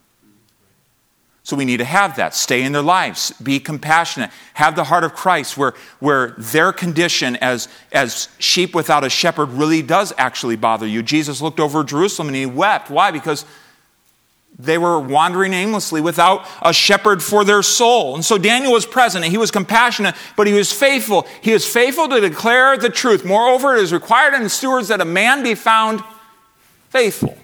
So 1.46 1.56
we 1.56 1.64
need 1.64 1.78
to 1.78 1.86
have 1.86 2.16
that. 2.16 2.34
Stay 2.34 2.64
in 2.64 2.72
their 2.72 2.82
lives. 2.82 3.32
Be 3.34 3.60
compassionate. 3.60 4.32
Have 4.56 4.76
the 4.76 4.86
heart 4.86 5.04
of 5.04 5.14
Christ 5.14 5.56
where, 5.56 5.76
where 6.00 6.34
their 6.39 6.74
condition 6.74 7.36
as, 7.36 7.68
as 7.91 8.30
sheep 8.39 8.74
without 8.74 9.04
a 9.04 9.12
shepherd 9.12 9.52
really 9.52 9.84
does 9.84 10.12
actually 10.18 10.56
bother 10.56 10.88
you. 10.88 11.04
Jesus 11.04 11.41
looked 11.41 11.60
over 11.60 11.84
Jerusalem 11.84 12.30
and 12.30 12.36
he 12.36 12.48
wept. 12.48 12.89
Why? 12.89 13.12
Because 13.12 13.46
they 14.58 14.80
were 14.80 15.00
wandering 15.00 15.54
aimlessly 15.54 16.02
without 16.02 16.48
a 16.64 16.74
shepherd 16.74 17.22
for 17.22 17.43
their 17.43 17.62
soul. 17.62 18.16
And 18.16 18.26
so 18.26 18.39
Daniel 18.39 18.72
was 18.72 18.88
present 18.88 19.24
and 19.24 19.32
he 19.32 19.38
was 19.38 19.52
compassionate, 19.52 20.16
but 20.36 20.48
he 20.48 20.54
was 20.54 20.72
faithful. 20.72 21.28
He 21.41 21.54
was 21.54 21.68
faithful 21.68 22.08
to 22.08 22.22
declare 22.22 22.76
the 22.76 22.89
truth. 22.89 23.24
Moreover, 23.24 23.76
it 23.76 23.84
is 23.84 23.93
required 23.93 24.34
in 24.34 24.41
the 24.41 24.50
stewards 24.50 24.88
that 24.88 25.00
a 25.00 25.06
man 25.06 25.43
be 25.43 25.54
found 25.54 26.04
faithful. 26.89 27.38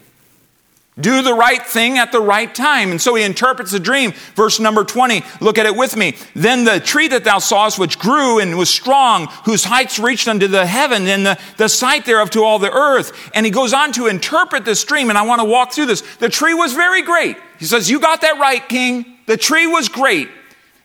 Do 0.99 1.21
the 1.21 1.33
right 1.33 1.65
thing 1.65 1.97
at 1.97 2.11
the 2.11 2.19
right 2.19 2.53
time. 2.53 2.91
And 2.91 3.01
so 3.01 3.15
he 3.15 3.23
interprets 3.23 3.71
the 3.71 3.79
dream. 3.79 4.11
Verse 4.35 4.59
number 4.59 4.83
20, 4.83 5.23
look 5.39 5.57
at 5.57 5.65
it 5.65 5.75
with 5.75 5.95
me. 5.95 6.17
Then 6.35 6.65
the 6.65 6.81
tree 6.81 7.07
that 7.07 7.23
thou 7.23 7.39
sawest, 7.39 7.79
which 7.79 7.97
grew 7.97 8.39
and 8.39 8.57
was 8.57 8.69
strong, 8.69 9.27
whose 9.45 9.63
heights 9.63 9.99
reached 9.99 10.27
unto 10.27 10.47
the 10.47 10.65
heaven, 10.65 11.07
and 11.07 11.25
the, 11.25 11.39
the 11.55 11.69
sight 11.69 12.05
thereof 12.05 12.29
to 12.31 12.43
all 12.43 12.59
the 12.59 12.71
earth. 12.71 13.31
And 13.33 13.45
he 13.45 13.51
goes 13.51 13.73
on 13.73 13.93
to 13.93 14.07
interpret 14.07 14.65
this 14.65 14.83
dream, 14.83 15.09
and 15.09 15.17
I 15.17 15.21
want 15.21 15.39
to 15.39 15.45
walk 15.45 15.71
through 15.71 15.85
this. 15.85 16.01
The 16.17 16.29
tree 16.29 16.53
was 16.53 16.73
very 16.73 17.03
great. 17.03 17.37
He 17.57 17.65
says, 17.65 17.89
You 17.89 18.01
got 18.01 18.21
that 18.21 18.37
right, 18.37 18.67
king. 18.67 19.17
The 19.27 19.37
tree 19.37 19.67
was 19.67 19.87
great. 19.87 20.27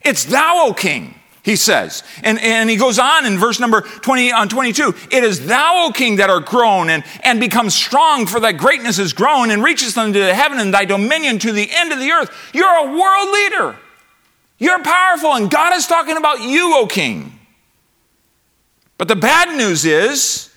It's 0.03 0.23
thou, 0.23 0.67
O 0.67 0.73
king 0.73 1.15
he 1.47 1.55
says. 1.55 2.03
And, 2.23 2.41
and 2.41 2.69
he 2.69 2.75
goes 2.75 2.99
on 2.99 3.25
in 3.25 3.37
verse 3.37 3.57
number 3.57 3.79
20 3.79 4.33
on 4.33 4.49
22. 4.49 4.93
It 5.09 5.23
is 5.23 5.45
thou, 5.45 5.85
O 5.87 5.93
king, 5.93 6.17
that 6.17 6.29
are 6.29 6.41
grown 6.41 6.89
and, 6.89 7.05
and 7.23 7.39
become 7.39 7.69
strong, 7.69 8.25
for 8.25 8.41
thy 8.41 8.51
greatness 8.51 8.99
is 8.99 9.13
grown 9.13 9.49
and 9.49 9.63
reaches 9.63 9.97
unto 9.97 10.19
the 10.19 10.35
heaven 10.35 10.59
and 10.59 10.73
thy 10.73 10.83
dominion 10.83 11.39
to 11.39 11.53
the 11.53 11.69
end 11.71 11.93
of 11.93 11.99
the 11.99 12.11
earth. 12.11 12.29
You're 12.53 12.67
a 12.67 12.99
world 12.99 13.29
leader. 13.29 13.75
You're 14.57 14.83
powerful, 14.83 15.35
and 15.35 15.49
God 15.49 15.73
is 15.73 15.87
talking 15.87 16.17
about 16.17 16.41
you, 16.41 16.75
O 16.75 16.85
king. 16.85 17.39
But 18.97 19.07
the 19.07 19.15
bad 19.15 19.55
news 19.55 19.85
is, 19.85 20.53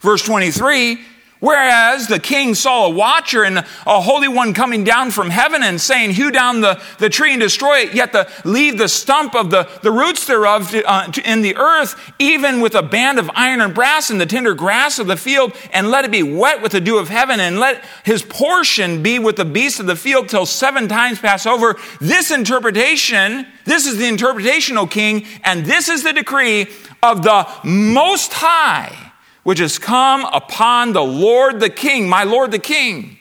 verse 0.00 0.24
23, 0.24 0.98
Whereas 1.44 2.06
the 2.06 2.18
king 2.18 2.54
saw 2.54 2.86
a 2.86 2.90
watcher 2.90 3.44
and 3.44 3.58
a 3.58 4.00
holy 4.00 4.28
one 4.28 4.54
coming 4.54 4.82
down 4.82 5.10
from 5.10 5.28
heaven 5.28 5.62
and 5.62 5.78
saying, 5.78 6.12
Hew 6.12 6.30
down 6.30 6.62
the, 6.62 6.82
the 6.96 7.10
tree 7.10 7.32
and 7.32 7.40
destroy 7.42 7.80
it, 7.80 7.92
yet 7.92 8.12
the, 8.12 8.30
leave 8.46 8.78
the 8.78 8.88
stump 8.88 9.34
of 9.34 9.50
the, 9.50 9.68
the 9.82 9.90
roots 9.90 10.26
thereof 10.26 10.70
to, 10.70 10.82
uh, 10.90 11.08
to, 11.08 11.30
in 11.30 11.42
the 11.42 11.54
earth, 11.56 12.14
even 12.18 12.62
with 12.62 12.74
a 12.74 12.82
band 12.82 13.18
of 13.18 13.30
iron 13.34 13.60
and 13.60 13.74
brass 13.74 14.08
and 14.08 14.18
the 14.18 14.24
tender 14.24 14.54
grass 14.54 14.98
of 14.98 15.06
the 15.06 15.18
field, 15.18 15.52
and 15.70 15.90
let 15.90 16.06
it 16.06 16.10
be 16.10 16.22
wet 16.22 16.62
with 16.62 16.72
the 16.72 16.80
dew 16.80 16.96
of 16.96 17.10
heaven, 17.10 17.40
and 17.40 17.60
let 17.60 17.84
his 18.04 18.22
portion 18.22 19.02
be 19.02 19.18
with 19.18 19.36
the 19.36 19.44
beasts 19.44 19.78
of 19.78 19.84
the 19.84 19.96
field 19.96 20.30
till 20.30 20.46
seven 20.46 20.88
times 20.88 21.18
pass 21.18 21.44
over. 21.44 21.76
This 22.00 22.30
interpretation, 22.30 23.46
this 23.66 23.84
is 23.84 23.98
the 23.98 24.08
interpretation, 24.08 24.78
O 24.78 24.86
king, 24.86 25.26
and 25.44 25.66
this 25.66 25.90
is 25.90 26.04
the 26.04 26.14
decree 26.14 26.68
of 27.02 27.22
the 27.22 27.46
Most 27.64 28.32
High 28.32 29.03
which 29.44 29.60
has 29.60 29.78
come 29.78 30.24
upon 30.24 30.92
the 30.92 31.04
Lord 31.04 31.60
the 31.60 31.70
King, 31.70 32.08
my 32.08 32.24
Lord 32.24 32.50
the 32.50 32.58
King, 32.58 33.18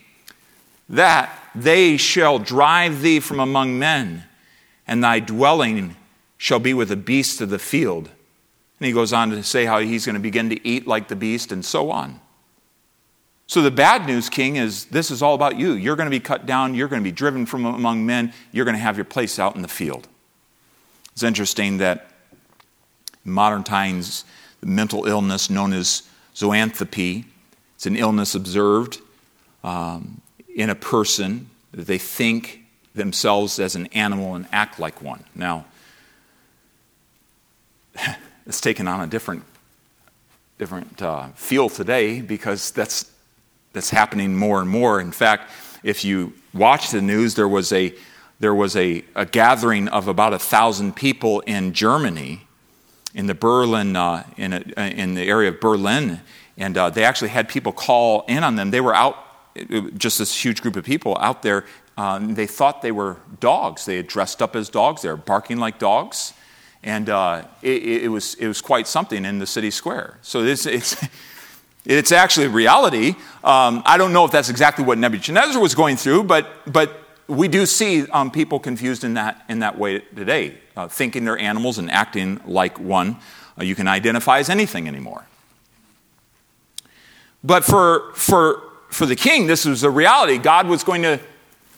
that 0.89 1.29
they 1.53 1.97
shall 1.97 2.39
drive 2.39 3.01
thee 3.01 3.19
from 3.19 3.39
among 3.39 3.77
men, 3.77 4.23
and 4.87 5.03
thy 5.03 5.19
dwelling 5.19 5.95
shall 6.37 6.59
be 6.59 6.73
with 6.73 6.89
the 6.89 6.95
beasts 6.95 7.39
of 7.41 7.49
the 7.49 7.59
field. 7.59 8.09
And 8.79 8.87
he 8.87 8.91
goes 8.91 9.13
on 9.13 9.29
to 9.29 9.43
say 9.43 9.65
how 9.65 9.79
he's 9.79 10.05
going 10.05 10.15
to 10.15 10.21
begin 10.21 10.49
to 10.49 10.67
eat 10.67 10.87
like 10.87 11.07
the 11.07 11.15
beast 11.15 11.51
and 11.51 11.63
so 11.63 11.91
on. 11.91 12.19
So, 13.45 13.61
the 13.61 13.71
bad 13.71 14.07
news, 14.07 14.29
King, 14.29 14.55
is 14.55 14.85
this 14.85 15.11
is 15.11 15.21
all 15.21 15.35
about 15.35 15.57
you. 15.57 15.73
You're 15.73 15.95
going 15.95 16.07
to 16.07 16.11
be 16.11 16.19
cut 16.19 16.45
down. 16.45 16.73
You're 16.73 16.87
going 16.87 17.01
to 17.01 17.03
be 17.03 17.11
driven 17.11 17.45
from 17.45 17.65
among 17.65 18.05
men. 18.05 18.33
You're 18.51 18.65
going 18.65 18.75
to 18.75 18.81
have 18.81 18.97
your 18.97 19.05
place 19.05 19.37
out 19.37 19.55
in 19.55 19.61
the 19.61 19.67
field. 19.67 20.07
It's 21.11 21.23
interesting 21.23 21.77
that 21.77 22.09
modern 23.23 23.63
times, 23.63 24.25
the 24.61 24.65
mental 24.65 25.05
illness 25.05 25.49
known 25.49 25.73
as 25.73 26.03
zoanthropy. 26.35 27.25
It's 27.75 27.85
an 27.85 27.95
illness 27.95 28.35
observed 28.35 28.99
um, 29.63 30.21
in 30.55 30.69
a 30.69 30.75
person 30.75 31.49
that 31.71 31.87
they 31.87 31.97
think 31.97 32.63
themselves 32.95 33.59
as 33.59 33.75
an 33.75 33.87
animal 33.87 34.35
and 34.35 34.45
act 34.51 34.79
like 34.79 35.01
one. 35.01 35.23
Now, 35.35 35.65
it's 38.45 38.61
taken 38.61 38.87
on 38.87 39.01
a 39.01 39.07
different, 39.07 39.43
different 40.57 41.01
uh, 41.01 41.27
feel 41.29 41.69
today 41.69 42.21
because 42.21 42.71
that's, 42.71 43.11
that's 43.73 43.89
happening 43.89 44.35
more 44.35 44.61
and 44.61 44.69
more. 44.69 44.99
In 45.01 45.11
fact, 45.11 45.49
if 45.83 46.05
you 46.05 46.33
watch 46.53 46.91
the 46.91 47.01
news, 47.01 47.35
there 47.35 47.47
was 47.47 47.73
a, 47.73 47.93
there 48.39 48.53
was 48.53 48.75
a, 48.75 49.03
a 49.15 49.25
gathering 49.25 49.87
of 49.87 50.07
about 50.07 50.33
a 50.33 50.39
thousand 50.39 50.95
people 50.95 51.39
in 51.41 51.73
Germany 51.73 52.41
in 53.13 53.27
the 53.27 53.35
Berlin, 53.35 53.95
uh, 53.95 54.23
in, 54.37 54.53
a, 54.53 54.59
in 54.89 55.13
the 55.13 55.23
area 55.23 55.49
of 55.49 55.59
Berlin, 55.59 56.21
and 56.57 56.77
uh, 56.77 56.89
they 56.89 57.03
actually 57.03 57.29
had 57.29 57.47
people 57.47 57.71
call 57.71 58.25
in 58.27 58.43
on 58.43 58.55
them. 58.55 58.71
They 58.71 58.81
were 58.81 58.95
out, 58.95 59.17
just 59.97 60.19
this 60.19 60.43
huge 60.43 60.61
group 60.61 60.75
of 60.75 60.83
people 60.83 61.17
out 61.19 61.41
there. 61.41 61.65
Um, 61.97 62.33
they 62.33 62.47
thought 62.47 62.81
they 62.81 62.91
were 62.91 63.17
dogs. 63.39 63.85
They 63.85 63.97
had 63.97 64.07
dressed 64.07 64.41
up 64.41 64.55
as 64.55 64.69
dogs. 64.69 65.03
They 65.03 65.09
were 65.09 65.17
barking 65.17 65.57
like 65.57 65.77
dogs, 65.77 66.33
and 66.81 67.09
uh, 67.09 67.43
it, 67.61 68.03
it, 68.03 68.07
was 68.09 68.33
it 68.35 68.47
was 68.47 68.61
quite 68.61 68.87
something 68.87 69.25
in 69.25 69.39
the 69.39 69.47
city 69.47 69.71
square. 69.71 70.17
So 70.21 70.43
it's 70.43 70.65
it's. 70.65 70.95
It's 71.85 72.13
actually 72.13 72.47
reality. 72.47 73.09
Um, 73.43 73.83
I 73.85 73.97
don't 73.97 74.13
know 74.13 74.23
if 74.23 74.31
that's 74.31 74.47
exactly 74.47 74.85
what 74.85 74.97
Nebuchadnezzar 74.97 75.61
was 75.61 75.75
going 75.75 75.97
through, 75.97 76.23
but, 76.23 76.47
but 76.65 77.02
we 77.33 77.47
do 77.47 77.65
see 77.65 78.07
um, 78.07 78.31
people 78.31 78.59
confused 78.59 79.03
in 79.03 79.15
that, 79.15 79.43
in 79.49 79.59
that 79.59 79.77
way 79.77 79.99
today 79.99 80.57
uh, 80.75 80.87
thinking 80.87 81.25
they're 81.25 81.37
animals 81.37 81.77
and 81.77 81.89
acting 81.91 82.39
like 82.45 82.79
one 82.79 83.17
uh, 83.59 83.63
you 83.63 83.75
can 83.75 83.87
identify 83.87 84.39
as 84.39 84.49
anything 84.49 84.87
anymore. 84.87 85.25
But 87.43 87.63
for, 87.63 88.13
for, 88.13 88.63
for 88.89 89.05
the 89.05 89.15
king, 89.15 89.47
this 89.47 89.65
was 89.65 89.83
a 89.83 89.89
reality. 89.89 90.37
God 90.37 90.67
was 90.67 90.83
going 90.83 91.03
to 91.03 91.19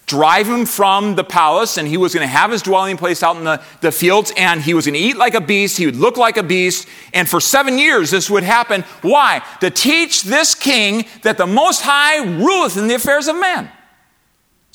drive 0.06 0.47
him 0.47 0.66
from 0.66 1.16
the 1.16 1.24
palace, 1.24 1.78
and 1.78 1.88
he 1.88 1.97
was 1.97 2.14
going 2.14 2.26
to 2.26 2.32
have 2.32 2.51
his 2.51 2.62
dwelling 2.62 2.95
place 2.95 3.24
out 3.24 3.38
in 3.38 3.43
the, 3.43 3.62
the 3.82 3.91
fields, 3.91 4.32
and 4.38 4.62
he 4.62 4.74
was 4.74 4.86
going 4.86 4.93
to 4.93 4.99
eat 4.99 5.18
like 5.18 5.34
a 5.34 5.41
beast, 5.41 5.78
he 5.78 5.88
would 5.88 5.95
look 5.95 6.16
like 6.16 6.38
a 6.38 6.43
beast, 6.43 6.88
and 7.14 7.28
for 7.28 7.41
seven 7.41 7.80
years 7.80 8.12
this 8.12 8.30
would 8.30 8.43
happen. 8.43 8.84
Why? 9.01 9.41
To 9.62 9.72
teach 9.72 10.22
this 10.22 10.53
king 10.53 11.06
that 11.24 11.38
the 11.38 11.47
Most 11.47 11.82
High 11.82 12.24
ruleth 12.24 12.78
in 12.78 12.88
the 12.88 12.95
affairs 12.95 13.28
of 13.28 13.39
man. 13.39 13.70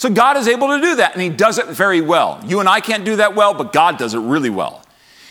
So 0.00 0.08
God 0.08 0.38
is 0.38 0.48
able 0.48 0.68
to 0.68 0.80
do 0.80 0.96
that, 0.96 1.12
and 1.12 1.20
He 1.20 1.28
does 1.28 1.58
it 1.58 1.66
very 1.66 2.00
well. 2.00 2.40
You 2.46 2.60
and 2.60 2.66
I 2.66 2.80
can't 2.80 3.04
do 3.04 3.16
that 3.16 3.36
well, 3.36 3.52
but 3.52 3.70
God 3.70 3.98
does 3.98 4.14
it 4.14 4.20
really 4.20 4.48
well. 4.48 4.82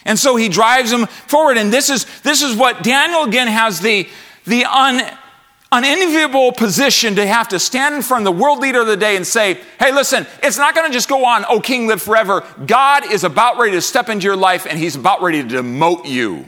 And 0.06 0.18
so 0.20 0.36
He 0.36 0.48
drives 0.48 0.92
them 0.92 1.08
forward, 1.08 1.58
and 1.58 1.74
this 1.74 1.90
is, 1.90 2.06
this 2.22 2.44
is 2.44 2.56
what 2.56 2.84
Daniel 2.84 3.24
again 3.24 3.48
has 3.48 3.80
the, 3.80 4.08
the 4.46 4.66
un, 4.66 5.02
unenviable 5.72 6.52
position 6.52 7.16
to 7.16 7.26
have 7.26 7.48
to 7.48 7.58
stand 7.58 7.96
in 7.96 8.04
front 8.04 8.28
of 8.28 8.36
the 8.36 8.40
world 8.40 8.60
leader 8.60 8.82
of 8.82 8.86
the 8.86 8.96
day 8.96 9.16
and 9.16 9.26
say, 9.26 9.60
hey, 9.80 9.92
listen, 9.92 10.28
it's 10.44 10.60
not 10.60 10.76
going 10.76 10.86
to 10.86 10.94
just 10.94 11.10
go 11.10 11.26
on, 11.26 11.46
oh, 11.50 11.60
king, 11.60 11.88
live 11.88 12.00
forever. 12.00 12.46
God 12.68 13.12
is 13.12 13.24
about 13.24 13.58
ready 13.58 13.72
to 13.72 13.82
step 13.82 14.08
into 14.08 14.26
your 14.26 14.38
life, 14.38 14.68
and 14.68 14.78
He's 14.78 14.96
about 14.96 15.24
ready 15.24 15.42
to 15.42 15.50
demote 15.64 16.08
you. 16.08 16.46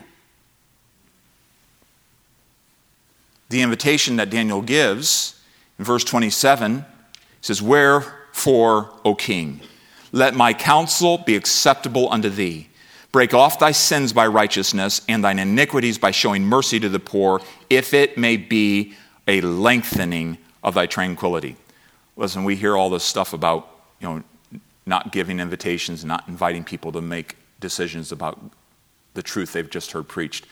The 3.50 3.64
invitation 3.64 4.18
that 4.18 4.30
Daniel 4.30 4.62
gives 4.62 5.42
in 5.80 5.86
verse 5.86 6.04
27 6.04 6.86
he 6.91 6.91
says, 7.42 7.62
Wherefore, 7.62 8.94
O 9.04 9.16
king, 9.16 9.62
let 10.12 10.36
my 10.36 10.54
counsel 10.54 11.18
be 11.18 11.36
acceptable 11.36 12.12
unto 12.12 12.30
thee. 12.30 12.70
Break 13.12 13.34
off 13.34 13.60
thy 13.60 13.72
sins 13.72 14.14
by 14.14 14.28
righteousness 14.28 15.02
and 15.10 15.24
thine 15.24 15.40
iniquities 15.40 15.98
by 15.98 16.12
showing 16.12 16.44
mercy 16.44 16.80
to 16.80 16.88
the 16.88 17.00
poor, 17.00 17.42
if 17.70 17.94
it 17.94 18.18
may 18.18 18.38
be 18.38 18.94
a 19.28 19.42
lengthening 19.42 20.38
of 20.64 20.76
thy 20.76 20.86
tranquility. 20.86 21.58
Listen, 22.16 22.44
we 22.44 22.56
hear 22.56 22.78
all 22.78 22.90
this 22.90 23.04
stuff 23.04 23.34
about, 23.34 23.68
you 24.00 24.08
know, 24.08 24.24
not 24.86 25.12
giving 25.12 25.40
invitations, 25.40 26.06
not 26.06 26.28
inviting 26.28 26.64
people 26.64 26.92
to 26.92 27.02
make 27.02 27.36
decisions 27.60 28.12
about 28.12 28.40
the 29.14 29.22
truth 29.22 29.54
they've 29.54 29.70
just 29.70 29.92
heard 29.92 30.08
preached. 30.08 30.46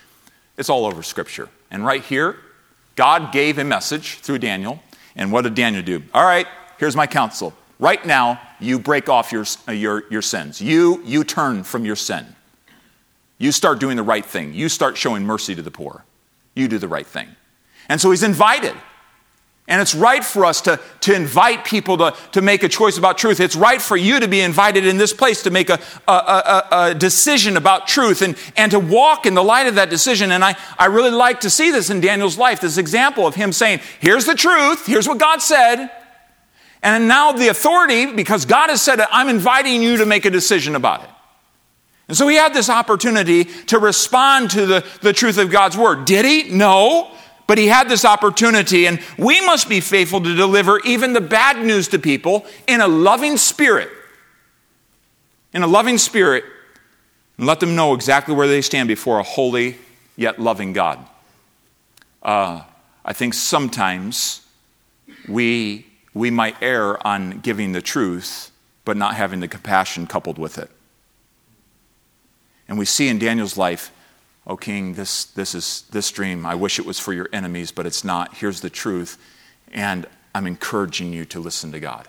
It's 0.58 0.70
all 0.70 0.86
over 0.86 1.02
Scripture. 1.02 1.50
And 1.72 1.86
right 1.86 2.04
here, 2.04 2.38
God 2.96 3.32
gave 3.32 3.58
a 3.58 3.64
message 3.64 4.16
through 4.20 4.40
Daniel. 4.40 4.82
And 5.16 5.32
what 5.32 5.44
did 5.44 5.56
Daniel 5.56 5.84
do? 5.84 6.04
All 6.14 6.24
right, 6.24 6.48
here's 6.80 6.96
my 6.96 7.06
counsel. 7.06 7.54
Right 7.78 8.04
now, 8.06 8.42
you 8.60 8.80
break 8.80 9.08
off 9.08 9.32
your, 9.32 9.46
your, 9.72 10.04
your 10.10 10.22
sins. 10.22 10.60
You, 10.60 11.02
you 11.06 11.24
turn 11.24 11.64
from 11.64 11.86
your 11.86 11.96
sin. 11.96 12.26
You 13.38 13.54
start 13.54 13.80
doing 13.80 13.96
the 13.96 14.04
right 14.04 14.26
thing. 14.26 14.54
You 14.54 14.68
start 14.68 14.98
showing 14.98 15.24
mercy 15.24 15.56
to 15.56 15.62
the 15.62 15.72
poor. 15.72 16.04
You 16.56 16.68
do 16.68 16.78
the 16.78 16.90
right 16.90 17.08
thing. 17.08 17.30
And 17.88 18.02
so 18.02 18.12
he's 18.12 18.24
invited. 18.24 18.76
And 19.70 19.82
it's 19.82 19.94
right 19.94 20.26
for 20.26 20.46
us 20.46 20.62
to, 20.62 20.80
to 21.02 21.14
invite 21.14 21.64
people 21.64 21.98
to, 22.00 22.16
to 22.32 22.42
make 22.42 22.64
a 22.64 22.68
choice 22.68 22.98
about 22.98 23.20
truth. 23.20 23.40
It's 23.40 23.56
right 23.56 23.80
for 23.80 23.96
you 23.96 24.20
to 24.20 24.28
be 24.28 24.42
invited 24.42 24.86
in 24.86 24.98
this 24.98 25.14
place 25.14 25.44
to 25.44 25.52
make 25.52 25.70
a, 25.70 25.80
a, 26.08 26.12
a, 26.12 26.68
a, 26.72 26.96
decision 26.96 27.56
about 27.56 27.88
truth 27.88 28.24
and, 28.24 28.36
and 28.58 28.72
to 28.72 28.80
walk 28.80 29.28
in 29.28 29.36
the 29.36 29.44
light 29.44 29.68
of 29.68 29.76
that 29.76 29.92
decision. 29.92 30.32
And 30.32 30.44
I, 30.44 30.58
I 30.78 30.88
really 30.88 31.12
like 31.12 31.42
to 31.42 31.52
see 31.52 31.70
this 31.70 31.92
in 31.92 32.02
Daniel's 32.02 32.38
life 32.38 32.62
this 32.62 32.80
example 32.80 33.28
of 33.28 33.36
him 33.36 33.54
saying, 33.54 33.82
Here's 34.00 34.26
the 34.26 34.34
truth, 34.34 34.88
here's 34.88 35.08
what 35.08 35.20
God 35.20 35.40
said. 35.40 35.92
And 36.82 37.08
now 37.08 37.32
the 37.34 37.50
authority, 37.50 38.14
because 38.14 38.46
God 38.46 38.70
has 38.70 38.82
said 38.82 39.02
I'm 39.12 39.28
inviting 39.28 39.84
you 39.84 39.98
to 39.98 40.06
make 40.06 40.26
a 40.26 40.30
decision 40.30 40.76
about 40.76 41.04
it. 41.04 41.10
And 42.08 42.18
so 42.18 42.28
he 42.28 42.38
had 42.38 42.54
this 42.54 42.70
opportunity 42.70 43.46
to 43.46 43.80
respond 43.80 44.52
to 44.52 44.66
the, 44.66 44.86
the 45.02 45.14
truth 45.14 45.38
of 45.38 45.52
God's 45.52 45.78
word. 45.78 46.06
Did 46.06 46.26
he? 46.26 46.50
No. 46.50 47.12
But 47.46 47.58
he 47.58 47.68
had 47.68 47.90
this 47.90 48.06
opportunity, 48.06 48.86
and 48.86 49.00
we 49.18 49.44
must 49.46 49.68
be 49.68 49.80
faithful 49.80 50.22
to 50.22 50.36
deliver 50.36 50.80
even 50.82 51.14
the 51.14 51.22
bad 51.22 51.64
news 51.66 51.88
to 51.90 52.00
people 52.00 52.46
in 52.68 52.80
a 52.80 52.88
loving 52.88 53.38
spirit. 53.38 53.90
In 55.52 55.64
a 55.64 55.68
loving 55.68 55.98
spirit, 55.98 56.44
and 57.38 57.48
let 57.48 57.60
them 57.60 57.76
know 57.76 57.96
exactly 57.96 58.36
where 58.36 58.48
they 58.48 58.62
stand 58.62 58.88
before 58.88 59.18
a 59.18 59.24
holy 59.24 59.78
yet 60.16 60.40
loving 60.40 60.74
God. 60.74 61.00
Uh, 62.22 62.62
I 63.04 63.14
think 63.14 63.34
sometimes 63.34 64.46
we 65.28 65.88
we 66.14 66.32
might 66.32 66.56
err 66.62 67.06
on 67.06 67.40
giving 67.40 67.72
the 67.72 67.82
truth, 67.82 68.52
but 68.86 68.98
not 68.98 69.16
having 69.16 69.40
the 69.40 69.48
compassion 69.48 70.08
coupled 70.08 70.38
with 70.38 70.58
it. 70.58 70.70
And 72.68 72.78
we 72.78 72.86
see 72.86 73.08
in 73.08 73.20
Daniel's 73.20 73.58
life, 73.58 73.92
oh 74.46 74.58
king, 74.58 74.94
this, 74.94 75.26
this 75.26 75.56
is 75.56 75.84
this 75.92 76.12
dream. 76.12 76.46
I 76.46 76.56
wish 76.56 76.80
it 76.80 76.86
was 76.86 77.00
for 77.00 77.14
your 77.14 77.30
enemies, 77.34 77.72
but 77.72 77.86
it's 77.86 78.04
not. 78.04 78.36
Here's 78.36 78.62
the 78.62 78.70
truth. 78.70 79.18
And 79.72 80.08
I'm 80.34 80.48
encouraging 80.48 81.14
you 81.14 81.26
to 81.26 81.40
listen 81.40 81.72
to 81.72 81.80
God. 81.80 82.08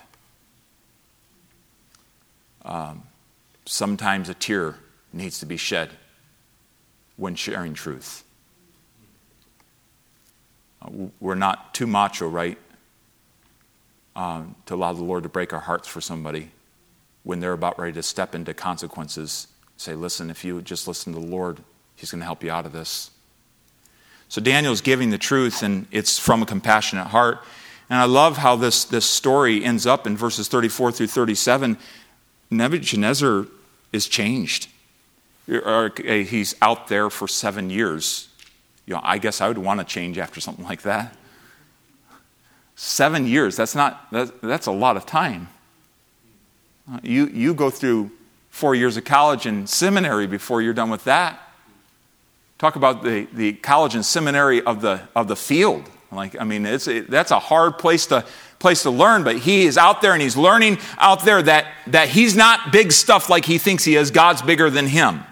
Um, 2.63 3.03
sometimes 3.65 4.29
a 4.29 4.33
tear 4.33 4.75
needs 5.13 5.39
to 5.39 5.45
be 5.45 5.57
shed 5.57 5.89
when 7.17 7.35
sharing 7.35 7.73
truth. 7.73 8.23
Uh, 10.81 11.07
we're 11.19 11.35
not 11.35 11.73
too 11.73 11.87
macho, 11.87 12.27
right? 12.27 12.57
Um, 14.13 14.55
to 14.65 14.75
allow 14.75 14.91
the 14.91 15.03
Lord 15.03 15.23
to 15.23 15.29
break 15.29 15.53
our 15.53 15.59
hearts 15.59 15.87
for 15.87 16.01
somebody 16.01 16.51
when 17.23 17.39
they're 17.39 17.53
about 17.53 17.79
ready 17.79 17.93
to 17.93 18.03
step 18.03 18.35
into 18.35 18.53
consequences. 18.53 19.47
Say, 19.77 19.95
listen, 19.95 20.29
if 20.29 20.43
you 20.43 20.61
just 20.61 20.85
listen 20.85 21.13
to 21.13 21.19
the 21.19 21.25
Lord, 21.25 21.59
He's 21.95 22.11
going 22.11 22.19
to 22.19 22.25
help 22.25 22.43
you 22.43 22.51
out 22.51 22.65
of 22.65 22.73
this. 22.73 23.11
So 24.27 24.41
Daniel's 24.41 24.81
giving 24.81 25.11
the 25.11 25.17
truth, 25.17 25.61
and 25.61 25.87
it's 25.91 26.17
from 26.17 26.41
a 26.41 26.45
compassionate 26.45 27.07
heart. 27.07 27.39
And 27.89 27.99
I 27.99 28.05
love 28.05 28.37
how 28.37 28.55
this, 28.55 28.85
this 28.85 29.05
story 29.05 29.63
ends 29.63 29.85
up 29.85 30.07
in 30.07 30.15
verses 30.15 30.47
34 30.47 30.93
through 30.93 31.07
37. 31.07 31.77
Nebuchadnezzar 32.49 33.47
is 33.91 34.07
changed. 34.07 34.69
He's 35.45 36.55
out 36.61 36.87
there 36.87 37.09
for 37.09 37.27
seven 37.27 37.69
years. 37.69 38.29
You 38.85 38.95
know, 38.95 39.01
I 39.03 39.17
guess 39.17 39.41
I 39.41 39.47
would 39.47 39.57
want 39.57 39.79
to 39.81 39.85
change 39.85 40.17
after 40.17 40.39
something 40.39 40.63
like 40.63 40.83
that. 40.83 41.15
Seven 42.83 43.27
years, 43.27 43.55
that's, 43.55 43.75
not, 43.75 44.11
that's 44.11 44.65
a 44.65 44.71
lot 44.71 44.97
of 44.97 45.05
time. 45.05 45.49
Uh, 46.91 46.97
you, 47.03 47.27
you 47.27 47.53
go 47.53 47.69
through 47.69 48.09
four 48.49 48.73
years 48.73 48.97
of 48.97 49.03
college 49.03 49.45
and 49.45 49.69
seminary 49.69 50.25
before 50.25 50.63
you're 50.63 50.73
done 50.73 50.89
with 50.89 51.03
that. 51.03 51.39
Talk 52.57 52.77
about 52.77 53.03
the, 53.03 53.27
the 53.33 53.53
college 53.53 53.93
and 53.93 54.03
seminary 54.03 54.63
of 54.63 54.81
the, 54.81 54.99
of 55.15 55.27
the 55.27 55.35
field. 55.35 55.87
Like, 56.11 56.35
I 56.41 56.43
mean, 56.43 56.65
it's, 56.65 56.87
it, 56.87 57.07
that's 57.07 57.29
a 57.29 57.37
hard 57.37 57.77
place 57.77 58.07
to, 58.07 58.25
place 58.57 58.81
to 58.81 58.89
learn, 58.89 59.23
but 59.23 59.37
he 59.37 59.65
is 59.67 59.77
out 59.77 60.01
there 60.01 60.13
and 60.13 60.21
he's 60.21 60.35
learning 60.35 60.79
out 60.97 61.23
there 61.23 61.39
that, 61.43 61.67
that 61.85 62.09
he's 62.09 62.35
not 62.35 62.71
big 62.71 62.91
stuff 62.91 63.29
like 63.29 63.45
he 63.45 63.59
thinks 63.59 63.83
he 63.83 63.95
is. 63.95 64.09
God's 64.09 64.41
bigger 64.41 64.71
than 64.71 64.87
him. 64.87 65.23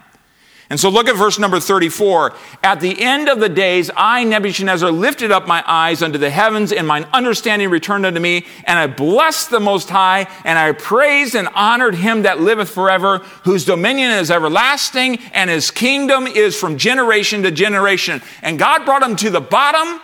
And 0.70 0.78
so 0.78 0.88
look 0.88 1.08
at 1.08 1.16
verse 1.16 1.36
number 1.36 1.58
34. 1.58 2.32
At 2.62 2.78
the 2.78 3.02
end 3.02 3.28
of 3.28 3.40
the 3.40 3.48
days, 3.48 3.90
I, 3.96 4.22
Nebuchadnezzar, 4.22 4.92
lifted 4.92 5.32
up 5.32 5.48
my 5.48 5.64
eyes 5.66 6.00
unto 6.00 6.16
the 6.16 6.30
heavens, 6.30 6.70
and 6.70 6.86
mine 6.86 7.08
understanding 7.12 7.70
returned 7.70 8.06
unto 8.06 8.20
me, 8.20 8.46
and 8.64 8.78
I 8.78 8.86
blessed 8.86 9.50
the 9.50 9.58
Most 9.58 9.90
High, 9.90 10.28
and 10.44 10.56
I 10.56 10.70
praised 10.70 11.34
and 11.34 11.48
honored 11.56 11.96
him 11.96 12.22
that 12.22 12.40
liveth 12.40 12.70
forever, 12.70 13.18
whose 13.42 13.64
dominion 13.64 14.12
is 14.12 14.30
everlasting, 14.30 15.18
and 15.32 15.50
his 15.50 15.72
kingdom 15.72 16.28
is 16.28 16.56
from 16.56 16.78
generation 16.78 17.42
to 17.42 17.50
generation. 17.50 18.22
And 18.40 18.56
God 18.56 18.84
brought 18.84 19.02
him 19.02 19.16
to 19.16 19.30
the 19.30 19.40
bottom, 19.40 20.00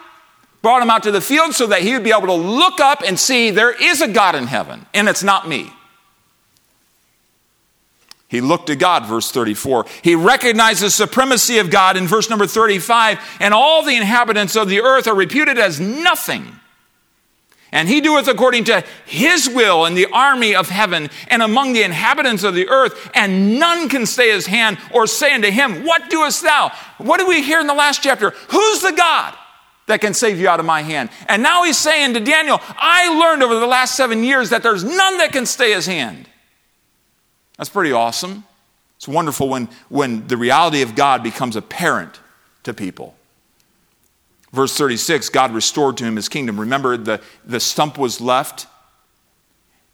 brought 0.62 0.82
him 0.82 0.90
out 0.90 1.04
to 1.04 1.12
the 1.12 1.20
field 1.20 1.54
so 1.54 1.68
that 1.68 1.82
he 1.82 1.92
would 1.92 2.02
be 2.02 2.10
able 2.10 2.26
to 2.26 2.32
look 2.32 2.80
up 2.80 3.02
and 3.06 3.16
see 3.16 3.52
there 3.52 3.70
is 3.70 4.02
a 4.02 4.08
God 4.08 4.34
in 4.34 4.48
heaven, 4.48 4.84
and 4.92 5.08
it's 5.08 5.22
not 5.22 5.48
me. 5.48 5.70
He 8.28 8.40
looked 8.40 8.66
to 8.66 8.76
God, 8.76 9.06
verse 9.06 9.30
34. 9.30 9.86
He 10.02 10.14
recognized 10.16 10.82
the 10.82 10.90
supremacy 10.90 11.58
of 11.58 11.70
God 11.70 11.96
in 11.96 12.08
verse 12.08 12.28
number 12.28 12.46
35, 12.46 13.20
and 13.40 13.54
all 13.54 13.84
the 13.84 13.96
inhabitants 13.96 14.56
of 14.56 14.68
the 14.68 14.80
earth 14.80 15.06
are 15.06 15.14
reputed 15.14 15.58
as 15.58 15.78
nothing. 15.78 16.56
And 17.72 17.88
he 17.88 18.00
doeth 18.00 18.26
according 18.26 18.64
to 18.64 18.84
his 19.04 19.48
will 19.48 19.84
in 19.84 19.94
the 19.94 20.06
army 20.12 20.54
of 20.54 20.68
heaven 20.68 21.10
and 21.28 21.42
among 21.42 21.72
the 21.72 21.82
inhabitants 21.82 22.42
of 22.42 22.54
the 22.54 22.68
earth, 22.68 23.10
and 23.14 23.58
none 23.58 23.88
can 23.88 24.06
stay 24.06 24.30
his 24.30 24.46
hand 24.46 24.78
or 24.92 25.06
say 25.06 25.34
unto 25.34 25.50
him, 25.50 25.84
What 25.84 26.08
doest 26.10 26.42
thou? 26.42 26.72
What 26.98 27.18
did 27.18 27.28
we 27.28 27.42
hear 27.42 27.60
in 27.60 27.66
the 27.66 27.74
last 27.74 28.02
chapter? 28.02 28.30
Who's 28.30 28.80
the 28.80 28.92
God 28.92 29.34
that 29.86 30.00
can 30.00 30.14
save 30.14 30.40
you 30.40 30.48
out 30.48 30.58
of 30.58 30.66
my 30.66 30.82
hand? 30.82 31.10
And 31.28 31.42
now 31.42 31.64
he's 31.64 31.76
saying 31.76 32.14
to 32.14 32.20
Daniel, 32.20 32.60
I 32.78 33.08
learned 33.18 33.42
over 33.42 33.58
the 33.58 33.66
last 33.66 33.96
seven 33.96 34.24
years 34.24 34.50
that 34.50 34.62
there's 34.62 34.84
none 34.84 35.18
that 35.18 35.32
can 35.32 35.46
stay 35.46 35.72
his 35.72 35.86
hand. 35.86 36.28
That's 37.56 37.70
pretty 37.70 37.92
awesome. 37.92 38.44
It's 38.96 39.08
wonderful 39.08 39.48
when, 39.48 39.68
when 39.88 40.26
the 40.26 40.36
reality 40.36 40.82
of 40.82 40.94
God 40.94 41.22
becomes 41.22 41.56
apparent 41.56 42.20
to 42.62 42.72
people. 42.72 43.14
Verse 44.52 44.76
36 44.76 45.28
God 45.28 45.52
restored 45.52 45.96
to 45.98 46.04
him 46.04 46.16
his 46.16 46.28
kingdom. 46.28 46.58
Remember, 46.58 46.96
the, 46.96 47.20
the 47.44 47.60
stump 47.60 47.98
was 47.98 48.20
left, 48.20 48.66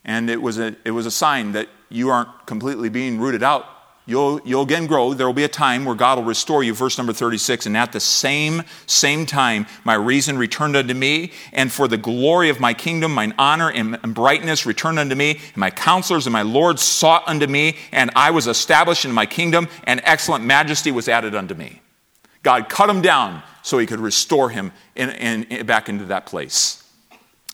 and 0.05 0.29
it 0.29 0.41
was, 0.41 0.57
a, 0.57 0.75
it 0.85 0.91
was 0.91 1.05
a 1.05 1.11
sign 1.11 1.51
that 1.53 1.69
you 1.89 2.09
aren't 2.09 2.29
completely 2.45 2.89
being 2.89 3.19
rooted 3.19 3.43
out 3.43 3.65
You'll, 4.05 4.41
you'll 4.43 4.63
again 4.63 4.85
grow. 4.85 5.13
There 5.13 5.25
will 5.25 5.33
be 5.33 5.45
a 5.45 5.49
time 5.49 5.85
where 5.85 5.95
God 5.95 6.17
will 6.17 6.25
restore 6.25 6.61
you. 6.61 6.73
Verse 6.73 6.97
number 6.97 7.13
36. 7.13 7.65
And 7.65 7.77
at 7.77 7.93
the 7.93 8.01
same, 8.01 8.63
same 8.85 9.25
time, 9.25 9.65
my 9.85 9.93
reason 9.93 10.37
returned 10.37 10.75
unto 10.75 10.93
me, 10.93 11.31
and 11.53 11.71
for 11.71 11.87
the 11.87 11.97
glory 11.97 12.49
of 12.49 12.59
my 12.59 12.73
kingdom, 12.73 13.13
mine 13.13 13.33
honor 13.37 13.71
and, 13.71 13.97
brightness 14.13 14.65
returned 14.65 14.99
unto 14.99 15.15
me, 15.15 15.31
and 15.31 15.57
my 15.57 15.69
counselors 15.69 16.25
and 16.27 16.33
my 16.33 16.41
lords 16.41 16.81
sought 16.81 17.23
unto 17.27 17.47
me, 17.47 17.77
and 17.93 18.11
I 18.15 18.31
was 18.31 18.47
established 18.47 19.05
in 19.05 19.13
my 19.13 19.25
kingdom, 19.25 19.69
and 19.85 20.01
excellent 20.03 20.43
majesty 20.43 20.91
was 20.91 21.07
added 21.07 21.33
unto 21.33 21.55
me. 21.55 21.81
God 22.41 22.67
cut 22.67 22.89
him 22.89 23.01
down 23.01 23.41
so 23.61 23.77
he 23.77 23.85
could 23.85 24.01
restore 24.01 24.49
him 24.49 24.73
in, 24.95 25.09
in, 25.11 25.43
in, 25.45 25.65
back 25.65 25.87
into 25.87 26.05
that 26.05 26.25
place. 26.25 26.83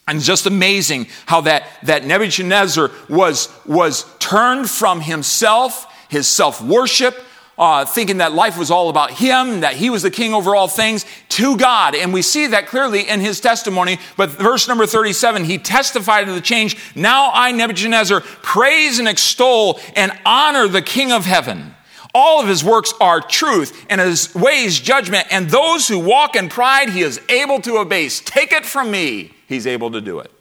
And 0.08 0.18
it's 0.18 0.26
just 0.26 0.46
amazing 0.46 1.06
how 1.26 1.42
that, 1.42 1.68
that 1.84 2.04
Nebuchadnezzar 2.04 2.90
was, 3.08 3.48
was 3.64 4.04
turned 4.18 4.68
from 4.68 5.00
himself 5.00 5.86
his 6.10 6.28
self 6.28 6.60
worship, 6.60 7.16
uh, 7.56 7.84
thinking 7.84 8.18
that 8.18 8.32
life 8.32 8.58
was 8.58 8.70
all 8.70 8.88
about 8.88 9.10
him, 9.10 9.60
that 9.60 9.74
he 9.74 9.90
was 9.90 10.02
the 10.02 10.10
king 10.10 10.34
over 10.34 10.54
all 10.54 10.68
things, 10.68 11.06
to 11.28 11.56
God. 11.56 11.94
And 11.94 12.12
we 12.12 12.22
see 12.22 12.48
that 12.48 12.66
clearly 12.66 13.08
in 13.08 13.20
his 13.20 13.40
testimony. 13.40 13.98
But 14.16 14.30
verse 14.30 14.66
number 14.68 14.86
37, 14.86 15.44
he 15.44 15.58
testified 15.58 16.26
to 16.26 16.32
the 16.32 16.40
change. 16.40 16.76
Now 16.94 17.30
I, 17.32 17.52
Nebuchadnezzar, 17.52 18.20
praise 18.20 18.98
and 18.98 19.08
extol 19.08 19.80
and 19.94 20.12
honor 20.26 20.68
the 20.68 20.82
King 20.82 21.12
of 21.12 21.24
heaven. 21.24 21.74
All 22.12 22.40
of 22.40 22.48
his 22.48 22.64
works 22.64 22.92
are 23.00 23.20
truth, 23.20 23.86
and 23.88 24.00
his 24.00 24.34
ways 24.34 24.80
judgment, 24.80 25.28
and 25.30 25.48
those 25.48 25.86
who 25.86 25.98
walk 25.98 26.34
in 26.34 26.48
pride 26.48 26.88
he 26.88 27.02
is 27.02 27.20
able 27.28 27.60
to 27.60 27.76
abase. 27.76 28.20
Take 28.20 28.52
it 28.52 28.66
from 28.66 28.90
me, 28.90 29.32
he's 29.46 29.66
able 29.66 29.92
to 29.92 30.00
do 30.00 30.18
it. 30.18 30.32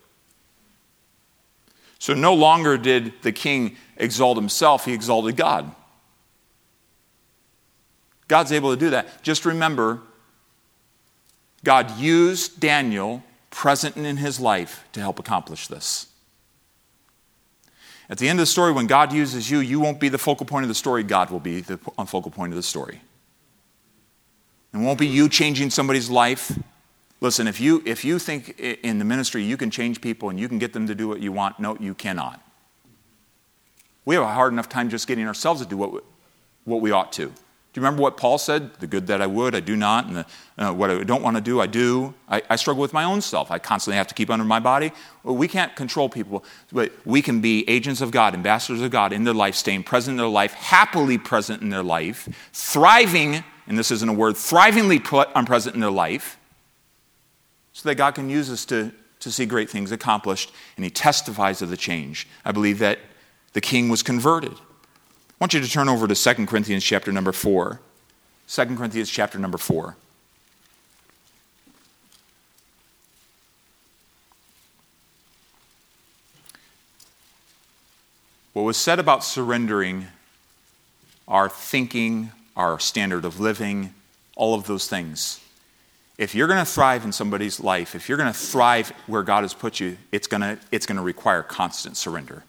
So 2.00 2.14
no 2.14 2.34
longer 2.34 2.78
did 2.78 3.14
the 3.22 3.34
king 3.34 3.76
exalt 4.00 4.38
himself, 4.38 4.86
he 4.86 4.94
exalted 4.94 5.36
God. 5.36 5.72
God's 8.28 8.52
able 8.52 8.72
to 8.72 8.80
do 8.80 8.92
that. 8.92 9.24
Just 9.24 9.46
remember, 9.46 10.02
God 11.64 11.98
used 11.98 12.60
Daniel 12.60 13.24
present 13.50 13.98
in 13.98 14.18
his 14.18 14.40
life 14.40 14.86
to 14.94 15.00
help 15.00 15.20
accomplish 15.20 15.68
this. 15.68 16.08
At 18.10 18.18
the 18.18 18.28
end 18.28 18.40
of 18.40 18.44
the 18.44 18.48
story, 18.48 18.72
when 18.72 18.88
God 18.88 19.14
uses 19.14 19.52
you, 19.52 19.60
you 19.60 19.80
won't 19.80 20.00
be 20.00 20.10
the 20.10 20.18
focal 20.18 20.46
point 20.46 20.64
of 20.64 20.68
the 20.68 20.76
story, 20.76 21.04
God 21.04 21.30
will 21.30 21.40
be 21.40 21.62
the 21.62 21.78
focal 21.78 22.32
point 22.32 22.54
of 22.54 22.58
the 22.58 22.64
story. 22.64 23.02
It 24.74 24.78
won't 24.78 25.00
be 25.00 25.08
you 25.08 25.30
changing 25.30 25.70
somebody's 25.72 26.10
life. 26.10 26.58
Listen, 27.22 27.48
if 27.48 27.60
you, 27.60 27.84
if 27.86 28.06
you 28.06 28.18
think 28.18 28.60
in 28.60 29.00
the 29.00 29.06
ministry 29.06 29.44
you 29.44 29.58
can 29.58 29.70
change 29.72 30.02
people 30.02 30.30
and 30.30 30.40
you 30.40 30.48
can 30.48 30.60
get 30.60 30.74
them 30.74 30.88
to 30.88 30.96
do 30.96 31.08
what 31.08 31.20
you 31.20 31.32
want, 31.32 31.60
no, 31.60 31.76
you 31.80 31.94
cannot. 31.94 32.42
We 34.10 34.16
have 34.16 34.24
a 34.24 34.34
hard 34.34 34.52
enough 34.52 34.68
time 34.68 34.90
just 34.90 35.06
getting 35.06 35.28
ourselves 35.28 35.62
to 35.62 35.68
do 35.68 35.78
what 35.78 36.04
what 36.64 36.82
we 36.82 36.90
ought 36.90 37.12
to. 37.12 37.28
Do 37.28 37.32
you 37.76 37.84
remember 37.84 38.02
what 38.02 38.18
Paul 38.18 38.40
said? 38.40 38.74
The 38.80 38.88
good 38.88 39.06
that 39.06 39.22
I 39.22 39.28
would, 39.28 39.54
I 39.54 39.60
do 39.60 39.76
not, 39.76 40.08
and 40.08 40.16
the, 40.16 40.26
uh, 40.58 40.74
what 40.74 40.90
I 40.90 41.04
don't 41.04 41.22
want 41.22 41.38
to 41.38 41.42
do, 41.42 41.62
I 41.62 41.68
do. 41.68 42.16
I, 42.28 42.42
I, 42.50 42.56
struggle 42.56 42.82
with 42.82 42.92
my 42.92 43.04
own 43.04 43.22
self. 43.22 43.52
I 43.52 43.60
constantly 43.60 43.98
have 43.98 44.08
to 44.08 44.16
keep 44.16 44.32
under 44.32 44.44
my 44.44 44.60
body. 44.60 44.94
Well, 45.24 45.36
we 45.36 45.48
can't 45.48 45.76
control 45.76 46.10
people, 46.10 46.44
but 46.72 46.92
we 47.06 47.22
can 47.22 47.40
be 47.40 47.70
agents 47.70 48.02
of 48.02 48.10
God, 48.10 48.34
ambassadors 48.34 48.82
of 48.82 48.90
God 48.90 49.14
in 49.14 49.26
their 49.26 49.36
life, 49.36 49.54
staying 49.54 49.84
present 49.84 50.14
in 50.14 50.18
their 50.18 50.28
life, 50.28 50.54
happily 50.54 51.20
present 51.20 51.62
in 51.62 51.70
their 51.70 51.84
life, 51.84 52.28
thriving, 52.52 53.44
and 53.68 53.78
this 53.78 53.92
isn't 53.92 54.10
a 54.10 54.14
word, 54.14 54.34
thrivingly 54.34 55.00
present 55.46 55.76
in 55.76 55.82
their 55.82 55.92
life, 55.92 56.40
so 57.74 57.88
that 57.88 57.94
God 57.94 58.16
can 58.16 58.28
use 58.28 58.50
us 58.50 58.66
to, 58.66 58.92
to 59.20 59.32
see 59.32 59.46
great 59.46 59.70
things 59.70 59.92
accomplished, 59.92 60.52
and 60.78 60.84
He 60.84 60.90
testifies 60.90 61.62
of 61.62 61.70
the 61.70 61.78
change. 61.78 62.28
I 62.44 62.52
believe 62.52 62.80
that 62.80 62.98
the 63.54 63.62
king 63.62 63.90
was 63.90 64.04
converted. 64.04 64.54
I 64.54 65.36
want 65.40 65.54
you 65.54 65.62
to 65.62 65.70
turn 65.70 65.90
over 65.90 66.08
to 66.08 66.16
2 66.16 66.46
Corinthians 66.46 66.84
chapter 66.84 67.12
number 67.12 67.32
4. 67.32 67.80
2 68.48 68.66
Corinthians 68.76 69.10
chapter 69.10 69.40
number 69.40 69.58
4. 69.58 69.96
What 78.54 78.64
was 78.64 78.78
said 78.78 79.00
about 79.00 79.24
surrendering 79.24 80.08
our 81.28 81.48
thinking, 81.48 82.32
our 82.56 82.80
standard 82.80 83.24
of 83.24 83.40
living, 83.40 83.94
all 84.36 84.56
of 84.56 84.68
those 84.68 84.88
things. 84.88 85.40
if 86.18 86.36
you're 86.36 86.48
going 86.48 86.60
to 86.60 86.66
thrive 86.66 87.06
in 87.06 87.14
somebody's 87.14 87.62
life, 87.62 87.96
if 87.96 88.10
you're 88.10 88.18
going 88.18 88.32
to 88.32 88.38
thrive 88.38 88.90
where 89.08 89.24
God 89.24 89.44
has 89.44 89.54
put 89.54 89.80
you, 89.80 89.98
it's 90.12 90.28
going 90.28 90.42
to, 90.42 90.58
it's 90.70 90.86
going 90.86 90.98
to 90.98 91.02
require 91.02 91.42
constant 91.44 91.96
surrender. 91.96 92.44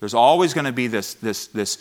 There's 0.00 0.14
always 0.14 0.54
going 0.54 0.64
to 0.64 0.72
be 0.72 0.86
this, 0.86 1.14
this, 1.14 1.46
this, 1.48 1.78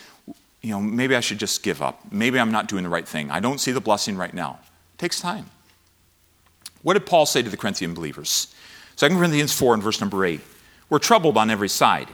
you 0.61 0.71
know, 0.71 0.81
maybe 0.81 1.15
I 1.15 1.21
should 1.21 1.39
just 1.39 1.63
give 1.63 1.81
up. 1.81 2.11
Maybe 2.11 2.39
I'm 2.39 2.51
not 2.51 2.67
doing 2.67 2.83
the 2.83 2.89
right 2.89 3.07
thing. 3.07 3.31
I 3.31 3.39
don't 3.39 3.59
see 3.59 3.71
the 3.71 3.81
blessing 3.81 4.17
right 4.17 4.33
now. 4.33 4.59
It 4.95 4.97
takes 4.99 5.21
time. 5.21 5.45
What 6.83 6.93
did 6.93 7.05
Paul 7.05 7.25
say 7.25 7.41
to 7.41 7.49
the 7.49 7.57
Corinthian 7.57 7.93
believers? 7.93 8.53
2 8.97 9.07
Corinthians 9.09 9.53
4 9.53 9.73
and 9.73 9.83
verse 9.83 10.01
number 10.01 10.25
8. 10.25 10.41
We're 10.89 10.99
troubled 10.99 11.37
on 11.37 11.49
every 11.49 11.69
side. 11.69 12.09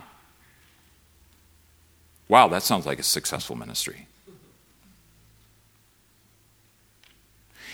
Wow, 2.27 2.47
that 2.49 2.63
sounds 2.63 2.85
like 2.85 2.99
a 2.99 3.03
successful 3.03 3.55
ministry. 3.55 4.07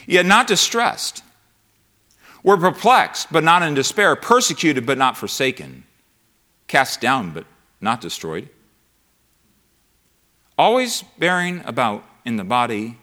Yet 0.05 0.25
not 0.25 0.47
distressed. 0.47 1.23
We're 2.43 2.57
perplexed, 2.57 3.31
but 3.31 3.43
not 3.43 3.61
in 3.61 3.73
despair, 3.73 4.15
persecuted, 4.15 4.85
but 4.85 4.97
not 4.97 5.15
forsaken, 5.15 5.83
cast 6.67 6.99
down, 6.99 7.31
but 7.31 7.45
not 7.81 7.99
destroyed. 7.99 8.47
Always 10.57 11.03
bearing 11.17 11.61
about 11.65 12.03
in 12.23 12.37
the 12.37 12.43
body 12.43 12.97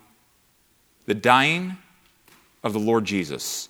the 1.07 1.15
dying 1.15 1.77
of 2.63 2.73
the 2.73 2.79
Lord 2.79 3.05
Jesus, 3.05 3.69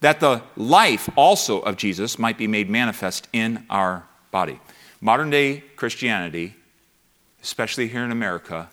that 0.00 0.20
the 0.20 0.42
life 0.56 1.08
also 1.16 1.60
of 1.60 1.76
Jesus 1.76 2.18
might 2.18 2.36
be 2.36 2.46
made 2.46 2.68
manifest 2.68 3.28
in 3.32 3.64
our 3.70 4.04
body. 4.30 4.60
Modern 5.00 5.30
day 5.30 5.62
Christianity, 5.76 6.56
especially 7.42 7.88
here 7.88 8.04
in 8.04 8.10
America, 8.10 8.68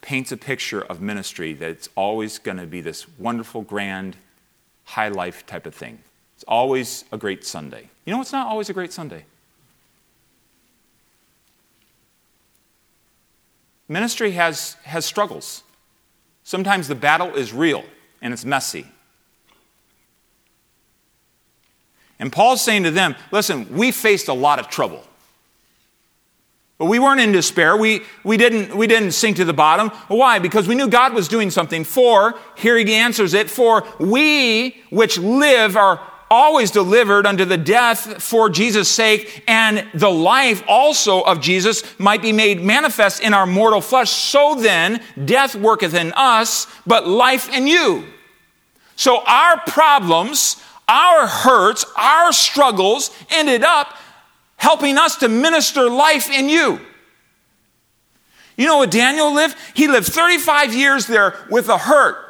paints 0.00 0.30
a 0.30 0.36
picture 0.36 0.80
of 0.82 1.00
ministry 1.00 1.52
that 1.54 1.70
it's 1.70 1.88
always 1.96 2.38
going 2.38 2.56
to 2.56 2.66
be 2.66 2.80
this 2.80 3.06
wonderful, 3.18 3.62
grand, 3.62 4.16
high 4.84 5.08
life 5.08 5.44
type 5.44 5.66
of 5.66 5.74
thing. 5.74 5.98
It's 6.36 6.44
always 6.46 7.04
a 7.10 7.18
great 7.18 7.44
Sunday. 7.44 7.90
You 8.04 8.14
know, 8.14 8.20
it's 8.20 8.32
not 8.32 8.46
always 8.46 8.70
a 8.70 8.72
great 8.72 8.92
Sunday. 8.92 9.24
Ministry 13.88 14.32
has, 14.32 14.74
has 14.84 15.06
struggles. 15.06 15.62
Sometimes 16.44 16.88
the 16.88 16.94
battle 16.94 17.34
is 17.34 17.52
real 17.52 17.84
and 18.20 18.32
it's 18.32 18.44
messy. 18.44 18.86
And 22.18 22.32
Paul's 22.32 22.62
saying 22.62 22.82
to 22.82 22.90
them, 22.90 23.14
listen, 23.30 23.72
we 23.76 23.92
faced 23.92 24.28
a 24.28 24.32
lot 24.34 24.58
of 24.58 24.68
trouble. 24.68 25.04
But 26.76 26.86
we 26.86 26.98
weren't 26.98 27.20
in 27.20 27.32
despair. 27.32 27.76
We, 27.76 28.02
we, 28.22 28.36
didn't, 28.36 28.76
we 28.76 28.86
didn't 28.86 29.12
sink 29.12 29.36
to 29.38 29.44
the 29.44 29.52
bottom. 29.52 29.88
Why? 30.08 30.38
Because 30.38 30.68
we 30.68 30.74
knew 30.74 30.88
God 30.88 31.12
was 31.12 31.26
doing 31.26 31.50
something. 31.50 31.82
For, 31.82 32.38
here 32.56 32.76
he 32.76 32.94
answers 32.94 33.34
it, 33.34 33.50
for 33.50 33.84
we 33.98 34.76
which 34.90 35.18
live 35.18 35.76
are 35.76 36.00
always 36.30 36.70
delivered 36.70 37.26
unto 37.26 37.44
the 37.44 37.56
death 37.56 38.22
for 38.22 38.48
Jesus' 38.48 38.88
sake, 38.88 39.42
and 39.46 39.86
the 39.94 40.10
life 40.10 40.62
also 40.68 41.22
of 41.22 41.40
Jesus 41.40 41.82
might 41.98 42.22
be 42.22 42.32
made 42.32 42.62
manifest 42.62 43.22
in 43.22 43.34
our 43.34 43.46
mortal 43.46 43.80
flesh. 43.80 44.10
So 44.10 44.54
then, 44.54 45.02
death 45.24 45.54
worketh 45.54 45.94
in 45.94 46.12
us, 46.14 46.66
but 46.86 47.06
life 47.06 47.52
in 47.52 47.66
you. 47.66 48.04
So 48.96 49.22
our 49.24 49.60
problems, 49.60 50.62
our 50.88 51.26
hurts, 51.26 51.84
our 51.96 52.32
struggles 52.32 53.10
ended 53.30 53.62
up 53.62 53.94
helping 54.56 54.98
us 54.98 55.16
to 55.16 55.28
minister 55.28 55.88
life 55.88 56.30
in 56.30 56.48
you. 56.48 56.80
You 58.56 58.66
know 58.66 58.78
what 58.78 58.90
Daniel 58.90 59.32
lived? 59.32 59.56
He 59.74 59.86
lived 59.86 60.08
35 60.08 60.74
years 60.74 61.06
there 61.06 61.36
with 61.48 61.68
a 61.68 61.78
hurt. 61.78 62.27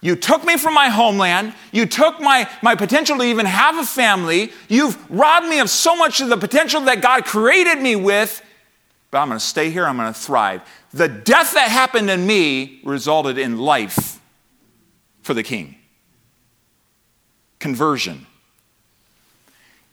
You 0.00 0.16
took 0.16 0.44
me 0.44 0.56
from 0.56 0.74
my 0.74 0.88
homeland. 0.88 1.54
You 1.72 1.86
took 1.86 2.20
my, 2.20 2.48
my 2.62 2.74
potential 2.74 3.18
to 3.18 3.24
even 3.24 3.46
have 3.46 3.76
a 3.76 3.84
family. 3.84 4.52
You've 4.68 4.98
robbed 5.10 5.46
me 5.46 5.60
of 5.60 5.68
so 5.68 5.94
much 5.94 6.20
of 6.20 6.28
the 6.28 6.36
potential 6.36 6.80
that 6.82 7.02
God 7.02 7.24
created 7.24 7.82
me 7.82 7.96
with. 7.96 8.42
But 9.10 9.18
I'm 9.18 9.28
going 9.28 9.38
to 9.38 9.44
stay 9.44 9.70
here. 9.70 9.84
I'm 9.86 9.96
going 9.96 10.12
to 10.12 10.18
thrive. 10.18 10.62
The 10.92 11.08
death 11.08 11.54
that 11.54 11.70
happened 11.70 12.08
in 12.08 12.26
me 12.26 12.80
resulted 12.84 13.36
in 13.36 13.58
life 13.58 14.20
for 15.22 15.34
the 15.34 15.42
king. 15.42 15.76
Conversion 17.58 18.26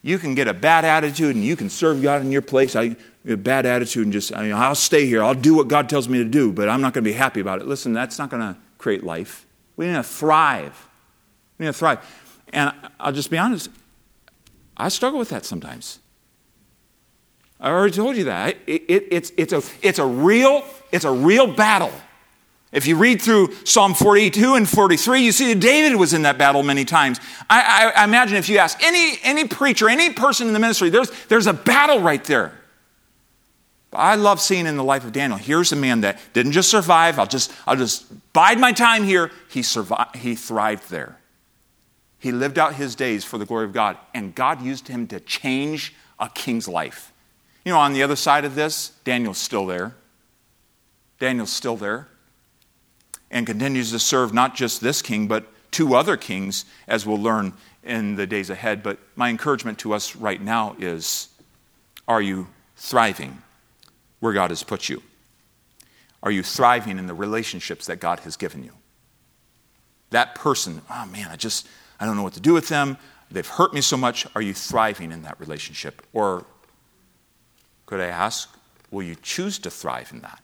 you 0.08 0.18
can 0.18 0.36
get 0.36 0.48
a 0.48 0.54
bad 0.54 0.86
attitude 0.86 1.36
and 1.36 1.44
you 1.44 1.56
can 1.56 1.70
serve 1.70 2.02
God 2.02 2.22
in 2.22 2.32
your 2.32 2.42
place. 2.42 2.76
I 2.76 2.96
a 3.28 3.36
bad 3.36 3.66
attitude 3.66 4.06
and 4.06 4.14
just 4.14 4.34
I 4.34 4.50
I'll 4.52 4.76
stay 4.76 5.06
here. 5.06 5.22
I'll 5.22 5.34
do 5.34 5.54
what 5.54 5.68
God 5.68 5.90
tells 5.90 6.08
me 6.08 6.20
to 6.20 6.24
do, 6.24 6.54
but 6.54 6.70
I'm 6.70 6.82
not 6.82 6.94
going 6.94 7.04
to 7.04 7.10
be 7.10 7.14
happy 7.14 7.42
about 7.42 7.60
it. 7.60 7.68
Listen, 7.68 7.92
that's 7.94 8.18
not 8.18 8.30
going 8.30 8.42
to 8.42 8.58
create 8.78 9.04
life. 9.04 9.46
We 9.78 9.88
need 9.88 9.94
to 9.94 10.04
thrive. 10.04 10.88
We 11.58 11.66
need 11.66 11.72
to 11.72 11.78
thrive. 11.78 12.00
And 12.52 12.74
I'll 13.00 13.14
just 13.14 13.30
be 13.32 13.38
honest. 13.38 13.70
I 14.76 14.90
struggle 14.90 15.20
with 15.20 15.30
that 15.30 15.46
sometimes. 15.46 16.00
I 17.60 17.70
already 17.70 17.96
told 17.96 18.18
you 18.18 18.26
that. 18.26 18.58
It, 18.68 18.84
it, 18.88 19.08
it's, 19.12 19.32
it's, 19.38 19.54
a, 19.54 19.62
it's, 19.82 20.00
a 20.00 20.06
real, 20.06 20.64
it's 20.92 21.06
a 21.06 21.12
real 21.12 21.48
battle. 21.48 21.92
If 22.72 22.86
you 22.86 22.98
read 22.98 23.22
through 23.22 23.54
Psalm 23.64 23.94
42 23.94 24.56
and 24.56 24.68
43, 24.68 25.22
you 25.22 25.32
see 25.32 25.54
that 25.54 25.60
David 25.62 25.96
was 25.96 26.14
in 26.14 26.24
that 26.24 26.38
battle 26.38 26.64
many 26.64 26.84
times. 26.84 27.20
I, 27.50 27.94
I, 27.96 28.02
I, 28.02 28.04
imagine 28.04 28.38
if 28.38 28.50
you 28.50 28.58
ask 28.58 28.84
any, 28.84 29.18
any 29.24 29.48
preacher, 29.48 29.90
any 29.90 30.12
person 30.12 30.48
in 30.48 30.54
the 30.54 30.60
ministry, 30.60 30.90
there's, 30.90 31.10
there's 31.26 31.48
a 31.48 31.54
battle 31.54 32.02
right 32.02 32.24
there. 32.24 32.54
But 33.92 34.00
I 34.00 34.16
love 34.16 34.42
seeing 34.42 34.66
in 34.66 34.76
the 34.76 34.84
life 34.84 35.06
of 35.06 35.14
Daniel, 35.14 35.38
here's 35.38 35.72
a 35.72 35.76
man 35.76 36.02
that 36.02 36.20
didn't 36.34 36.52
just 36.52 36.70
survive, 36.70 37.20
I'll 37.20 37.28
just, 37.28 37.52
I'll 37.66 37.76
just 37.76 38.06
bide 38.34 38.60
my 38.60 38.72
time 38.72 39.04
here. 39.04 39.32
He, 39.50 39.62
survived, 39.62 40.18
he 40.18 40.36
thrived 40.36 40.90
there. 40.90 41.18
He 42.20 42.32
lived 42.32 42.58
out 42.60 42.76
his 42.76 42.96
days 42.96 43.24
for 43.24 43.38
the 43.38 43.46
glory 43.46 43.66
of 43.66 43.74
God, 43.74 43.98
and 44.14 44.34
God 44.36 44.62
used 44.62 44.88
him 44.88 45.08
to 45.08 45.20
change 45.20 45.94
a 46.20 46.30
king's 46.30 46.68
life. 46.68 47.14
You 47.64 47.72
know, 47.74 47.80
on 47.80 47.94
the 47.94 48.04
other 48.04 48.16
side 48.16 48.44
of 48.44 48.56
this, 48.56 48.90
Daniel's 49.04 49.38
still 49.38 49.66
there. 49.66 49.96
Daniel's 51.20 51.52
still 51.52 51.76
there 51.76 52.08
and 53.30 53.46
continues 53.46 53.92
to 53.92 54.00
serve 54.00 54.34
not 54.34 54.56
just 54.56 54.82
this 54.82 55.02
king, 55.02 55.28
but 55.28 55.46
two 55.72 55.96
other 55.96 56.16
kings, 56.18 56.66
as 56.88 57.06
we'll 57.06 57.22
learn 57.22 57.54
in 57.84 58.16
the 58.16 58.26
days 58.26 58.50
ahead. 58.50 58.84
But 58.84 59.00
my 59.16 59.30
encouragement 59.30 59.80
to 59.80 59.94
us 59.94 60.16
right 60.16 60.42
now 60.42 60.76
is 60.80 61.28
are 62.08 62.22
you 62.22 62.48
thriving 62.78 63.42
where 64.20 64.34
God 64.34 64.52
has 64.52 64.64
put 64.64 64.90
you? 64.90 65.02
Are 66.24 66.32
you 66.32 66.44
thriving 66.44 66.98
in 66.98 67.08
the 67.08 67.14
relationships 67.14 67.86
that 67.86 68.00
God 68.00 68.22
has 68.22 68.36
given 68.36 68.64
you? 68.64 68.74
That 70.10 70.36
person, 70.36 70.82
oh 70.90 71.06
man, 71.06 71.28
I 71.30 71.36
just, 71.36 71.68
I 72.00 72.06
don't 72.06 72.16
know 72.16 72.24
what 72.24 72.34
to 72.34 72.40
do 72.40 72.54
with 72.54 72.70
them. 72.70 72.98
They've 73.30 73.48
hurt 73.48 73.74
me 73.74 73.82
so 73.82 73.98
much. 73.98 74.26
Are 74.36 74.42
you 74.42 74.54
thriving 74.54 75.12
in 75.12 75.24
that 75.24 75.40
relationship? 75.40 76.02
Or 76.14 76.46
could 77.86 78.00
I 78.00 78.08
ask, 78.08 78.50
will 78.90 79.04
you 79.04 79.16
choose 79.16 79.60
to 79.60 79.70
thrive 79.70 80.12
in 80.12 80.22
that? 80.22 80.42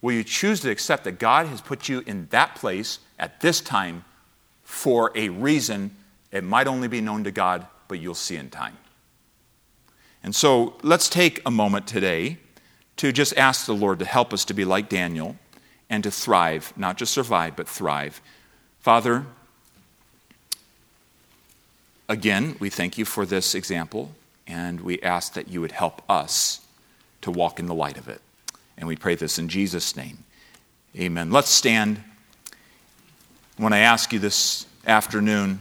Will 0.00 0.12
you 0.12 0.24
choose 0.24 0.60
to 0.60 0.70
accept 0.70 1.04
that 1.04 1.18
God 1.18 1.46
has 1.46 1.60
put 1.60 1.88
you 1.88 2.02
in 2.06 2.26
that 2.30 2.54
place 2.56 2.98
at 3.18 3.40
this 3.40 3.60
time 3.60 4.04
for 4.64 5.12
a 5.14 5.28
reason 5.28 5.96
it 6.30 6.42
might 6.42 6.66
only 6.66 6.88
be 6.88 7.00
known 7.00 7.24
to 7.24 7.30
God, 7.30 7.66
but 7.88 8.00
you'll 8.00 8.14
see 8.14 8.36
in 8.36 8.50
time? 8.50 8.76
And 10.24 10.34
so 10.34 10.74
let's 10.82 11.08
take 11.08 11.40
a 11.44 11.50
moment 11.50 11.86
today 11.86 12.38
to 13.02 13.10
just 13.10 13.36
ask 13.36 13.66
the 13.66 13.74
Lord 13.74 13.98
to 13.98 14.04
help 14.04 14.32
us 14.32 14.44
to 14.44 14.54
be 14.54 14.64
like 14.64 14.88
Daniel 14.88 15.34
and 15.90 16.04
to 16.04 16.10
thrive, 16.12 16.72
not 16.76 16.96
just 16.96 17.12
survive, 17.12 17.56
but 17.56 17.68
thrive. 17.68 18.20
Father, 18.78 19.26
again, 22.08 22.54
we 22.60 22.70
thank 22.70 22.96
you 22.96 23.04
for 23.04 23.26
this 23.26 23.56
example, 23.56 24.12
and 24.46 24.82
we 24.82 25.00
ask 25.00 25.32
that 25.32 25.48
you 25.48 25.60
would 25.60 25.72
help 25.72 26.00
us 26.08 26.60
to 27.22 27.32
walk 27.32 27.58
in 27.58 27.66
the 27.66 27.74
light 27.74 27.98
of 27.98 28.06
it. 28.06 28.20
And 28.78 28.86
we 28.86 28.94
pray 28.94 29.16
this 29.16 29.36
in 29.36 29.48
Jesus' 29.48 29.96
name. 29.96 30.18
Amen. 30.96 31.32
Let's 31.32 31.50
stand. 31.50 32.04
When 33.56 33.72
I 33.72 33.78
ask 33.78 34.12
you 34.12 34.20
this 34.20 34.64
afternoon, 34.86 35.58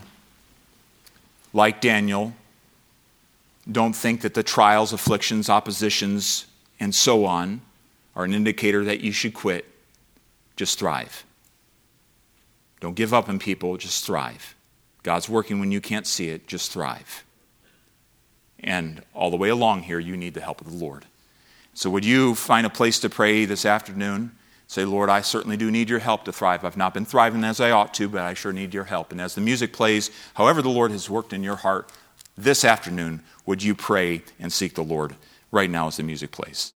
like 1.53 1.81
Daniel, 1.81 2.35
don't 3.71 3.93
think 3.93 4.21
that 4.21 4.35
the 4.35 4.43
trials, 4.43 4.93
afflictions, 4.93 5.49
oppositions, 5.49 6.45
and 6.81 6.93
so 6.95 7.25
on 7.25 7.61
are 8.15 8.25
an 8.25 8.33
indicator 8.33 8.83
that 8.83 8.99
you 9.01 9.11
should 9.13 9.35
quit. 9.35 9.65
Just 10.57 10.79
thrive. 10.79 11.23
Don't 12.81 12.95
give 12.95 13.13
up 13.13 13.29
on 13.29 13.37
people, 13.37 13.77
just 13.77 14.03
thrive. 14.03 14.55
God's 15.03 15.29
working 15.29 15.59
when 15.59 15.71
you 15.71 15.79
can't 15.79 16.07
see 16.07 16.29
it, 16.29 16.47
just 16.47 16.71
thrive. 16.71 17.23
And 18.59 19.03
all 19.13 19.29
the 19.29 19.37
way 19.37 19.49
along 19.49 19.83
here, 19.83 19.99
you 19.99 20.17
need 20.17 20.33
the 20.33 20.41
help 20.41 20.59
of 20.59 20.71
the 20.71 20.77
Lord. 20.77 21.05
So, 21.73 21.89
would 21.89 22.03
you 22.03 22.35
find 22.35 22.65
a 22.65 22.69
place 22.69 22.99
to 22.99 23.09
pray 23.09 23.45
this 23.45 23.65
afternoon? 23.65 24.31
Say, 24.67 24.83
Lord, 24.83 25.09
I 25.09 25.21
certainly 25.21 25.57
do 25.57 25.69
need 25.69 25.89
your 25.89 25.99
help 25.99 26.25
to 26.25 26.31
thrive. 26.31 26.65
I've 26.65 26.77
not 26.77 26.93
been 26.93 27.05
thriving 27.05 27.43
as 27.43 27.61
I 27.61 27.71
ought 27.71 27.93
to, 27.95 28.09
but 28.09 28.21
I 28.21 28.33
sure 28.33 28.53
need 28.53 28.73
your 28.73 28.85
help. 28.85 29.11
And 29.11 29.21
as 29.21 29.35
the 29.35 29.41
music 29.41 29.73
plays, 29.73 30.09
however 30.33 30.61
the 30.61 30.69
Lord 30.69 30.91
has 30.91 31.09
worked 31.09 31.33
in 31.33 31.43
your 31.43 31.57
heart 31.57 31.91
this 32.37 32.65
afternoon, 32.65 33.21
would 33.45 33.61
you 33.61 33.75
pray 33.75 34.23
and 34.39 34.51
seek 34.51 34.75
the 34.75 34.83
Lord 34.83 35.15
right 35.51 35.69
now 35.69 35.87
as 35.87 35.97
the 35.97 36.03
music 36.03 36.31
plays? 36.31 36.73